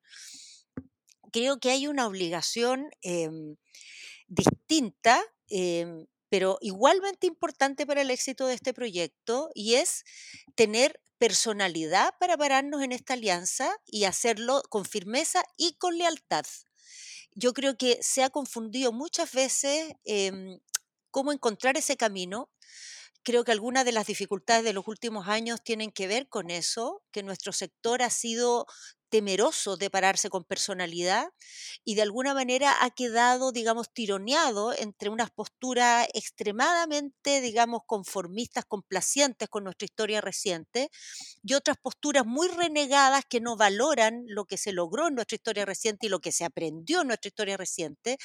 creo 1.31 1.59
que 1.59 1.71
hay 1.71 1.87
una 1.87 2.05
obligación 2.05 2.91
eh, 3.01 3.31
distinta 4.27 5.19
Em, 5.49 6.07
pero 6.29 6.57
igualmente 6.61 7.27
importante 7.27 7.85
para 7.85 8.01
el 8.01 8.11
éxito 8.11 8.47
de 8.47 8.55
este 8.55 8.73
proyecto 8.73 9.49
y 9.53 9.75
es 9.75 10.03
tener 10.55 11.01
personalidad 11.17 12.13
para 12.19 12.37
pararnos 12.37 12.83
en 12.83 12.91
esta 12.91 13.13
alianza 13.13 13.75
y 13.85 14.03
hacerlo 14.03 14.61
con 14.69 14.85
firmeza 14.85 15.43
y 15.57 15.73
con 15.77 15.97
lealtad. 15.97 16.45
Yo 17.33 17.53
creo 17.53 17.77
que 17.77 17.99
se 18.01 18.23
ha 18.23 18.29
confundido 18.29 18.91
muchas 18.91 19.31
veces 19.31 19.93
em, 20.05 20.59
cómo 21.11 21.31
encontrar 21.31 21.77
ese 21.77 21.97
camino. 21.97 22.49
Creo 23.23 23.43
que 23.43 23.51
algunas 23.51 23.85
de 23.85 23.91
las 23.91 24.07
dificultades 24.07 24.63
de 24.63 24.73
los 24.73 24.87
últimos 24.87 25.27
años 25.27 25.63
tienen 25.63 25.91
que 25.91 26.07
ver 26.07 26.29
con 26.29 26.49
eso, 26.51 27.03
que 27.11 27.23
nuestro 27.23 27.53
sector 27.53 28.01
ha 28.03 28.09
sido 28.09 28.67
temeroso 29.09 29.77
de 29.77 29.89
pararse 29.89 30.29
con 30.29 30.43
personalidad 30.43 31.27
y 31.83 31.95
de 31.95 32.01
alguna 32.03 32.33
manera 32.33 32.83
ha 32.83 32.89
quedado, 32.91 33.51
digamos, 33.51 33.91
tironeado 33.93 34.73
entre 34.77 35.09
unas 35.09 35.31
posturas 35.31 36.07
extremadamente, 36.13 37.41
digamos, 37.41 37.81
conformistas, 37.85 38.65
complacientes 38.65 39.49
con 39.49 39.63
nuestra 39.63 39.85
historia 39.85 40.21
reciente 40.21 40.89
y 41.43 41.53
otras 41.53 41.77
posturas 41.81 42.25
muy 42.25 42.47
renegadas 42.49 43.23
que 43.29 43.41
no 43.41 43.55
valoran 43.57 44.23
lo 44.27 44.45
que 44.45 44.57
se 44.57 44.71
logró 44.73 45.07
en 45.07 45.15
nuestra 45.15 45.35
historia 45.35 45.65
reciente 45.65 46.07
y 46.07 46.09
lo 46.09 46.19
que 46.19 46.31
se 46.31 46.45
aprendió 46.45 47.01
en 47.01 47.07
nuestra 47.07 47.29
historia 47.29 47.57
reciente. 47.57 48.17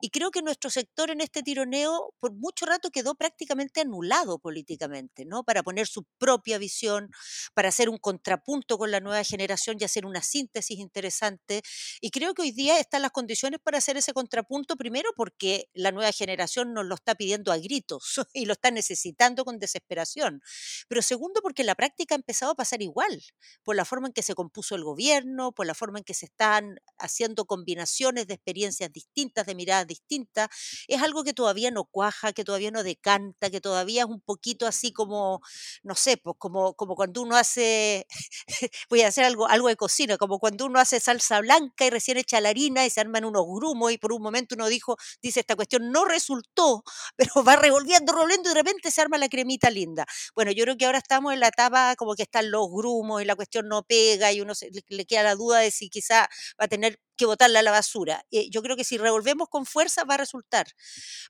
Y 0.00 0.10
creo 0.10 0.30
que 0.30 0.42
nuestro 0.42 0.70
sector 0.70 1.10
en 1.10 1.20
este 1.20 1.42
tironeo 1.42 2.14
por 2.20 2.32
mucho 2.32 2.66
rato 2.66 2.90
quedó 2.90 3.14
prácticamente 3.14 3.80
anulado 3.80 4.38
políticamente, 4.38 5.24
¿no? 5.24 5.44
Para 5.44 5.62
poner 5.62 5.86
su 5.86 6.04
propia 6.18 6.58
visión, 6.58 7.10
para 7.54 7.68
hacer 7.68 7.88
un 7.88 7.98
contrapunto 7.98 8.78
con 8.78 8.90
la 8.90 9.00
nueva 9.00 9.24
generación 9.24 9.76
y 9.80 9.84
hacer 9.84 10.06
una 10.06 10.22
síntesis 10.30 10.78
interesante. 10.78 11.62
Y 12.00 12.10
creo 12.10 12.34
que 12.34 12.42
hoy 12.42 12.52
día 12.52 12.78
están 12.78 13.02
las 13.02 13.10
condiciones 13.10 13.60
para 13.62 13.78
hacer 13.78 13.96
ese 13.96 14.12
contrapunto, 14.12 14.76
primero 14.76 15.10
porque 15.16 15.68
la 15.74 15.92
nueva 15.92 16.12
generación 16.12 16.72
nos 16.74 16.86
lo 16.86 16.94
está 16.94 17.14
pidiendo 17.14 17.52
a 17.52 17.58
gritos 17.58 18.14
y 18.34 18.46
lo 18.46 18.52
está 18.54 18.70
necesitando 18.70 19.44
con 19.44 19.58
desesperación. 19.58 20.42
Pero 20.88 21.02
segundo, 21.02 21.40
porque 21.42 21.64
la 21.64 21.74
práctica 21.74 22.14
ha 22.14 22.16
empezado 22.16 22.52
a 22.52 22.54
pasar 22.54 22.82
igual, 22.82 23.22
por 23.62 23.76
la 23.76 23.84
forma 23.84 24.08
en 24.08 24.12
que 24.12 24.22
se 24.22 24.34
compuso 24.34 24.74
el 24.74 24.84
gobierno, 24.84 25.52
por 25.52 25.66
la 25.66 25.74
forma 25.74 25.98
en 25.98 26.04
que 26.04 26.14
se 26.14 26.26
están 26.26 26.78
haciendo 26.98 27.44
combinaciones 27.44 28.26
de 28.26 28.34
experiencias 28.34 28.92
distintas, 28.92 29.46
de 29.46 29.54
miradas 29.54 29.86
distintas. 29.86 30.48
Es 30.88 31.02
algo 31.02 31.24
que 31.24 31.32
todavía 31.32 31.70
no 31.70 31.84
cuaja, 31.84 32.32
que 32.32 32.44
todavía 32.44 32.70
no 32.70 32.82
decanta, 32.82 33.50
que 33.50 33.60
todavía 33.60 34.02
es 34.02 34.08
un 34.08 34.20
poquito 34.20 34.66
así 34.66 34.92
como, 34.92 35.40
no 35.82 35.94
sé, 35.94 36.16
pues 36.16 36.36
como, 36.38 36.74
como 36.74 36.94
cuando 36.94 37.22
uno 37.22 37.36
hace, 37.36 38.06
voy 38.90 39.02
a 39.02 39.08
hacer 39.08 39.24
algo, 39.24 39.48
algo 39.48 39.68
de 39.68 39.76
cocina, 39.76 40.18
como 40.20 40.38
cuando 40.38 40.66
uno 40.66 40.78
hace 40.78 41.00
salsa 41.00 41.40
blanca 41.40 41.86
y 41.86 41.88
recién 41.88 42.18
echa 42.18 42.42
la 42.42 42.50
harina 42.50 42.84
y 42.84 42.90
se 42.90 43.00
arman 43.00 43.24
unos 43.24 43.46
grumos 43.46 43.90
y 43.90 43.96
por 43.96 44.12
un 44.12 44.20
momento 44.20 44.54
uno 44.54 44.68
dijo, 44.68 44.98
dice, 45.22 45.40
esta 45.40 45.56
cuestión 45.56 45.90
no 45.90 46.04
resultó, 46.04 46.84
pero 47.16 47.42
va 47.42 47.56
revolviendo, 47.56 48.12
revolviendo 48.12 48.50
y 48.50 48.52
de 48.52 48.60
repente 48.60 48.90
se 48.90 49.00
arma 49.00 49.16
la 49.16 49.30
cremita 49.30 49.70
linda. 49.70 50.04
Bueno, 50.34 50.52
yo 50.52 50.64
creo 50.64 50.76
que 50.76 50.84
ahora 50.84 50.98
estamos 50.98 51.32
en 51.32 51.40
la 51.40 51.48
etapa 51.48 51.96
como 51.96 52.14
que 52.16 52.24
están 52.24 52.50
los 52.50 52.68
grumos 52.70 53.22
y 53.22 53.24
la 53.24 53.34
cuestión 53.34 53.66
no 53.66 53.82
pega 53.82 54.30
y 54.30 54.42
uno 54.42 54.52
le, 54.88 55.06
queda 55.06 55.22
la 55.22 55.36
duda 55.36 55.60
de 55.60 55.70
si 55.70 55.88
quizá 55.88 56.28
va 56.60 56.66
a 56.66 56.68
tener 56.68 57.00
que 57.16 57.24
botarla 57.24 57.60
a 57.60 57.62
la 57.62 57.70
basura. 57.70 58.22
Eh, 58.30 58.50
yo 58.50 58.60
creo 58.60 58.76
que 58.76 58.84
si 58.84 58.98
revolvemos 58.98 59.48
con 59.48 59.64
fuerza 59.64 60.04
va 60.04 60.14
a 60.14 60.18
resultar, 60.18 60.66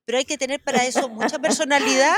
pero 0.04 0.18
hay 0.18 0.24
que 0.24 0.36
tener 0.36 0.60
para 0.64 0.84
eso 0.84 1.08
mucha 1.08 1.38
personalidad 1.38 2.16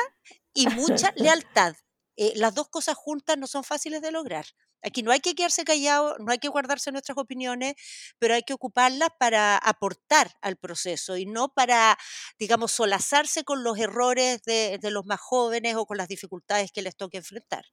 y 0.55 0.69
mucha 0.69 1.13
lealtad. 1.17 1.75
Eh, 2.17 2.33
las 2.37 2.55
dos 2.55 2.69
cosas 2.69 2.97
juntas 2.97 3.39
no 3.39 3.47
son 3.47 3.65
fáciles 3.65 4.03
de 4.03 4.13
lograr. 4.13 4.45
Aquí 4.83 5.03
no 5.03 5.13
hay 5.13 5.21
que 5.21 5.35
quedarse 5.35 5.65
callado, 5.65 6.17
no 6.19 6.33
hay 6.33 6.39
que 6.39 6.49
guardarse 6.49 6.91
nuestras 6.91 7.17
opiniones, 7.17 7.75
pero 8.19 8.35
hay 8.35 8.43
que 8.43 8.53
ocuparlas 8.53 9.11
para 9.19 9.57
aportar 9.57 10.33
al 10.41 10.57
proceso 10.57 11.17
y 11.17 11.25
no 11.25 11.53
para, 11.55 11.97
digamos, 12.39 12.73
solazarse 12.73 13.45
con 13.45 13.63
los 13.63 13.79
errores 13.79 14.43
de, 14.43 14.79
los 14.91 15.07
más 15.07 15.21
jóvenes 15.21 15.77
o 15.77 15.87
con 15.87 15.97
las 15.97 16.09
dificultades 16.09 16.73
que 16.73 16.83
les 16.83 16.97
toque 16.97 17.19
enfrentar. 17.19 17.65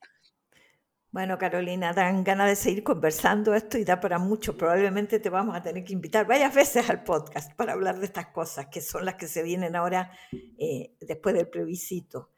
Bueno, 1.12 1.40
Carolina, 1.40 1.92
dan 1.92 2.24
ganas 2.24 2.48
de 2.50 2.56
seguir 2.56 2.84
conversando 2.84 3.56
esto 3.56 3.80
y 3.80 3.84
da 3.84 4.00
para 4.00 4.20
mucho. 4.20 4.56
Probablemente 4.56 5.20
te 5.20 5.32
vamos 5.32 5.56
a 5.56 5.64
tener 5.64 5.84
que 5.84 5.94
invitar 5.94 6.28
varias 6.28 6.54
veces 6.54 6.88
al 6.88 7.04
podcast 7.04 7.52
para 7.56 7.74
hablar 7.74 7.98
de 7.98 8.06
estas 8.06 8.28
cosas, 8.28 8.68
que 8.68 8.80
son 8.80 9.06
las 9.06 9.16
que 9.16 9.28
se 9.28 9.42
vienen 9.42 9.76
ahora 9.76 10.12
eh, 10.32 10.96
después 11.02 11.34
del 11.34 11.50
plebiscito. 11.50 12.30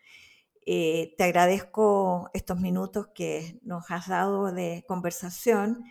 Eh, 0.65 1.15
te 1.17 1.23
agradezco 1.23 2.29
estos 2.33 2.59
minutos 2.59 3.07
que 3.15 3.59
nos 3.63 3.89
has 3.89 4.07
dado 4.07 4.51
de 4.51 4.85
conversación 4.87 5.83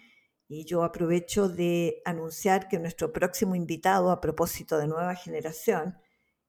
y 0.47 0.65
yo 0.65 0.85
aprovecho 0.85 1.49
de 1.49 2.03
anunciar 2.05 2.69
que 2.69 2.79
nuestro 2.79 3.13
próximo 3.13 3.55
invitado 3.55 4.11
a 4.11 4.21
propósito 4.21 4.79
de 4.79 4.87
nueva 4.87 5.15
generación 5.15 5.99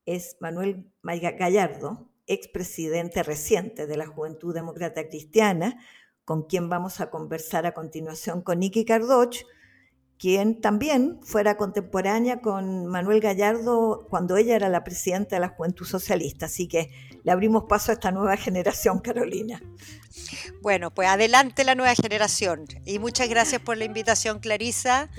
es 0.06 0.38
Manuel 0.40 0.92
Gallardo, 1.04 2.10
expresidente 2.28 3.24
reciente 3.24 3.88
de 3.88 3.98
la 3.98 4.08
Juventud 4.08 4.54
Demócrata 4.54 5.08
Cristiana, 5.08 5.80
con 6.26 6.44
quien 6.44 6.70
vamos 6.70 7.02
a 7.02 7.10
conversar 7.10 7.66
a 7.66 7.74
continuación 7.74 8.42
con 8.42 8.60
Nicky 8.60 8.86
Cardoch, 8.86 9.36
quien 10.22 10.62
también 10.62 11.20
fuera 11.24 11.58
contemporánea 11.58 12.42
con 12.42 12.86
Manuel 12.86 13.22
Gallardo 13.22 14.06
cuando 14.08 14.38
ella 14.38 14.56
era 14.56 14.70
la 14.70 14.84
presidenta 14.84 15.36
de 15.36 15.40
la 15.40 15.50
Juventud 15.50 15.84
Socialista. 15.84 16.46
Así 16.46 16.68
que 16.68 16.92
le 17.24 17.32
abrimos 17.32 17.64
paso 17.68 17.90
a 17.90 17.96
esta 17.96 18.12
nueva 18.12 18.38
generación, 18.38 19.00
Carolina. 19.00 19.60
Bueno, 20.62 20.92
pues 20.92 21.08
adelante 21.08 21.64
la 21.64 21.74
nueva 21.74 21.96
generación. 21.96 22.66
Y 22.86 23.00
muchas 23.00 23.30
gracias 23.30 23.62
por 23.62 23.78
la 23.78 23.86
invitación, 23.86 24.38
Clarisa. 24.38 25.10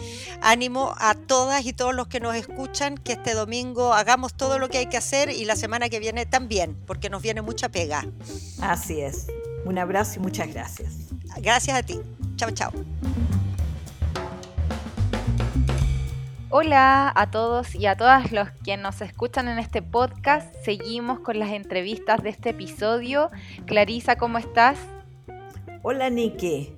Ánimo 0.40 0.94
a 0.98 1.14
todas 1.14 1.66
y 1.66 1.72
todos 1.72 1.96
los 1.96 2.06
que 2.06 2.20
nos 2.20 2.36
escuchan 2.36 2.96
que 2.96 3.14
este 3.14 3.34
domingo 3.34 3.94
hagamos 3.94 4.34
todo 4.34 4.60
lo 4.60 4.68
que 4.68 4.78
hay 4.78 4.86
que 4.86 4.98
hacer 4.98 5.30
y 5.30 5.44
la 5.46 5.56
semana 5.56 5.88
que 5.88 5.98
viene 5.98 6.26
también, 6.26 6.76
porque 6.86 7.10
nos 7.10 7.22
viene 7.22 7.42
mucha 7.42 7.70
pega. 7.70 8.06
Así 8.60 9.00
es. 9.00 9.26
Un 9.64 9.78
abrazo 9.78 10.20
y 10.20 10.22
muchas 10.22 10.46
gracias. 10.46 10.92
Gracias 11.38 11.76
a 11.76 11.82
ti. 11.82 11.98
Chao, 12.36 12.52
chao. 12.52 12.72
Hola 16.54 17.10
a 17.16 17.30
todos 17.30 17.74
y 17.74 17.86
a 17.86 17.96
todas 17.96 18.30
los 18.30 18.50
que 18.62 18.76
nos 18.76 19.00
escuchan 19.00 19.48
en 19.48 19.58
este 19.58 19.80
podcast. 19.80 20.54
Seguimos 20.62 21.20
con 21.20 21.38
las 21.38 21.50
entrevistas 21.50 22.22
de 22.22 22.28
este 22.28 22.50
episodio. 22.50 23.30
Clarisa, 23.64 24.16
¿cómo 24.16 24.36
estás? 24.36 24.78
Hola, 25.80 26.10
Niki. 26.10 26.76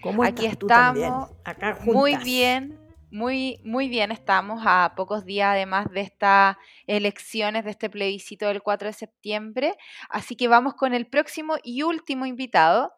¿Cómo 0.00 0.22
Aquí 0.22 0.46
estás 0.46 0.94
estamos. 0.96 1.28
Acá 1.42 1.76
Muy 1.84 2.14
bien, 2.18 2.78
muy, 3.10 3.58
muy 3.64 3.88
bien. 3.88 4.12
Estamos 4.12 4.62
a 4.64 4.92
pocos 4.94 5.24
días 5.24 5.48
además 5.54 5.90
de 5.90 6.02
estas 6.02 6.56
elecciones, 6.86 7.64
de 7.64 7.72
este 7.72 7.90
plebiscito 7.90 8.46
del 8.46 8.62
4 8.62 8.86
de 8.86 8.92
septiembre. 8.92 9.74
Así 10.08 10.36
que 10.36 10.46
vamos 10.46 10.74
con 10.74 10.94
el 10.94 11.08
próximo 11.08 11.56
y 11.64 11.82
último 11.82 12.26
invitado. 12.26 12.92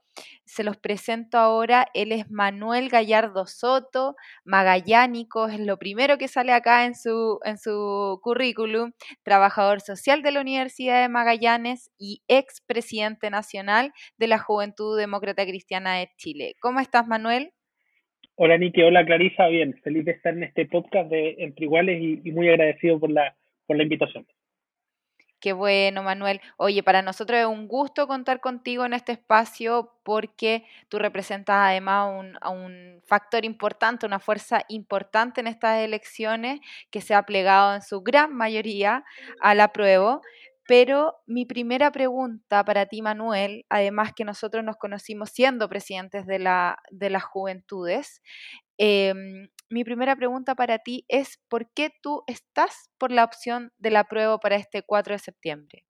Se 0.45 0.65
los 0.65 0.77
presento 0.77 1.39
ahora. 1.39 1.87
Él 1.95 2.13
es 2.13 2.31
Manuel 2.31 2.89
Gallardo 2.89 3.47
Soto, 3.47 4.17
magallánico, 4.45 5.49
es 5.49 5.61
lo 5.61 5.79
primero 5.79 6.19
que 6.19 6.29
sale 6.29 6.53
acá 6.53 6.87
en 6.87 6.95
su, 6.95 7.39
en 7.45 7.59
su 7.59 8.19
currículum, 8.23 8.93
trabajador 9.23 9.81
social 9.81 10.23
de 10.23 10.33
la 10.33 10.41
Universidad 10.41 11.03
de 11.03 11.09
Magallanes 11.09 11.91
y 11.99 12.23
expresidente 12.29 13.31
nacional 13.31 13.93
de 14.19 14.29
la 14.29 14.39
Juventud 14.39 14.99
Demócrata 14.99 15.45
Cristiana 15.45 15.99
de 15.99 16.11
Chile. 16.17 16.55
¿Cómo 16.61 16.81
estás, 16.81 17.07
Manuel? 17.07 17.53
Hola, 18.37 18.59
Niki. 18.59 18.83
Hola, 18.83 19.05
Clarisa. 19.05 19.47
Bien, 19.49 19.75
feliz 19.83 20.05
de 20.05 20.13
estar 20.13 20.35
en 20.35 20.43
este 20.43 20.67
podcast 20.67 21.11
de 21.11 21.37
Entre 21.39 21.65
Iguales 21.65 22.01
y, 22.03 22.21
y 22.23 22.33
muy 22.33 22.49
agradecido 22.49 23.01
por 23.01 23.11
la, 23.11 23.35
por 23.67 23.77
la 23.77 23.83
invitación. 23.83 24.27
Qué 25.41 25.53
bueno, 25.53 26.03
Manuel. 26.03 26.41
Oye, 26.57 26.83
para 26.83 27.03
nosotros 27.03 27.39
es 27.39 27.47
un 27.47 27.69
gusto 27.69 28.07
contar 28.09 28.41
contigo 28.41 28.87
en 28.87 28.95
este 28.95 29.13
espacio 29.13 29.93
porque 30.03 30.65
tú 30.89 30.99
representas 30.99 31.57
además 31.59 32.11
un, 32.43 33.03
factor 33.07 33.45
importante, 33.45 34.07
una 34.07 34.19
fuerza 34.19 34.63
importante 34.69 35.41
en 35.41 35.47
estas 35.47 35.79
elecciones 35.81 36.61
que 36.91 37.01
se 37.03 37.15
ha 37.15 37.23
plegado 37.25 37.75
en 37.75 37.83
su 37.83 38.01
gran 38.01 38.35
mayoría 38.35 39.05
al 39.41 39.61
apruebo. 39.61 40.23
Pero 40.67 41.15
mi 41.27 41.45
primera 41.45 41.93
pregunta 41.93 42.65
para 42.65 42.87
ti, 42.87 43.03
Manuel, 43.03 43.67
además 43.69 44.13
que 44.15 44.25
nosotros 44.25 44.65
nos 44.65 44.77
conocimos 44.77 45.31
siendo 45.31 45.69
presidentes 45.69 46.27
de, 46.27 46.41
la, 46.41 46.79
de 46.91 47.11
las 47.11 47.23
juventudes, 47.23 48.21
em, 48.79 49.49
mi 49.69 49.85
primera 49.85 50.15
pregunta 50.17 50.55
para 50.55 50.79
ti 50.79 51.05
es, 51.09 51.43
¿por 51.49 51.67
qué 51.75 51.91
tú 52.03 52.23
estás 52.27 52.91
por 52.99 53.11
la 53.11 53.25
opción 53.25 53.71
del 53.79 53.97
apruebo 53.97 54.39
para 54.39 54.57
este 54.57 54.83
4 54.83 55.15
de 55.15 55.19
septiembre? 55.19 55.85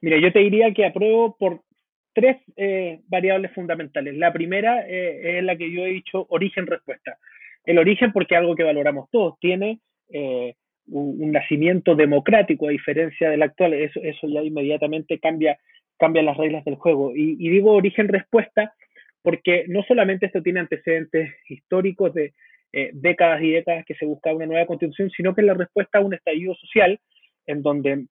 Mira, 0.00 0.18
yo 0.18 0.32
te 0.32 0.40
diría 0.40 0.72
que 0.74 0.84
apruebo 0.84 1.36
por 1.36 1.62
tres 2.12 2.38
eh, 2.56 3.00
variables 3.06 3.52
fundamentales. 3.52 4.16
La 4.16 4.32
primera 4.32 4.86
eh, 4.86 5.38
es 5.38 5.44
la 5.44 5.56
que 5.56 5.70
yo 5.70 5.86
he 5.86 5.90
dicho, 5.90 6.26
origen-respuesta. 6.28 7.18
El 7.64 7.78
origen 7.78 8.12
porque 8.12 8.34
es 8.34 8.40
algo 8.40 8.56
que 8.56 8.64
valoramos 8.64 9.08
todos, 9.10 9.38
tiene 9.38 9.80
eh, 10.10 10.54
un, 10.88 11.30
nacimiento 11.30 11.94
democrático 11.94 12.66
a 12.66 12.72
diferencia 12.72 13.30
del 13.30 13.42
actual, 13.42 13.74
eso, 13.74 14.00
eso 14.02 14.26
ya 14.28 14.42
inmediatamente 14.42 15.20
cambia, 15.20 15.56
cambia 15.96 16.22
las 16.22 16.36
reglas 16.36 16.64
del 16.64 16.74
juego. 16.74 17.14
Y, 17.14 17.36
y 17.38 17.48
digo 17.48 17.72
origen-respuesta 17.72 18.74
porque 19.22 19.64
no 19.68 19.82
solamente 19.84 20.26
esto 20.26 20.42
tiene 20.42 20.60
antecedentes 20.60 21.32
históricos 21.48 22.14
de 22.14 22.32
eh, 22.72 22.90
décadas 22.94 23.42
y 23.42 23.50
décadas 23.50 23.84
que 23.84 23.94
se 23.94 24.06
busca 24.06 24.34
una 24.34 24.46
nueva 24.46 24.66
constitución, 24.66 25.10
sino 25.10 25.34
que 25.34 25.42
la 25.42 25.54
respuesta 25.54 25.98
a 25.98 26.02
un 26.02 26.14
estallido 26.14 26.54
social 26.54 26.98
en 27.46 27.62
donde 27.62 28.06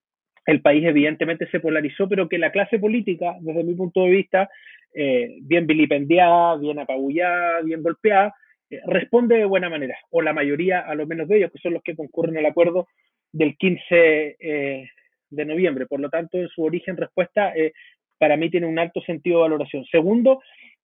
el 0.46 0.62
país 0.62 0.86
evidentemente 0.86 1.48
se 1.50 1.60
polarizó, 1.60 2.08
pero 2.08 2.28
que 2.28 2.38
la 2.38 2.52
clase 2.52 2.80
política, 2.80 3.36
desde 3.42 3.64
mi 3.64 3.76
punto 3.76 4.04
de 4.04 4.10
vista, 4.10 4.50
eh, 4.94 5.38
bien 5.42 5.68
vilipendiada, 5.68 6.58
bien 6.58 6.80
apabullada, 6.80 7.62
bien 7.62 7.82
golpeada, 7.82 8.34
eh, 8.72 8.80
responde 8.88 9.38
de 9.38 9.46
buena 9.46 9.70
manera, 9.70 9.98
o 10.10 10.22
la 10.22 10.34
mayoría, 10.34 10.80
a 10.80 10.96
lo 10.96 11.06
menos 11.06 11.28
de 11.28 11.38
ellos, 11.38 11.52
que 11.52 11.60
son 11.60 11.74
los 11.74 11.84
que 11.84 11.96
concurren 11.96 12.38
al 12.38 12.46
acuerdo 12.46 12.88
del 13.32 13.58
15 13.58 14.38
eh, 14.40 14.90
de 15.30 15.46
noviembre. 15.46 15.86
Por 15.86 16.00
lo 16.00 16.10
tanto, 16.10 16.38
en 16.38 16.48
su 16.48 16.64
origen 16.64 16.96
respuesta, 16.96 17.54
eh, 17.56 17.74
para 18.18 18.38
mí 18.38 18.50
tiene 18.50 18.68
un 18.68 18.80
alto 18.80 19.02
sentido 19.02 19.38
de 19.38 19.44
valoración. 19.44 19.84
Segundo, 19.86 20.42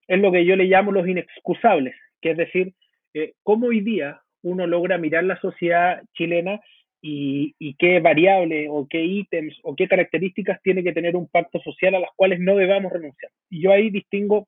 es 0.07 0.19
lo 0.19 0.31
que 0.31 0.45
yo 0.45 0.55
le 0.55 0.65
llamo 0.65 0.91
los 0.91 1.07
inexcusables, 1.07 1.95
que 2.21 2.31
es 2.31 2.37
decir, 2.37 2.73
eh, 3.13 3.33
cómo 3.43 3.67
hoy 3.67 3.81
día 3.81 4.21
uno 4.41 4.67
logra 4.67 4.97
mirar 4.97 5.23
la 5.23 5.39
sociedad 5.39 6.01
chilena 6.13 6.59
y, 7.01 7.55
y, 7.59 7.75
qué 7.75 7.99
variables 7.99 8.67
o 8.71 8.87
qué 8.89 9.03
ítems 9.03 9.55
o 9.63 9.75
qué 9.75 9.87
características 9.87 10.61
tiene 10.63 10.83
que 10.83 10.93
tener 10.93 11.15
un 11.15 11.27
pacto 11.27 11.59
social 11.61 11.95
a 11.95 11.99
las 11.99 12.09
cuales 12.15 12.39
no 12.39 12.55
debamos 12.55 12.91
renunciar. 12.91 13.31
Y 13.49 13.61
yo 13.61 13.71
ahí 13.71 13.89
distingo 13.89 14.47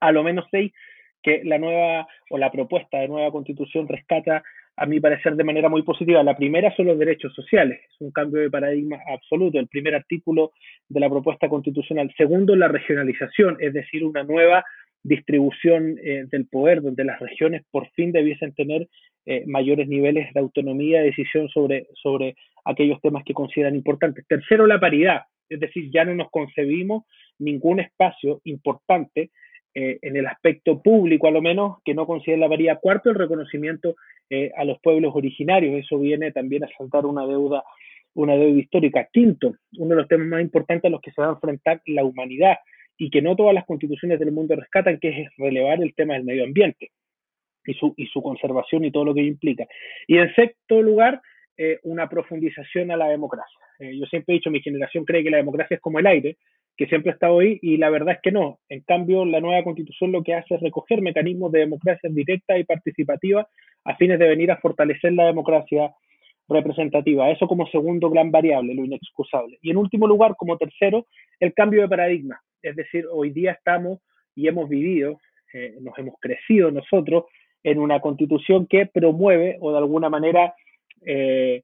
a 0.00 0.12
lo 0.12 0.22
menos 0.22 0.46
seis 0.50 0.72
que 1.22 1.42
la 1.44 1.58
nueva 1.58 2.06
o 2.30 2.38
la 2.38 2.52
propuesta 2.52 2.98
de 2.98 3.08
nueva 3.08 3.32
constitución 3.32 3.88
rescata 3.88 4.44
a 4.76 4.86
mi 4.86 5.00
parecer 5.00 5.36
de 5.36 5.44
manera 5.44 5.68
muy 5.68 5.82
positiva. 5.82 6.22
La 6.22 6.36
primera 6.36 6.74
son 6.76 6.86
los 6.86 6.98
derechos 6.98 7.34
sociales, 7.34 7.80
es 7.88 8.00
un 8.00 8.10
cambio 8.10 8.40
de 8.40 8.50
paradigma 8.50 8.98
absoluto, 9.08 9.58
el 9.58 9.68
primer 9.68 9.94
artículo 9.94 10.52
de 10.88 11.00
la 11.00 11.08
propuesta 11.08 11.48
constitucional. 11.48 12.12
Segundo, 12.16 12.54
la 12.54 12.68
regionalización, 12.68 13.56
es 13.60 13.72
decir, 13.72 14.04
una 14.04 14.22
nueva 14.22 14.64
distribución 15.02 15.96
eh, 16.02 16.24
del 16.30 16.46
poder, 16.46 16.82
donde 16.82 17.04
las 17.04 17.20
regiones 17.20 17.62
por 17.70 17.88
fin 17.90 18.12
debiesen 18.12 18.52
tener 18.54 18.88
eh, 19.24 19.44
mayores 19.46 19.88
niveles 19.88 20.32
de 20.34 20.40
autonomía 20.40 21.00
de 21.00 21.06
decisión 21.06 21.48
sobre, 21.48 21.86
sobre 21.94 22.36
aquellos 22.64 23.00
temas 23.00 23.24
que 23.24 23.34
consideran 23.34 23.76
importantes. 23.76 24.26
Tercero, 24.26 24.66
la 24.66 24.80
paridad, 24.80 25.22
es 25.48 25.60
decir, 25.60 25.90
ya 25.92 26.04
no 26.04 26.14
nos 26.14 26.30
concebimos 26.30 27.04
ningún 27.38 27.80
espacio 27.80 28.40
importante 28.44 29.30
eh, 29.78 29.98
en 30.00 30.16
el 30.16 30.26
aspecto 30.26 30.80
público, 30.80 31.28
a 31.28 31.30
lo 31.30 31.42
menos, 31.42 31.82
que 31.84 31.92
no 31.92 32.06
paridad. 32.06 32.80
Cuarto, 32.80 33.10
el 33.10 33.14
reconocimiento 33.14 33.94
eh, 34.30 34.50
a 34.56 34.64
los 34.64 34.80
pueblos 34.80 35.12
originarios. 35.14 35.74
Eso 35.74 35.98
viene 35.98 36.32
también 36.32 36.64
a 36.64 36.68
saltar 36.78 37.04
una 37.04 37.26
deuda, 37.26 37.62
una 38.14 38.36
deuda 38.36 38.58
histórica. 38.58 39.06
Quinto, 39.12 39.52
uno 39.76 39.90
de 39.90 39.96
los 39.96 40.08
temas 40.08 40.28
más 40.28 40.40
importantes 40.40 40.88
a 40.88 40.88
los 40.88 41.02
que 41.02 41.10
se 41.10 41.20
va 41.20 41.28
a 41.28 41.32
enfrentar 41.32 41.82
la 41.84 42.04
humanidad 42.04 42.56
y 42.96 43.10
que 43.10 43.20
no 43.20 43.36
todas 43.36 43.52
las 43.52 43.66
constituciones 43.66 44.18
del 44.18 44.32
mundo 44.32 44.56
rescatan, 44.56 44.98
que 44.98 45.08
es 45.10 45.28
relevar 45.36 45.82
el 45.82 45.94
tema 45.94 46.14
del 46.14 46.24
medio 46.24 46.44
ambiente 46.44 46.92
y 47.66 47.74
su, 47.74 47.92
y 47.98 48.06
su 48.06 48.22
conservación 48.22 48.82
y 48.82 48.90
todo 48.90 49.04
lo 49.04 49.12
que 49.12 49.24
implica. 49.24 49.66
Y 50.06 50.16
en 50.16 50.34
sexto 50.34 50.80
lugar, 50.80 51.20
eh, 51.58 51.80
una 51.82 52.08
profundización 52.08 52.92
a 52.92 52.96
la 52.96 53.08
democracia. 53.08 53.60
Eh, 53.78 53.98
yo 53.98 54.06
siempre 54.06 54.34
he 54.34 54.38
dicho, 54.38 54.50
mi 54.50 54.62
generación 54.62 55.04
cree 55.04 55.22
que 55.22 55.30
la 55.30 55.36
democracia 55.36 55.74
es 55.74 55.82
como 55.82 55.98
el 55.98 56.06
aire, 56.06 56.38
que 56.76 56.86
siempre 56.86 57.10
ha 57.10 57.14
estado 57.14 57.40
ahí, 57.40 57.58
y 57.62 57.78
la 57.78 57.90
verdad 57.90 58.14
es 58.14 58.20
que 58.22 58.32
no. 58.32 58.58
En 58.68 58.80
cambio, 58.80 59.24
la 59.24 59.40
nueva 59.40 59.64
constitución 59.64 60.12
lo 60.12 60.22
que 60.22 60.34
hace 60.34 60.54
es 60.54 60.60
recoger 60.60 61.00
mecanismos 61.00 61.50
de 61.52 61.60
democracia 61.60 62.10
directa 62.12 62.58
y 62.58 62.64
participativa 62.64 63.48
a 63.84 63.96
fines 63.96 64.18
de 64.18 64.28
venir 64.28 64.50
a 64.50 64.58
fortalecer 64.58 65.12
la 65.12 65.26
democracia 65.26 65.94
representativa. 66.48 67.30
Eso 67.30 67.46
como 67.46 67.66
segundo 67.68 68.10
gran 68.10 68.30
variable, 68.30 68.74
lo 68.74 68.84
inexcusable. 68.84 69.58
Y 69.62 69.70
en 69.70 69.78
último 69.78 70.06
lugar, 70.06 70.36
como 70.36 70.58
tercero, 70.58 71.06
el 71.40 71.54
cambio 71.54 71.82
de 71.82 71.88
paradigma. 71.88 72.40
Es 72.62 72.76
decir, 72.76 73.06
hoy 73.10 73.30
día 73.30 73.52
estamos 73.52 74.00
y 74.34 74.48
hemos 74.48 74.68
vivido, 74.68 75.20
eh, 75.52 75.76
nos 75.80 75.98
hemos 75.98 76.14
crecido 76.20 76.70
nosotros 76.70 77.24
en 77.62 77.78
una 77.78 78.00
constitución 78.00 78.66
que 78.66 78.86
promueve 78.86 79.56
o 79.60 79.72
de 79.72 79.78
alguna 79.78 80.08
manera 80.08 80.54
eh, 81.04 81.62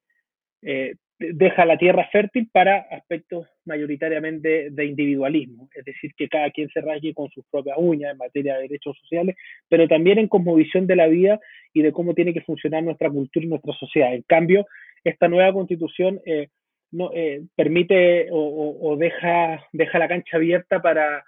eh, 0.62 0.94
deja 1.18 1.64
la 1.64 1.78
tierra 1.78 2.08
fértil 2.10 2.48
para 2.52 2.78
aspectos 2.90 3.46
mayoritariamente 3.64 4.70
de 4.70 4.84
individualismo, 4.84 5.68
es 5.74 5.84
decir, 5.84 6.12
que 6.16 6.28
cada 6.28 6.50
quien 6.50 6.68
se 6.70 6.80
raye 6.80 7.14
con 7.14 7.30
sus 7.30 7.44
propias 7.50 7.76
uñas 7.78 8.12
en 8.12 8.18
materia 8.18 8.54
de 8.54 8.62
derechos 8.62 8.96
sociales, 8.98 9.36
pero 9.68 9.86
también 9.88 10.18
en 10.18 10.28
cosmovisión 10.28 10.86
de 10.86 10.96
la 10.96 11.06
vida 11.06 11.40
y 11.72 11.82
de 11.82 11.92
cómo 11.92 12.14
tiene 12.14 12.34
que 12.34 12.42
funcionar 12.42 12.82
nuestra 12.82 13.10
cultura 13.10 13.44
y 13.44 13.48
nuestra 13.48 13.72
sociedad. 13.74 14.14
En 14.14 14.22
cambio, 14.22 14.66
esta 15.04 15.28
nueva 15.28 15.52
constitución 15.52 16.20
eh, 16.26 16.48
no, 16.90 17.10
eh, 17.14 17.42
permite 17.56 18.28
o, 18.30 18.96
deja, 18.98 19.64
deja 19.72 19.98
la 19.98 20.08
cancha 20.08 20.36
abierta 20.36 20.82
para, 20.82 21.24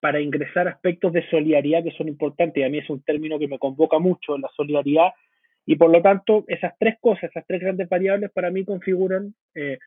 para 0.00 0.20
ingresar 0.20 0.68
aspectos 0.68 1.12
de 1.12 1.28
solidaridad 1.30 1.84
que 1.84 1.92
son 1.92 2.08
importantes. 2.08 2.60
Y 2.60 2.64
a 2.64 2.68
mí 2.68 2.78
es 2.78 2.90
un 2.90 3.02
término 3.02 3.38
que 3.38 3.48
me 3.48 3.58
convoca 3.58 3.98
mucho, 3.98 4.36
la 4.38 4.48
solidaridad 4.56 5.12
y 5.70 5.76
por 5.76 5.90
lo 5.90 6.00
tanto, 6.00 6.46
esas 6.48 6.72
tres 6.78 6.96
cosas, 6.98 7.24
esas 7.24 7.44
tres 7.46 7.60
grandes 7.60 7.90
variables 7.90 8.30
para 8.30 8.50
mí 8.50 8.64
configuran 8.64 9.34
eh, 9.54 9.78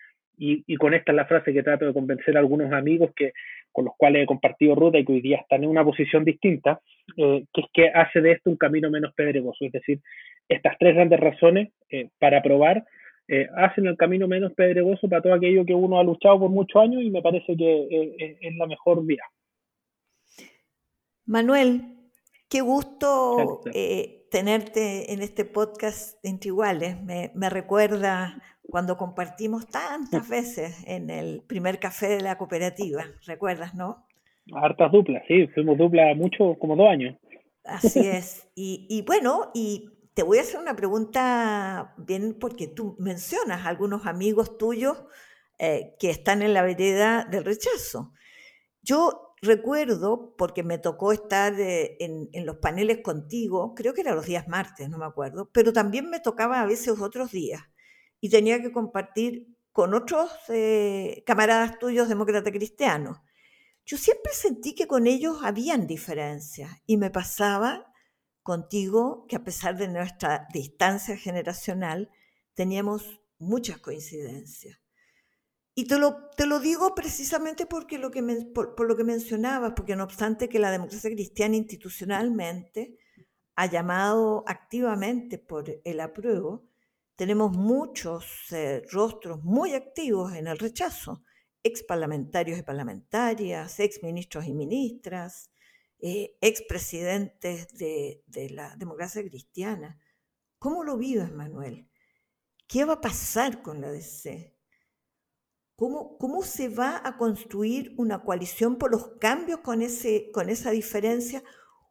y, 0.44 0.76
con 0.78 0.96
esta 0.96 1.12
es 1.12 1.16
la 1.16 1.26
frase 1.26 1.54
que 1.54 1.62
trato 1.62 1.86
de 1.86 1.94
convencer 1.94 2.36
a 2.36 2.40
algunos 2.40 2.74
amigos 2.74 3.12
que, 3.16 3.34
con 3.72 3.86
los 3.86 3.94
cuales 3.96 4.24
he 4.24 4.26
compartido 4.26 4.74
ruta 4.74 4.98
y 4.98 5.06
que 5.06 5.14
hoy 5.14 5.22
día 5.22 5.38
están 5.38 5.64
en 5.64 5.70
una 5.70 5.86
posición 5.86 6.26
distinta, 6.26 6.82
eh, 7.16 7.46
que 7.54 7.62
es 7.62 7.68
que 7.72 7.90
hace 7.90 8.22
de 8.22 8.32
esto 8.32 8.50
un 8.50 8.58
camino 8.58 8.90
menos 8.90 9.14
pedregoso. 9.14 9.66
Es 9.66 9.72
decir, 9.72 10.00
estas 10.50 10.76
tres 10.80 10.96
grandes 10.96 11.20
razones 11.20 11.70
eh, 11.90 12.10
para 12.18 12.42
probar 12.42 12.84
eh, 13.28 13.48
hacen 13.56 13.86
el 13.86 13.96
camino 13.98 14.28
menos 14.28 14.52
pedregoso 14.54 15.08
para 15.08 15.22
todo 15.22 15.36
aquello 15.36 15.64
que 15.64 15.76
uno 15.76 16.00
ha 16.00 16.04
luchado 16.04 16.40
por 16.40 16.50
muchos 16.50 16.82
años 16.82 17.04
y 17.04 17.12
me 17.12 17.22
parece 17.22 17.56
que 17.56 18.38
es 18.42 18.56
la 18.56 18.66
mejor 18.66 19.06
vía. 19.06 19.24
Manuel, 21.26 21.84
qué 22.50 22.62
gusto 22.62 23.62
tenerte 24.32 25.14
en 25.14 25.22
este 25.22 25.46
podcast 25.46 26.18
Entre 26.26 26.48
Iguales. 26.48 27.00
Me, 27.04 27.32
me 27.36 27.50
recuerda 27.52 28.42
cuando 28.72 28.98
compartimos 28.98 29.68
tantas 29.68 30.28
veces 30.28 30.84
en 30.88 31.10
el 31.10 31.44
primer 31.46 31.80
café 31.80 32.08
de 32.08 32.22
la 32.22 32.38
cooperativa, 32.38 33.04
¿recuerdas, 33.26 33.76
no? 33.76 34.08
Hartas 34.56 34.92
duplas, 34.92 35.24
sí, 35.28 35.46
fuimos 35.48 35.78
duplas 35.78 36.16
mucho, 36.16 36.56
como 36.58 36.76
dos 36.76 36.88
años. 36.88 37.18
Así 37.66 38.00
es. 38.08 38.48
Y, 38.56 39.04
bueno, 39.06 39.52
y 39.54 39.90
te 40.14 40.24
voy 40.24 40.38
a 40.38 40.42
hacer 40.42 40.60
una 40.60 40.76
pregunta 40.76 41.94
bien 41.98 42.38
porque 42.40 42.68
tú 42.68 42.96
mencionas 42.98 43.66
a 43.66 43.70
algunos 43.70 44.08
amigos 44.08 44.58
tuyos 44.58 45.04
eh, 45.60 45.96
que 46.00 46.10
están 46.10 46.42
en 46.42 46.54
la 46.54 46.64
vereda 46.64 47.28
del 47.30 47.44
rechazo. 47.44 48.14
Yo 48.82 49.36
recuerdo, 49.42 50.34
porque 50.38 50.64
me 50.64 50.78
tocó 50.78 51.12
estar 51.12 51.60
eh, 51.60 51.98
en, 52.00 52.30
en, 52.32 52.46
los 52.46 52.58
paneles 52.58 53.00
contigo, 53.02 53.76
creo 53.76 53.94
que 53.94 54.02
eran 54.02 54.16
los 54.16 54.26
días 54.26 54.48
martes, 54.48 54.90
no 54.90 54.98
me 54.98 55.06
acuerdo, 55.06 55.50
pero 55.52 55.74
también 55.74 56.10
me 56.10 56.20
tocaba 56.20 56.62
a 56.62 56.66
veces 56.66 57.00
otros 57.00 57.32
días 57.32 57.71
y 58.22 58.30
tenía 58.30 58.62
que 58.62 58.72
compartir 58.72 59.58
con 59.74 59.94
otros 59.94 60.32
eh, 60.48 61.24
camaradas 61.26 61.80
tuyos 61.80 62.08
demócratas 62.08 62.54
cristianos. 62.54 63.18
Yo 63.86 63.98
siempre 63.98 64.32
sentí 64.34 64.76
que 64.76 64.88
con 64.88 65.08
ellos 65.08 65.40
habían 65.44 65.88
diferencias 65.88 66.72
y 66.86 66.98
me 66.98 67.10
pasaba 67.10 67.92
contigo 68.44 69.26
que 69.28 69.36
a 69.36 69.44
pesar 69.44 69.78
de 69.78 69.88
nuestra 69.88 70.48
distancia 70.54 71.18
generacional 71.18 72.10
teníamos 72.54 73.22
muchas 73.40 73.80
coincidencias. 73.80 74.80
Y 75.74 75.86
te 75.86 75.98
lo, 75.98 76.30
te 76.38 76.46
lo 76.46 76.60
digo 76.60 76.94
precisamente 76.94 77.66
porque 77.66 77.98
lo 77.98 78.12
que 78.12 78.22
por, 78.54 78.76
por, 78.76 78.88
lo 78.88 78.96
que 78.96 79.04
mencionabas, 79.04 79.74
porque 79.76 79.96
no 79.96 80.04
obstante 80.04 80.50
que 80.50 80.60
la 80.60 80.70
democracia 80.70 81.10
cristiana 81.10 81.56
institucionalmente 81.56 82.98
ha 83.56 83.66
llamado 83.68 84.44
activamente 84.48 85.38
por 85.38 85.82
el 85.84 86.00
apruebo, 86.00 86.71
tenemos 87.22 87.56
muchos 87.56 88.52
eh, 88.52 88.82
rostros 88.90 89.44
muy 89.44 89.76
activos 89.76 90.34
en 90.34 90.48
el 90.48 90.58
rechazo, 90.58 91.24
ex 91.62 91.84
parlamentarios 91.84 92.58
y 92.58 92.64
parlamentarias, 92.64 93.80
ex 93.80 94.02
ministros 94.02 94.48
y 94.48 94.56
ministras, 94.56 95.52
eh, 96.00 96.36
ex 96.42 96.64
presidentes 96.64 97.68
de, 97.76 98.24
la 98.50 98.76
democracia 98.76 99.22
cristiana. 99.22 100.00
¿Cómo 100.58 100.84
lo 100.84 100.98
vives, 100.98 101.32
Manuel? 101.32 101.88
¿Qué 102.68 102.86
va 102.86 102.94
a 102.94 103.02
pasar 103.02 103.62
con 103.62 103.82
la 103.82 103.92
DC? 103.92 104.58
¿Cómo, 105.76 106.18
¿Cómo, 106.18 106.42
se 106.42 106.70
va 106.70 107.04
a 107.06 107.20
construir 107.20 107.94
una 108.00 108.24
coalición 108.24 108.80
por 108.80 108.90
los 108.90 109.10
cambios 109.20 109.60
con, 109.60 109.84
ese, 109.84 110.32
con 110.32 110.50
esa 110.50 110.72
diferencia? 110.72 111.44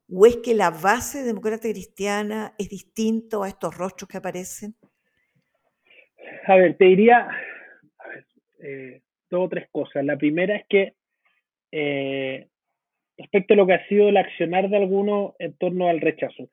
¿O 0.09 0.27
es 0.27 0.39
que 0.39 0.57
la 0.57 0.73
base 0.73 1.23
democrática 1.23 1.73
cristiana 1.73 2.57
es 2.59 2.69
distinto 2.69 3.45
a 3.45 3.49
estos 3.49 3.77
rostros 3.77 4.09
que 4.09 4.17
aparecen? 4.17 4.77
A 6.47 6.57
ver, 6.57 6.75
te 6.77 6.87
diría 6.87 7.29
eh, 8.61 9.01
dos 9.31 9.47
o 9.47 9.49
tres 9.49 9.69
cosas. 9.71 10.05
La 10.05 10.17
primera 10.17 10.57
es 10.57 10.65
que 10.69 10.95
eh, 11.73 12.47
respecto 13.19 13.55
a 13.55 13.57
lo 13.57 13.67
que 13.67 13.75
ha 13.75 13.89
sido 13.89 14.09
el 14.09 14.17
accionar 14.17 14.69
de 14.69 14.77
algunos 14.77 15.35
en 15.39 15.55
torno 15.55 15.89
al 15.89 16.01
rechazo, 16.01 16.49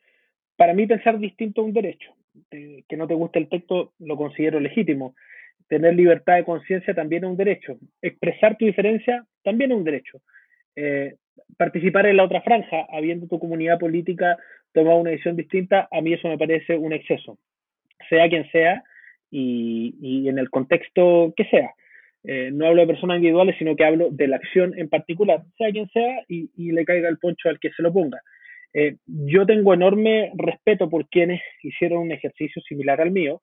para 0.55 0.73
mí 0.73 0.87
pensar 0.87 1.19
distinto 1.19 1.61
es 1.61 1.67
un 1.67 1.73
derecho. 1.73 2.13
Eh, 2.51 2.83
que 2.87 2.97
no 2.97 3.07
te 3.07 3.15
guste 3.15 3.39
el 3.39 3.49
texto 3.49 3.93
lo 3.99 4.17
considero 4.17 4.59
legítimo. 4.59 5.15
Tener 5.67 5.95
libertad 5.95 6.35
de 6.35 6.45
conciencia 6.45 6.93
también 6.93 7.23
es 7.23 7.29
un 7.29 7.37
derecho. 7.37 7.77
Expresar 8.01 8.57
tu 8.57 8.65
diferencia 8.65 9.25
también 9.43 9.71
es 9.71 9.77
un 9.77 9.83
derecho. 9.83 10.21
participar 11.57 12.05
en 12.05 12.17
la 12.17 12.23
otra 12.23 12.41
franja, 12.41 12.85
habiendo 12.89 13.27
tu 13.27 13.39
comunidad 13.39 13.79
política 13.79 14.37
tomado 14.73 14.97
una 14.97 15.11
decisión 15.11 15.35
distinta, 15.35 15.87
a 15.91 16.01
mí 16.01 16.13
eso 16.13 16.27
me 16.27 16.37
parece 16.37 16.77
un 16.77 16.93
exceso. 16.93 17.39
Sea 18.09 18.29
quien 18.29 18.49
sea, 18.51 18.83
y, 19.31 20.27
en 20.27 20.39
el 20.39 20.49
contexto 20.49 21.33
que 21.35 21.45
sea. 21.45 21.71
Eh, 22.23 22.49
no 22.51 22.65
hablo 22.67 22.81
de 22.81 22.87
personas 22.87 23.17
individuales, 23.17 23.55
sino 23.57 23.75
que 23.75 23.85
hablo 23.85 24.09
de 24.11 24.27
la 24.27 24.37
acción 24.37 24.77
en 24.77 24.89
particular, 24.89 25.43
sea 25.57 25.71
quien 25.71 25.87
sea, 25.89 26.23
y, 26.27 26.49
le 26.71 26.85
caiga 26.85 27.09
el 27.09 27.19
poncho 27.19 27.49
al 27.49 27.59
que 27.59 27.71
se 27.71 27.83
lo 27.83 27.93
ponga. 27.93 28.21
Eh, 28.73 28.97
yo 29.05 29.45
tengo 29.45 29.73
enorme 29.73 30.31
respeto 30.35 30.89
por 30.89 31.07
quienes 31.09 31.41
hicieron 31.63 31.99
un 31.99 32.11
ejercicio 32.11 32.61
similar 32.63 33.01
al 33.01 33.11
mío. 33.11 33.41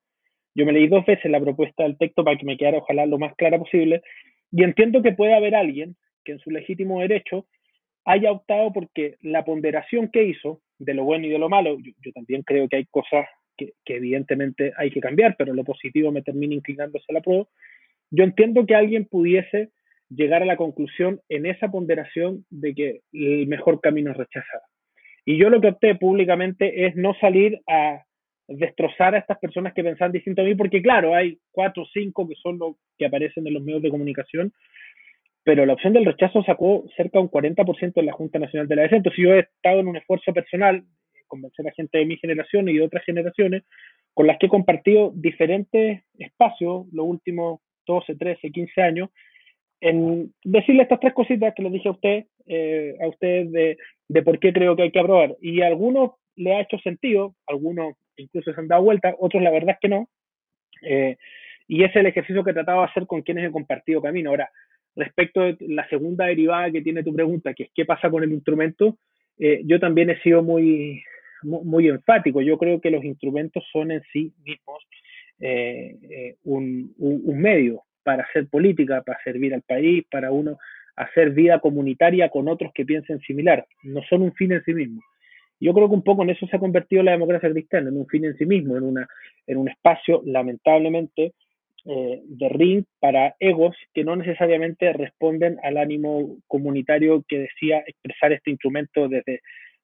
Yo 0.53 0.65
me 0.65 0.71
leí 0.71 0.87
dos 0.87 1.05
veces 1.05 1.31
la 1.31 1.41
propuesta 1.41 1.83
del 1.83 1.97
texto 1.97 2.23
para 2.23 2.37
que 2.37 2.45
me 2.45 2.57
quedara 2.57 2.77
ojalá 2.77 3.05
lo 3.05 3.17
más 3.17 3.35
clara 3.35 3.57
posible, 3.57 4.01
y 4.51 4.63
entiendo 4.63 5.01
que 5.01 5.11
puede 5.11 5.33
haber 5.33 5.55
alguien 5.55 5.95
que 6.23 6.33
en 6.33 6.39
su 6.39 6.51
legítimo 6.51 7.01
derecho 7.01 7.45
haya 8.05 8.31
optado 8.31 8.71
porque 8.71 9.15
la 9.21 9.43
ponderación 9.43 10.09
que 10.09 10.23
hizo 10.23 10.61
de 10.77 10.93
lo 10.93 11.03
bueno 11.03 11.25
y 11.25 11.29
de 11.29 11.39
lo 11.39 11.49
malo, 11.49 11.77
yo 11.79 12.11
también 12.13 12.43
creo 12.43 12.69
que 12.69 12.77
hay 12.77 12.85
cosas 12.85 13.25
que, 13.55 13.73
evidentemente 13.85 14.73
hay 14.77 14.91
que 14.91 14.99
cambiar, 14.99 15.35
pero 15.37 15.53
lo 15.53 15.63
positivo 15.63 16.11
me 16.11 16.21
termina 16.21 16.55
inclinándose 16.55 17.05
a 17.09 17.13
la 17.13 17.21
prueba, 17.21 17.45
yo 18.11 18.23
entiendo 18.23 18.65
que 18.65 18.75
alguien 18.75 19.05
pudiese 19.05 19.69
llegar 20.09 20.43
a 20.43 20.45
la 20.45 20.57
conclusión 20.57 21.21
en 21.29 21.45
esa 21.45 21.69
ponderación 21.69 22.45
de 22.49 22.75
que 22.75 23.01
el 23.11 23.47
mejor 23.47 23.81
camino 23.81 24.11
es 24.11 24.17
rechazar. 24.17 24.61
Y 25.25 25.37
yo 25.37 25.49
lo 25.49 25.59
que 25.59 25.69
opté 25.69 25.95
públicamente 25.95 26.85
es 26.85 26.95
no 26.95 27.15
salir 27.15 27.59
a 27.67 28.03
destrozar 28.47 29.15
a 29.15 29.17
estas 29.17 29.39
personas 29.39 29.73
que 29.73 29.83
pensan 29.83 30.11
distinto 30.11 30.41
a 30.41 30.45
mí, 30.45 30.53
porque 30.53 30.81
claro, 30.81 31.15
hay 31.15 31.39
cuatro 31.51 31.83
o 31.83 31.87
cinco 31.91 32.27
que 32.27 32.35
son 32.35 32.59
los 32.59 32.75
que 32.97 33.07
aparecen 33.07 33.47
en 33.47 33.55
los 33.55 33.63
medios 33.63 33.81
de 33.81 33.89
comunicación, 33.89 34.53
pero 35.43 35.65
la 35.65 35.73
opción 35.73 35.93
del 35.93 36.05
rechazo 36.05 36.43
sacó 36.43 36.85
cerca 36.95 37.19
de 37.19 37.23
un 37.25 37.31
40% 37.31 37.93
en 37.95 38.05
la 38.05 38.13
Junta 38.13 38.39
Nacional 38.39 38.67
de 38.67 38.75
la 38.75 38.81
Defensa. 38.83 38.97
Entonces 38.97 39.23
yo 39.23 39.33
he 39.33 39.39
estado 39.39 39.79
en 39.79 39.87
un 39.87 39.97
esfuerzo 39.97 40.33
personal 40.33 40.83
convencer 41.27 41.67
a 41.67 41.71
gente 41.71 41.97
de 41.97 42.05
mi 42.05 42.17
generación 42.17 42.69
y 42.69 42.73
de 42.73 42.83
otras 42.83 43.03
generaciones 43.03 43.63
con 44.13 44.27
las 44.27 44.37
que 44.37 44.45
he 44.45 44.49
compartido 44.49 45.11
diferentes 45.13 46.03
espacios 46.17 46.87
los 46.91 47.05
últimos 47.05 47.59
12, 47.85 48.15
13, 48.15 48.51
15 48.51 48.81
años, 48.81 49.09
en 49.81 50.33
decirle 50.43 50.83
estas 50.83 50.99
tres 50.99 51.13
cositas 51.13 51.53
que 51.53 51.63
les 51.63 51.73
dije 51.73 51.89
a 51.89 51.91
usted, 51.91 52.25
eh, 52.47 52.95
a 53.01 53.07
usted 53.07 53.77
de, 54.07 54.21
por 54.23 54.39
qué 54.39 54.53
creo 54.53 54.75
que 54.75 54.83
hay 54.83 54.91
que 54.91 54.99
aprobar. 54.99 55.35
Y 55.41 55.61
a 55.61 55.67
algunos 55.67 56.11
le 56.35 56.53
ha 56.53 56.61
hecho 56.61 56.79
sentido, 56.79 57.35
algunos 57.45 57.95
incluso 58.17 58.53
se 58.53 58.59
han 58.59 58.67
dado 58.67 58.83
vuelta, 58.83 59.15
otros 59.19 59.43
la 59.43 59.51
verdad 59.51 59.71
es 59.71 59.79
que 59.81 59.89
no. 59.89 60.09
Eh, 60.81 61.17
y 61.67 61.83
es 61.83 61.95
el 61.95 62.05
ejercicio 62.05 62.43
que 62.43 62.53
trataba 62.53 62.83
de 62.83 62.91
hacer 62.91 63.07
con 63.07 63.21
quienes 63.21 63.47
he 63.47 63.51
compartido 63.51 64.01
camino. 64.01 64.29
Ahora, 64.29 64.49
respecto 64.95 65.41
de 65.41 65.57
la 65.59 65.87
segunda 65.89 66.25
derivada 66.25 66.71
que 66.71 66.81
tiene 66.81 67.03
tu 67.03 67.13
pregunta, 67.13 67.53
que 67.53 67.63
es 67.63 67.69
qué 67.75 67.85
pasa 67.85 68.09
con 68.09 68.23
el 68.23 68.31
instrumento, 68.31 68.97
eh, 69.37 69.61
yo 69.65 69.79
también 69.79 70.09
he 70.09 70.21
sido 70.21 70.41
muy, 70.41 71.03
muy, 71.43 71.87
enfático. 71.87 72.41
Yo 72.41 72.57
creo 72.57 72.81
que 72.81 72.91
los 72.91 73.03
instrumentos 73.03 73.63
son 73.71 73.91
en 73.91 74.01
sí 74.11 74.33
mismos 74.43 74.83
eh, 75.39 75.95
eh, 76.09 76.35
un, 76.43 76.93
medio 77.27 77.83
para 78.03 78.23
hacer 78.23 78.47
política, 78.47 79.01
para 79.01 79.21
servir 79.23 79.53
al 79.53 79.61
país, 79.61 80.05
para 80.09 80.31
uno 80.31 80.57
hacer 80.95 81.31
vida 81.31 81.59
comunitaria 81.59 82.29
con 82.29 82.47
otros 82.47 82.71
que 82.73 82.85
piensen 82.85 83.19
similar. 83.21 83.65
No 83.83 84.01
son 84.09 84.21
un 84.21 84.33
fin 84.33 84.53
en 84.53 84.63
sí 84.63 84.73
mismo. 84.73 85.01
Yo 85.59 85.73
creo 85.73 85.87
que 85.87 85.95
un 85.95 86.03
poco 86.03 86.23
en 86.23 86.29
eso 86.29 86.45
se 86.47 86.55
ha 86.55 86.59
convertido 86.59 87.03
la 87.03 87.11
democracia 87.11 87.49
cristiana, 87.49 87.89
en 87.89 87.97
un 87.97 88.07
fin 88.07 88.25
en 88.25 88.37
sí 88.37 88.45
mismo, 88.45 88.77
en, 88.77 88.83
una, 88.83 89.07
en 89.47 89.57
un 89.57 89.69
espacio, 89.69 90.21
lamentablemente, 90.25 91.33
eh, 91.85 92.21
de 92.25 92.49
ring 92.49 92.83
para 92.99 93.35
egos 93.39 93.75
que 93.93 94.03
no 94.03 94.15
necesariamente 94.15 94.91
responden 94.91 95.59
al 95.61 95.77
ánimo 95.77 96.37
comunitario 96.47 97.23
que 97.27 97.39
decía 97.39 97.83
expresar 97.85 98.33
este 98.33 98.49
instrumento 98.49 99.07
desde, 99.07 99.41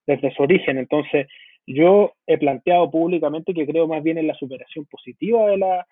desde 0.07 0.33
su 0.33 0.43
origen. 0.43 0.77
Entonces, 0.77 1.27
yo 1.67 2.13
he 2.27 2.37
planteado 2.37 2.89
públicamente 2.89 3.53
que 3.53 3.65
creo 3.65 3.87
más 3.87 4.03
bien 4.03 4.17
en 4.17 4.27
la 4.27 4.35
superación 4.35 4.85
positiva 4.85 5.47
de 5.47 5.57
la, 5.57 5.87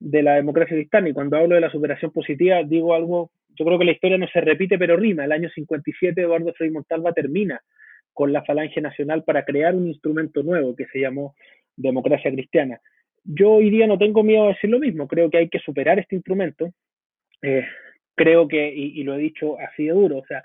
de 0.00 0.22
la 0.22 0.34
democracia 0.34 0.76
cristiana. 0.76 1.08
Y 1.08 1.12
cuando 1.12 1.36
hablo 1.36 1.54
de 1.54 1.60
la 1.60 1.70
superación 1.70 2.10
positiva, 2.10 2.62
digo 2.62 2.94
algo, 2.94 3.30
yo 3.56 3.64
creo 3.64 3.78
que 3.78 3.84
la 3.84 3.92
historia 3.92 4.18
no 4.18 4.28
se 4.28 4.40
repite, 4.40 4.78
pero 4.78 4.96
rima. 4.96 5.24
El 5.24 5.32
año 5.32 5.48
57, 5.48 6.20
Eduardo 6.20 6.52
Frei 6.54 6.70
Montalva 6.70 7.12
termina 7.12 7.60
con 8.12 8.32
la 8.32 8.44
Falange 8.44 8.80
Nacional 8.80 9.24
para 9.24 9.44
crear 9.44 9.74
un 9.74 9.88
instrumento 9.88 10.42
nuevo 10.42 10.74
que 10.76 10.86
se 10.86 11.00
llamó 11.00 11.34
democracia 11.76 12.30
cristiana. 12.30 12.80
Yo 13.24 13.52
hoy 13.52 13.70
día 13.70 13.86
no 13.86 13.98
tengo 13.98 14.22
miedo 14.22 14.44
a 14.44 14.48
decir 14.48 14.70
lo 14.70 14.78
mismo, 14.78 15.08
creo 15.08 15.30
que 15.30 15.38
hay 15.38 15.48
que 15.48 15.58
superar 15.58 15.98
este 15.98 16.14
instrumento. 16.14 16.70
Eh, 17.42 17.64
creo 18.14 18.46
que, 18.46 18.72
y, 18.72 19.00
y, 19.00 19.02
lo 19.02 19.14
he 19.14 19.18
dicho 19.18 19.58
así 19.58 19.84
de 19.84 19.92
duro, 19.92 20.18
o 20.18 20.26
sea, 20.26 20.42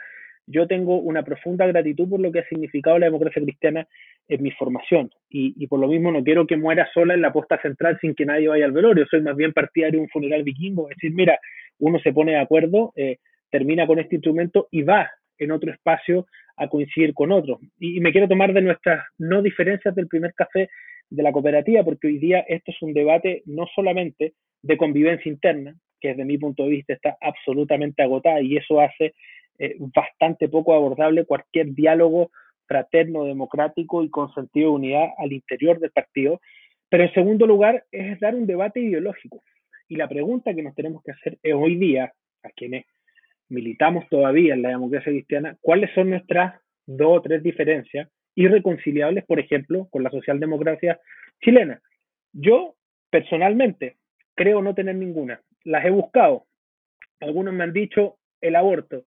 yo 0.50 0.68
tengo 0.68 0.98
una 0.98 1.24
profunda 1.24 1.68
gratitud 1.68 2.10
por 2.10 2.20
lo 2.20 2.32
que 2.32 2.40
ha 2.40 2.48
significado 2.48 2.98
la 2.98 3.06
democracia 3.06 3.42
cristiana 3.42 3.88
en 4.28 4.42
mi 4.42 4.50
formación 4.52 5.12
y, 5.30 5.68
por 5.68 5.80
lo 5.80 5.88
mismo 5.88 6.12
no 6.12 6.24
quiero 6.24 6.48
que 6.48 6.58
muera 6.58 6.90
sola 6.92 7.14
en 7.14 7.22
la 7.22 7.32
posta 7.32 7.62
central 7.62 8.00
sin 8.02 8.16
que 8.16 8.26
nadie 8.26 8.48
vaya 8.48 8.66
al 8.66 8.72
velorio. 8.72 9.06
Soy 9.10 9.22
más 9.22 9.36
bien 9.36 9.54
partidario 9.54 10.00
de 10.00 10.04
un 10.04 10.10
funeral 10.10 10.44
vikingo, 10.44 10.90
es 10.90 10.98
decir, 10.98 11.14
mira, 11.14 11.40
uno 11.78 12.00
se 12.00 12.14
pone 12.14 12.32
de 12.32 12.40
acuerdo, 12.40 12.92
eh, 12.96 13.18
termina 13.52 13.86
con 13.86 14.00
este 14.00 14.16
instrumento 14.16 14.68
y 14.72 14.82
va 14.82 15.10
en 15.38 15.52
otro 15.52 15.72
espacio 15.72 16.26
a 16.58 16.68
coincidir 16.68 17.14
con 17.14 17.32
otros. 17.32 17.60
Y, 17.80 18.00
me 18.00 18.12
quiero 18.12 18.28
tomar 18.28 18.52
de 18.52 18.64
nuestras 18.64 19.06
no 19.20 19.44
diferencias 19.44 19.94
del 19.94 20.08
primer 20.08 20.34
café 20.34 20.70
de 21.12 21.24
la 21.24 21.32
cooperativa, 21.32 21.84
porque 21.84 22.08
hoy 22.08 22.18
día 22.18 22.44
esto 22.48 22.72
es 22.72 22.82
un 22.82 22.94
debate 22.94 23.44
no 23.46 23.68
solamente 23.76 24.34
de 24.64 24.78
convivencia 24.78 25.32
interna, 25.32 25.76
que 26.02 26.10
desde 26.10 26.26
mi 26.26 26.40
punto 26.40 26.64
de 26.64 26.70
vista 26.70 26.94
está 26.94 27.18
absolutamente 27.22 28.02
agotada 28.02 28.42
y 28.42 28.58
eso 28.58 28.80
hace 28.82 29.14
eh, 29.60 29.76
bastante 29.78 30.50
poco 30.50 30.74
abordable 30.74 31.26
cualquier 31.26 31.74
diálogo 31.74 32.32
fraterno, 32.66 33.26
democrático 33.26 34.04
y 34.04 34.10
con 34.10 34.34
sentido 34.34 34.70
de 34.70 34.76
unidad 34.76 35.08
al 35.18 35.34
interior 35.34 35.80
del 35.80 35.92
partido. 35.92 36.40
Pero 36.90 37.04
en 37.04 37.14
segundo 37.14 37.46
lugar 37.46 37.84
es 37.92 38.20
dar 38.20 38.36
un 38.36 38.48
debate 38.48 38.80
ideológico. 38.80 39.44
Y 39.88 39.96
la 39.96 40.08
pregunta 40.08 40.54
que 40.54 40.64
nos 40.64 40.76
tenemos 40.76 41.04
que 41.04 41.12
hacer 41.12 41.38
es 41.44 41.54
hoy 41.54 41.76
día, 41.76 42.14
a 42.44 42.50
quienes 42.52 42.86
militamos 43.50 44.08
todavía 44.10 44.54
en 44.54 44.62
la 44.62 44.70
democracia 44.70 45.12
cristiana, 45.12 45.58
cuáles 45.62 45.92
son 45.94 46.12
nuestras 46.12 46.62
dos 46.86 47.18
o 47.18 47.22
tres 47.22 47.44
diferencias 47.44 48.10
irreconciliables, 48.36 49.26
por 49.26 49.40
ejemplo, 49.40 49.88
con 49.92 50.04
la 50.04 50.12
socialdemocracia 50.12 51.00
chilena. 51.42 51.82
Yo, 52.32 52.76
personalmente, 53.10 53.98
creo 54.36 54.62
no 54.62 54.76
tener 54.76 54.96
ninguna. 54.96 55.42
Las 55.64 55.86
he 55.86 55.90
buscado. 55.90 56.46
Algunos 57.20 57.54
me 57.54 57.64
han 57.64 57.74
dicho 57.74 58.18
el 58.42 58.56
aborto. 58.56 59.04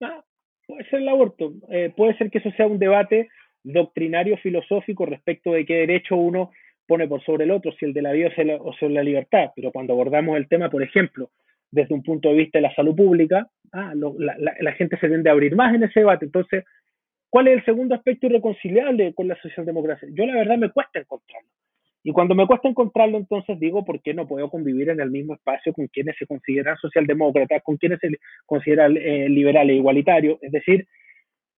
Ah, 0.00 0.22
puede 0.66 0.84
ser 0.90 1.00
el 1.00 1.08
aborto. 1.08 1.52
Eh, 1.70 1.92
puede 1.96 2.16
ser 2.16 2.30
que 2.30 2.38
eso 2.38 2.50
sea 2.52 2.66
un 2.66 2.78
debate 2.78 3.28
doctrinario 3.62 4.36
filosófico 4.38 5.06
respecto 5.06 5.52
de 5.52 5.66
qué 5.66 5.74
derecho 5.74 6.16
uno 6.16 6.50
pone 6.86 7.06
por 7.06 7.22
sobre 7.22 7.44
el 7.44 7.50
otro, 7.50 7.72
si 7.72 7.84
el 7.84 7.92
de 7.92 8.02
la 8.02 8.12
vida 8.12 8.30
o 8.60 8.72
sobre 8.72 8.94
la 8.94 9.02
libertad. 9.02 9.50
Pero 9.54 9.70
cuando 9.70 9.92
abordamos 9.92 10.36
el 10.36 10.48
tema, 10.48 10.70
por 10.70 10.82
ejemplo, 10.82 11.30
desde 11.70 11.94
un 11.94 12.02
punto 12.02 12.30
de 12.30 12.36
vista 12.36 12.58
de 12.58 12.62
la 12.62 12.74
salud 12.74 12.96
pública, 12.96 13.48
ah, 13.72 13.92
la, 13.94 14.72
gente 14.72 14.96
se 14.98 15.08
tiende 15.08 15.28
a 15.28 15.34
abrir 15.34 15.54
más 15.54 15.74
en 15.74 15.82
ese 15.82 16.00
debate. 16.00 16.24
Entonces, 16.24 16.64
¿cuál 17.28 17.48
es 17.48 17.58
el 17.58 17.64
segundo 17.66 17.94
aspecto 17.94 18.26
irreconciliable 18.26 19.12
con 19.14 19.28
la 19.28 19.36
socialdemocracia? 19.36 20.08
Yo 20.12 20.24
la 20.24 20.34
verdad 20.34 20.56
me 20.56 20.70
cuesta 20.70 20.98
encontrarlo. 20.98 21.48
Y 22.02 22.12
cuando 22.12 22.34
me 22.34 22.46
cuesta 22.46 22.68
encontrarlo, 22.68 23.18
entonces 23.18 23.58
digo, 23.58 23.84
¿por 23.84 24.00
qué 24.00 24.14
no 24.14 24.26
puedo 24.26 24.48
convivir 24.48 24.88
en 24.88 25.00
el 25.00 25.10
mismo 25.10 25.34
espacio 25.34 25.72
con 25.72 25.88
quienes 25.88 26.16
se 26.16 26.26
consideran 26.26 26.76
socialdemócratas, 26.76 27.62
con 27.62 27.76
quienes 27.76 27.98
se 28.00 28.08
consideran 28.46 28.96
eh, 28.96 29.28
liberales 29.28 29.74
e 29.74 29.78
igualitarios? 29.78 30.38
Es 30.40 30.52
decir, 30.52 30.86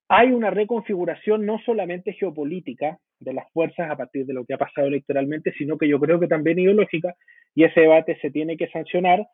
hay 0.08 0.32
una 0.32 0.50
reconfiguración 0.50 1.46
no 1.46 1.58
solamente 1.64 2.14
geopolítica 2.14 2.98
de 3.20 3.34
las 3.34 3.50
fuerzas 3.52 3.90
a 3.90 3.96
partir 3.96 4.26
de 4.26 4.34
lo 4.34 4.44
que 4.44 4.54
ha 4.54 4.58
pasado 4.58 4.88
electoralmente, 4.88 5.52
sino 5.56 5.78
que 5.78 5.86
yo 5.88 6.00
creo 6.00 6.18
que 6.18 6.26
también 6.26 6.58
ideológica, 6.58 7.14
y 7.54 7.64
ese 7.64 7.82
debate 7.82 8.18
se 8.20 8.30
tiene 8.30 8.56
que 8.56 8.68
sancionar 8.68 9.26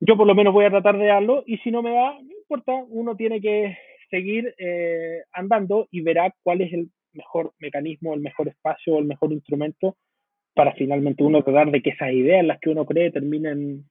yo 0.00 0.16
por 0.16 0.26
lo 0.26 0.34
menos 0.34 0.52
voy 0.52 0.64
a 0.64 0.70
tratar 0.70 0.98
de 0.98 1.06
darlo 1.06 1.42
y 1.46 1.58
si 1.58 1.70
no 1.70 1.82
me 1.82 1.92
va, 1.92 2.18
no 2.20 2.36
importa, 2.38 2.72
uno 2.88 3.16
tiene 3.16 3.40
que 3.40 3.78
seguir 4.10 4.54
eh, 4.58 5.22
andando 5.32 5.88
y 5.90 6.02
verá 6.02 6.32
cuál 6.42 6.60
es 6.60 6.72
el 6.72 6.90
mejor 7.16 7.52
mecanismo, 7.58 8.14
el 8.14 8.20
mejor 8.20 8.48
espacio 8.48 8.98
el 8.98 9.06
mejor 9.06 9.32
instrumento 9.32 9.96
para 10.54 10.72
finalmente 10.72 11.22
uno 11.22 11.42
tratar 11.42 11.70
de 11.70 11.82
que 11.82 11.90
esas 11.90 12.12
ideas 12.12 12.44
las 12.44 12.58
que 12.60 12.70
uno 12.70 12.86
cree 12.86 13.10
terminen 13.10 13.84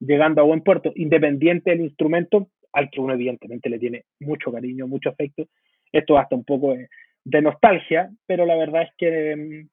llegando 0.00 0.40
a 0.40 0.44
buen 0.44 0.62
puerto, 0.62 0.92
independiente 0.96 1.70
del 1.70 1.80
instrumento 1.80 2.48
al 2.72 2.90
que 2.90 3.00
uno 3.00 3.14
evidentemente 3.14 3.68
le 3.70 3.78
tiene 3.78 4.04
mucho 4.20 4.52
cariño, 4.52 4.86
mucho 4.86 5.10
afecto. 5.10 5.46
Esto 5.92 6.18
hasta 6.18 6.36
un 6.36 6.44
poco 6.44 6.74
de, 6.74 7.42
nostalgia, 7.42 8.10
pero 8.26 8.46
la 8.46 8.56
verdad 8.56 8.82
es 8.82 8.90
que 8.96 9.36
mm, 9.36 9.68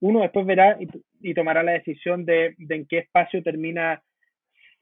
uno 0.00 0.20
después 0.20 0.44
verá 0.46 0.76
y, 0.80 1.34
tomará 1.34 1.62
la 1.62 1.72
decisión 1.72 2.24
de, 2.24 2.54
de 2.58 2.74
en 2.74 2.86
qué 2.86 2.98
espacio 2.98 3.42
termina 3.42 4.02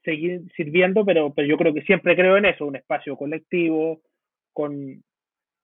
seguir 0.03 0.41
sirviendo, 0.55 1.05
pero, 1.05 1.33
pero 1.33 1.47
yo 1.47 1.57
creo 1.57 1.73
que 1.73 1.83
siempre 1.83 2.15
creo 2.15 2.37
en 2.37 2.45
eso, 2.45 2.65
un 2.65 2.75
espacio 2.75 3.15
colectivo, 3.15 4.01
con, 4.51 5.03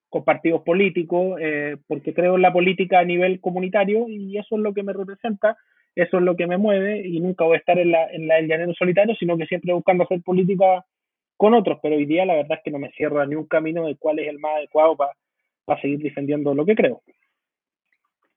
con 0.10 0.24
partidos 0.24 0.64
políticos, 0.64 1.38
eh, 1.40 1.78
porque 1.88 2.14
creo 2.14 2.36
en 2.36 2.42
la 2.42 2.54
política 2.54 3.00
a 3.00 3.06
nivel 3.06 3.40
comunitario 3.40 4.08
y 4.08 4.38
eso 4.38 4.56
es 4.56 4.62
lo 4.62 4.74
que 4.74 4.84
me 4.84 4.94
representa, 4.94 5.58
eso 5.96 6.18
es 6.18 6.24
lo 6.24 6.36
que 6.36 6.48
me 6.48 6.58
mueve 6.58 7.08
y 7.08 7.20
nunca 7.20 7.46
voy 7.46 7.56
a 7.56 7.60
estar 7.60 7.78
en 7.78 7.92
la, 7.92 8.10
en 8.12 8.28
la 8.28 8.42
llanero 8.42 8.74
solitario, 8.74 9.16
sino 9.16 9.38
que 9.38 9.46
siempre 9.46 9.74
buscando 9.74 10.04
hacer 10.04 10.22
política 10.22 10.86
con 11.38 11.54
otros, 11.54 11.80
pero 11.82 11.96
hoy 11.96 12.06
día 12.06 12.26
la 12.26 12.36
verdad 12.36 12.58
es 12.58 12.64
que 12.64 12.72
no 12.72 12.80
me 12.80 12.92
cierro 12.92 13.22
a 13.22 13.26
ni 13.26 13.36
un 13.36 13.46
camino 13.46 13.86
de 13.86 13.96
cuál 13.96 14.20
es 14.20 14.28
el 14.28 14.40
más 14.40 14.58
adecuado 14.58 14.98
para 14.98 15.82
seguir 15.82 16.00
defendiendo 16.00 16.54
lo 16.54 16.66
que 16.66 16.76
creo. 16.76 17.02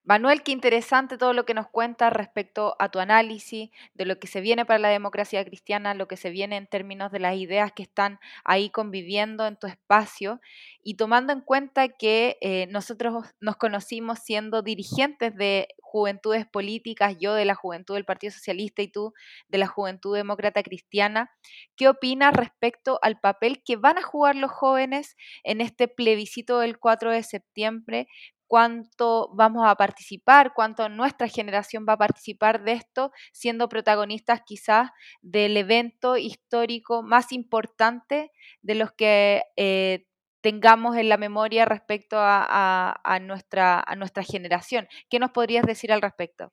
Manuel, 0.04 0.42
qué 0.42 0.50
interesante 0.50 1.16
todo 1.16 1.32
lo 1.32 1.44
que 1.44 1.54
nos 1.54 1.68
cuenta 1.68 2.10
respecto 2.10 2.74
a 2.80 2.88
tu 2.88 2.98
análisis 2.98 3.70
de 3.94 4.04
lo 4.04 4.18
que 4.18 4.26
se 4.26 4.40
viene 4.40 4.66
para 4.66 4.80
la 4.80 4.88
democracia 4.88 5.44
cristiana, 5.44 5.94
lo 5.94 6.08
que 6.08 6.16
se 6.16 6.30
viene 6.30 6.56
en 6.56 6.66
términos 6.66 7.12
de 7.12 7.20
las 7.20 7.36
ideas 7.36 7.70
que 7.72 7.84
están 7.84 8.18
ahí 8.44 8.68
conviviendo 8.70 9.46
en 9.46 9.56
tu 9.56 9.68
espacio. 9.68 10.40
Y 10.82 10.94
tomando 10.94 11.32
en 11.32 11.40
cuenta 11.40 11.86
que 11.86 12.36
eh, 12.40 12.66
nosotros 12.68 13.26
nos 13.40 13.56
conocimos 13.56 14.18
siendo 14.18 14.62
dirigentes 14.62 15.36
de 15.36 15.68
juventudes 15.80 16.46
políticas, 16.46 17.16
yo 17.20 17.34
de 17.34 17.44
la 17.44 17.54
juventud 17.54 17.94
del 17.94 18.04
Partido 18.04 18.32
Socialista 18.32 18.82
y 18.82 18.88
tú 18.88 19.12
de 19.48 19.58
la 19.58 19.68
Juventud 19.68 20.16
Demócrata 20.16 20.64
Cristiana, 20.64 21.30
¿qué 21.76 21.88
opinas 21.88 22.34
respecto 22.34 22.98
al 23.02 23.20
papel 23.20 23.62
que 23.62 23.76
van 23.76 23.98
a 23.98 24.02
jugar 24.02 24.34
los 24.34 24.50
jóvenes 24.50 25.16
en 25.44 25.60
este 25.60 25.86
plebiscito 25.86 26.58
del 26.58 26.78
4 26.78 27.12
de 27.12 27.22
septiembre 27.22 28.08
cuánto 28.52 29.30
vamos 29.32 29.66
a 29.66 29.74
participar, 29.76 30.52
cuánto 30.54 30.90
nuestra 30.90 31.26
generación 31.26 31.86
va 31.88 31.94
a 31.94 32.04
participar 32.06 32.62
de 32.64 32.72
esto, 32.72 33.10
siendo 33.32 33.66
protagonistas 33.66 34.42
quizás 34.44 34.90
del 35.22 35.56
evento 35.56 36.18
histórico 36.18 37.02
más 37.02 37.32
importante 37.32 38.30
de 38.60 38.74
los 38.74 38.92
que 38.92 39.40
eh, 39.56 40.04
tengamos 40.42 40.98
en 40.98 41.08
la 41.08 41.16
memoria 41.16 41.64
respecto 41.64 42.16
a, 42.18 43.18
nuestra, 43.22 43.82
a 43.86 43.96
nuestra 43.96 44.22
generación. 44.22 44.86
¿Qué 45.08 45.18
nos 45.18 45.30
podrías 45.30 45.64
decir 45.64 45.90
al 45.90 46.02
respecto? 46.02 46.52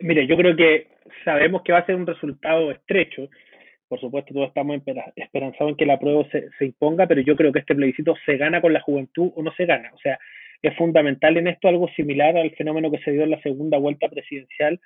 Mire, 0.00 0.26
yo 0.26 0.36
creo 0.36 0.56
que 0.56 0.88
sabemos 1.24 1.62
que 1.62 1.70
va 1.70 1.78
a 1.78 1.86
ser 1.86 1.94
un 1.94 2.06
resultado 2.08 2.72
estrecho. 2.72 3.28
Por 3.86 4.00
supuesto, 4.00 4.34
todos 4.34 4.48
estamos 4.48 4.82
esperanzados 5.14 5.70
en 5.70 5.76
que 5.76 5.86
la 5.86 6.00
prueba 6.00 6.28
se, 6.32 6.48
se, 6.58 6.64
imponga, 6.64 7.06
pero 7.06 7.20
yo 7.20 7.36
creo 7.36 7.52
que 7.52 7.60
este 7.60 7.76
plebiscito 7.76 8.16
se 8.26 8.36
gana 8.36 8.60
con 8.60 8.72
la 8.72 8.80
juventud 8.80 9.30
o 9.36 9.42
no 9.44 9.52
se 9.52 9.66
gana. 9.66 9.92
O 9.94 9.98
sea, 9.98 10.18
es 10.62 10.76
fundamental 10.76 11.36
en 11.36 11.48
esto 11.48 11.68
algo 11.68 11.88
similar 11.96 12.36
al 12.36 12.50
fenómeno 12.52 12.90
que 12.90 12.98
se 12.98 13.12
dio 13.12 13.22
en 13.22 13.30
la 13.30 13.42
segunda 13.42 13.78
vuelta 13.78 14.08
presidencial 14.08 14.80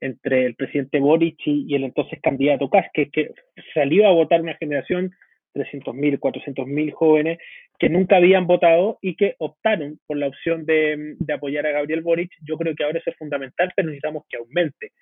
entre 0.00 0.46
el 0.46 0.54
presidente 0.54 1.00
Boric 1.00 1.38
y, 1.44 1.74
el 1.74 1.84
entonces 1.84 2.20
candidato 2.22 2.70
Kass, 2.70 2.86
que, 2.92 3.10
que 3.10 3.32
salió 3.74 4.06
a 4.06 4.12
votar 4.12 4.40
una 4.40 4.54
generación, 4.54 5.12
300.000, 5.54 6.18
400.000 6.18 6.92
jóvenes, 6.92 7.38
que 7.78 7.88
nunca 7.88 8.16
habían 8.16 8.46
votado 8.46 8.98
y 9.00 9.16
que 9.16 9.34
optaron 9.38 9.98
por 10.06 10.16
la 10.16 10.28
opción 10.28 10.66
de, 10.66 11.14
de, 11.18 11.32
apoyar 11.32 11.66
a 11.66 11.72
Gabriel 11.72 12.02
Boric. 12.02 12.30
Yo 12.42 12.56
creo 12.56 12.74
que 12.74 12.84
ahora 12.84 12.98
eso 12.98 13.10
es 13.10 13.16
fundamental, 13.16 13.72
pero 13.74 13.88
necesitamos 13.88 14.24
que 14.28 14.36
aumente. 14.36 14.92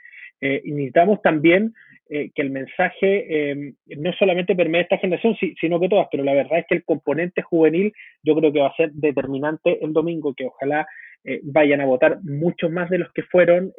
Eh, 0.40 0.62
necesitamos 0.64 1.22
también 1.22 1.72
eh, 2.09 2.30
que 2.32 2.42
el 2.42 2.51
mensaje 2.51 3.51
eh, 3.51 3.74
no 3.97 4.12
solamente 4.12 4.55
permee 4.55 4.82
esta 4.82 4.99
generación, 4.99 5.36
sino 5.61 5.80
que 5.80 5.88
todas, 5.88 6.07
pero 6.09 6.22
la 6.22 6.34
verdad 6.34 6.61
es 6.61 6.66
que 6.68 6.76
el 6.76 6.84
componente 6.84 7.42
juvenil 7.42 7.92
yo 8.22 8.36
creo 8.36 8.53
que 8.53 8.61
va 8.61 8.68
a 8.68 8.76
ser 8.76 8.92
determinante 8.92 9.84
el 9.84 9.92
domingo, 9.92 10.32
que 10.32 10.47
ojalá 10.47 10.86
eh, 11.24 11.40
vayan 11.42 11.80
a 11.80 11.86
votar 11.86 12.18
muchos 12.22 12.70
más 12.70 12.90
de 12.90 12.99
los 12.99 13.12
que 13.12 13.24
fueron 13.24 13.72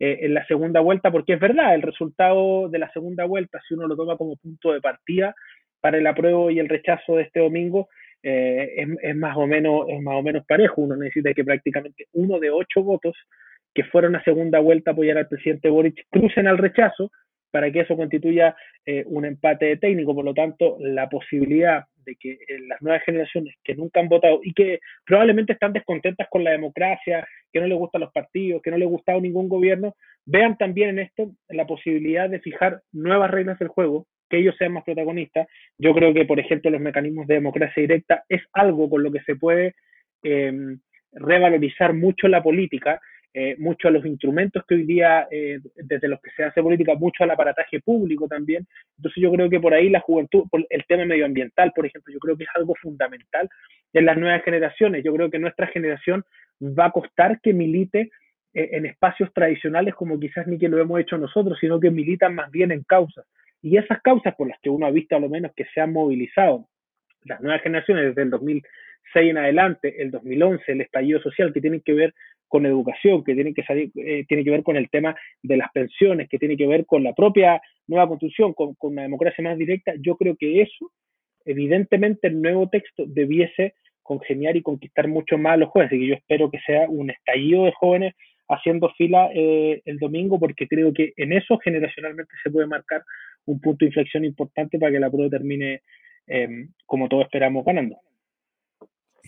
en 0.00 0.32
la 0.32 0.46
segunda 0.46 0.78
vuelta, 0.78 1.10
porque 1.10 1.32
es 1.32 1.40
verdad, 1.40 1.74
el 1.74 1.82
resultado 1.82 2.68
de 2.68 2.78
la 2.78 2.88
segunda 2.92 3.24
vuelta, 3.24 3.60
si 3.66 3.74
uno 3.74 3.88
lo 3.88 3.96
toma 3.96 4.16
como 4.16 4.36
punto 4.36 4.72
de 4.72 4.80
partida 4.80 5.34
para 5.80 5.98
el 5.98 6.06
apruebo 6.06 6.50
y 6.50 6.58
el 6.58 6.68
rechazo 6.68 7.16
de 7.16 7.22
este 7.22 7.40
domingo, 7.40 7.88
es, 8.20 8.88
es, 9.00 9.16
más 9.16 9.36
o 9.36 9.46
menos, 9.46 9.86
es 9.88 10.02
más 10.02 10.16
o 10.16 10.22
menos 10.22 10.44
parejo. 10.44 10.82
Uno 10.82 10.96
necesita 10.96 11.32
que 11.32 11.44
prácticamente 11.44 12.06
uno 12.12 12.38
de 12.40 12.50
ocho 12.50 12.82
votos 12.82 13.16
que 13.74 13.84
fueron 13.84 14.16
a 14.16 14.24
segunda 14.24 14.58
vuelta 14.58 14.90
a 14.90 14.92
apoyar 14.92 15.18
al 15.18 15.28
presidente 15.28 15.70
Boric 15.70 16.04
crucen 16.10 16.48
al 16.48 16.58
rechazo 16.58 17.10
para 17.50 17.70
que 17.70 17.80
eso 17.80 17.96
constituya 17.96 18.54
eh, 18.84 19.04
un 19.06 19.24
empate 19.24 19.76
técnico. 19.76 20.14
Por 20.14 20.24
lo 20.24 20.34
tanto, 20.34 20.76
la 20.80 21.08
posibilidad 21.08 21.84
de 22.04 22.16
que 22.16 22.32
eh, 22.32 22.58
las 22.66 22.80
nuevas 22.82 23.02
generaciones 23.04 23.54
que 23.62 23.74
nunca 23.74 24.00
han 24.00 24.08
votado 24.08 24.40
y 24.42 24.52
que 24.52 24.80
probablemente 25.04 25.52
están 25.52 25.72
descontentas 25.72 26.26
con 26.30 26.44
la 26.44 26.50
democracia, 26.50 27.26
que 27.52 27.60
no 27.60 27.66
les 27.66 27.78
gustan 27.78 28.02
los 28.02 28.12
partidos, 28.12 28.62
que 28.62 28.70
no 28.70 28.78
les 28.78 28.86
ha 28.86 28.90
gustado 28.90 29.20
ningún 29.20 29.48
gobierno, 29.48 29.94
vean 30.26 30.56
también 30.58 30.90
en 30.90 30.98
esto 31.00 31.30
la 31.48 31.66
posibilidad 31.66 32.28
de 32.28 32.40
fijar 32.40 32.82
nuevas 32.92 33.30
reglas 33.30 33.58
del 33.58 33.68
juego, 33.68 34.06
que 34.28 34.38
ellos 34.38 34.54
sean 34.58 34.72
más 34.72 34.84
protagonistas. 34.84 35.48
Yo 35.78 35.94
creo 35.94 36.12
que, 36.14 36.24
por 36.24 36.38
ejemplo, 36.40 36.70
los 36.70 36.80
mecanismos 36.80 37.26
de 37.26 37.34
democracia 37.34 37.80
directa 37.80 38.24
es 38.28 38.42
algo 38.52 38.88
con 38.88 39.02
lo 39.02 39.10
que 39.10 39.22
se 39.22 39.36
puede 39.36 39.74
eh, 40.22 40.52
revalorizar 41.12 41.94
mucho 41.94 42.28
la 42.28 42.42
política 42.42 43.00
eh, 43.34 43.56
mucho 43.58 43.88
a 43.88 43.90
los 43.90 44.04
instrumentos 44.06 44.64
que 44.66 44.74
hoy 44.74 44.84
día, 44.84 45.28
eh, 45.30 45.60
desde 45.76 46.08
los 46.08 46.20
que 46.20 46.30
se 46.30 46.44
hace 46.44 46.62
política, 46.62 46.94
mucho 46.94 47.24
al 47.24 47.30
aparataje 47.30 47.80
público 47.80 48.26
también. 48.26 48.66
Entonces 48.96 49.22
yo 49.22 49.30
creo 49.30 49.50
que 49.50 49.60
por 49.60 49.74
ahí 49.74 49.90
la 49.90 50.00
juventud, 50.00 50.44
el 50.70 50.84
tema 50.86 51.04
medioambiental, 51.04 51.72
por 51.72 51.84
ejemplo, 51.84 52.12
yo 52.12 52.18
creo 52.18 52.36
que 52.36 52.44
es 52.44 52.50
algo 52.54 52.74
fundamental 52.80 53.48
en 53.92 54.06
las 54.06 54.16
nuevas 54.16 54.42
generaciones. 54.42 55.04
Yo 55.04 55.14
creo 55.14 55.30
que 55.30 55.38
nuestra 55.38 55.66
generación 55.66 56.24
va 56.60 56.86
a 56.86 56.90
costar 56.90 57.40
que 57.40 57.52
milite 57.52 58.10
en 58.54 58.86
espacios 58.86 59.32
tradicionales 59.32 59.94
como 59.94 60.18
quizás 60.18 60.46
ni 60.46 60.58
que 60.58 60.68
lo 60.68 60.80
hemos 60.80 60.98
hecho 60.98 61.18
nosotros, 61.18 61.58
sino 61.60 61.78
que 61.78 61.90
militan 61.90 62.34
más 62.34 62.50
bien 62.50 62.72
en 62.72 62.82
causas. 62.82 63.26
Y 63.62 63.76
esas 63.76 64.00
causas 64.02 64.34
por 64.36 64.48
las 64.48 64.58
que 64.60 64.70
uno 64.70 64.86
ha 64.86 64.90
visto 64.90 65.16
a 65.16 65.20
lo 65.20 65.28
menos 65.28 65.52
que 65.54 65.64
se 65.74 65.80
han 65.80 65.92
movilizado 65.92 66.68
las 67.24 67.40
nuevas 67.40 67.62
generaciones 67.62 68.06
desde 68.06 68.22
el 68.22 68.30
2006 68.30 69.30
en 69.30 69.38
adelante, 69.38 70.02
el 70.02 70.10
2011, 70.10 70.72
el 70.72 70.80
estallido 70.80 71.20
social, 71.20 71.52
que 71.52 71.60
tienen 71.60 71.80
que 71.80 71.92
ver 71.92 72.14
con 72.46 72.64
educación, 72.64 73.24
que 73.24 73.34
tienen 73.34 73.54
que 73.54 73.62
salir, 73.62 73.90
eh, 73.96 74.24
tiene 74.26 74.44
que 74.44 74.50
ver 74.50 74.62
con 74.62 74.76
el 74.76 74.88
tema 74.88 75.14
de 75.42 75.56
las 75.56 75.70
pensiones, 75.72 76.28
que 76.28 76.38
tiene 76.38 76.56
que 76.56 76.66
ver 76.66 76.86
con 76.86 77.04
la 77.04 77.12
propia 77.12 77.60
nueva 77.86 78.08
constitución, 78.08 78.54
con, 78.54 78.74
con 78.74 78.92
una 78.92 79.02
democracia 79.02 79.44
más 79.44 79.58
directa, 79.58 79.92
yo 80.00 80.16
creo 80.16 80.36
que 80.36 80.62
eso, 80.62 80.90
evidentemente, 81.44 82.28
el 82.28 82.40
nuevo 82.40 82.68
texto 82.68 83.04
debiese 83.06 83.74
congeniar 84.02 84.56
y 84.56 84.62
conquistar 84.62 85.06
mucho 85.08 85.36
más 85.36 85.54
a 85.54 85.56
los 85.58 85.68
jóvenes, 85.68 85.92
así 85.92 86.00
que 86.00 86.06
yo 86.06 86.14
espero 86.14 86.50
que 86.50 86.60
sea 86.60 86.88
un 86.88 87.10
estallido 87.10 87.64
de 87.64 87.72
jóvenes 87.72 88.14
haciendo 88.48 88.88
fila 88.96 89.28
eh, 89.34 89.82
el 89.84 89.98
domingo, 89.98 90.40
porque 90.40 90.66
creo 90.66 90.92
que 90.94 91.12
en 91.16 91.32
eso 91.32 91.58
generacionalmente 91.58 92.32
se 92.42 92.50
puede 92.50 92.66
marcar 92.66 93.02
un 93.52 93.60
punto 93.60 93.84
de 93.84 93.86
inflexión 93.86 94.24
importante 94.24 94.78
para 94.78 94.92
que 94.92 95.00
la 95.00 95.10
prueba 95.10 95.30
termine 95.30 95.82
Em, 96.28 96.68
como 96.84 97.08
todos 97.08 97.24
esperamos 97.24 97.64
ganando. 97.64 97.96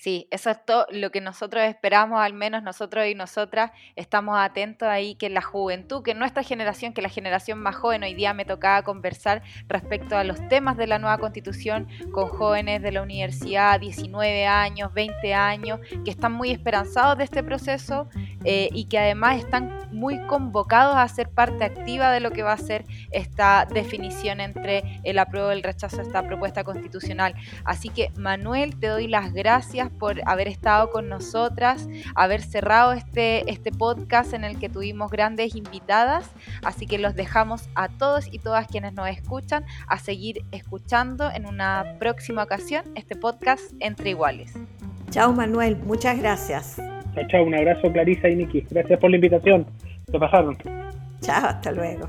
Sí, 0.00 0.26
eso 0.30 0.48
es 0.48 0.64
todo 0.64 0.86
lo 0.90 1.10
que 1.10 1.20
nosotros 1.20 1.62
esperamos, 1.64 2.20
al 2.22 2.32
menos 2.32 2.62
nosotros 2.62 3.06
y 3.06 3.14
nosotras 3.14 3.70
estamos 3.96 4.38
atentos 4.38 4.88
ahí 4.88 5.14
que 5.14 5.28
la 5.28 5.42
juventud, 5.42 6.02
que 6.02 6.14
nuestra 6.14 6.42
generación, 6.42 6.94
que 6.94 7.02
la 7.02 7.10
generación 7.10 7.58
más 7.58 7.76
joven, 7.76 8.02
hoy 8.02 8.14
día 8.14 8.32
me 8.32 8.46
tocaba 8.46 8.80
conversar 8.80 9.42
respecto 9.68 10.16
a 10.16 10.24
los 10.24 10.48
temas 10.48 10.78
de 10.78 10.86
la 10.86 10.98
nueva 10.98 11.18
constitución 11.18 11.86
con 12.12 12.28
jóvenes 12.28 12.80
de 12.80 12.92
la 12.92 13.02
universidad, 13.02 13.78
19 13.78 14.46
años, 14.46 14.94
20 14.94 15.34
años, 15.34 15.80
que 16.02 16.10
están 16.10 16.32
muy 16.32 16.50
esperanzados 16.50 17.18
de 17.18 17.24
este 17.24 17.42
proceso 17.42 18.08
eh, 18.44 18.70
y 18.72 18.86
que 18.86 18.98
además 18.98 19.36
están 19.36 19.90
muy 19.92 20.18
convocados 20.28 20.96
a 20.96 21.06
ser 21.08 21.28
parte 21.28 21.62
activa 21.62 22.10
de 22.10 22.20
lo 22.20 22.30
que 22.30 22.42
va 22.42 22.52
a 22.52 22.56
ser 22.56 22.86
esta 23.10 23.66
definición 23.70 24.40
entre 24.40 24.82
el 25.04 25.18
apruebo 25.18 25.50
y 25.50 25.56
el 25.56 25.62
rechazo 25.62 26.00
a 26.00 26.04
esta 26.04 26.22
propuesta 26.26 26.64
constitucional. 26.64 27.34
Así 27.66 27.90
que 27.90 28.10
Manuel, 28.16 28.78
te 28.80 28.86
doy 28.86 29.06
las 29.06 29.34
gracias 29.90 29.98
por 29.98 30.20
haber 30.28 30.48
estado 30.48 30.90
con 30.90 31.08
nosotras, 31.08 31.88
haber 32.14 32.42
cerrado 32.42 32.92
este, 32.92 33.50
este 33.50 33.72
podcast 33.72 34.32
en 34.34 34.44
el 34.44 34.58
que 34.58 34.68
tuvimos 34.68 35.10
grandes 35.10 35.54
invitadas. 35.54 36.30
Así 36.62 36.86
que 36.86 36.98
los 36.98 37.14
dejamos 37.14 37.68
a 37.74 37.88
todos 37.88 38.26
y 38.32 38.38
todas 38.38 38.66
quienes 38.66 38.94
nos 38.94 39.08
escuchan 39.08 39.64
a 39.86 39.98
seguir 39.98 40.42
escuchando 40.52 41.30
en 41.30 41.46
una 41.46 41.96
próxima 41.98 42.42
ocasión 42.42 42.84
este 42.94 43.16
podcast 43.16 43.72
Entre 43.80 44.10
Iguales. 44.10 44.54
Chao 45.10 45.32
Manuel, 45.32 45.76
muchas 45.84 46.18
gracias. 46.18 46.76
Chao, 47.14 47.24
chao, 47.28 47.44
un 47.44 47.54
abrazo 47.54 47.92
Clarisa 47.92 48.28
y 48.28 48.36
Niki. 48.36 48.66
Gracias 48.70 48.98
por 49.00 49.10
la 49.10 49.16
invitación. 49.16 49.66
Se 50.10 50.18
pasaron. 50.18 50.56
Chao, 51.20 51.46
hasta 51.46 51.72
luego. 51.72 52.08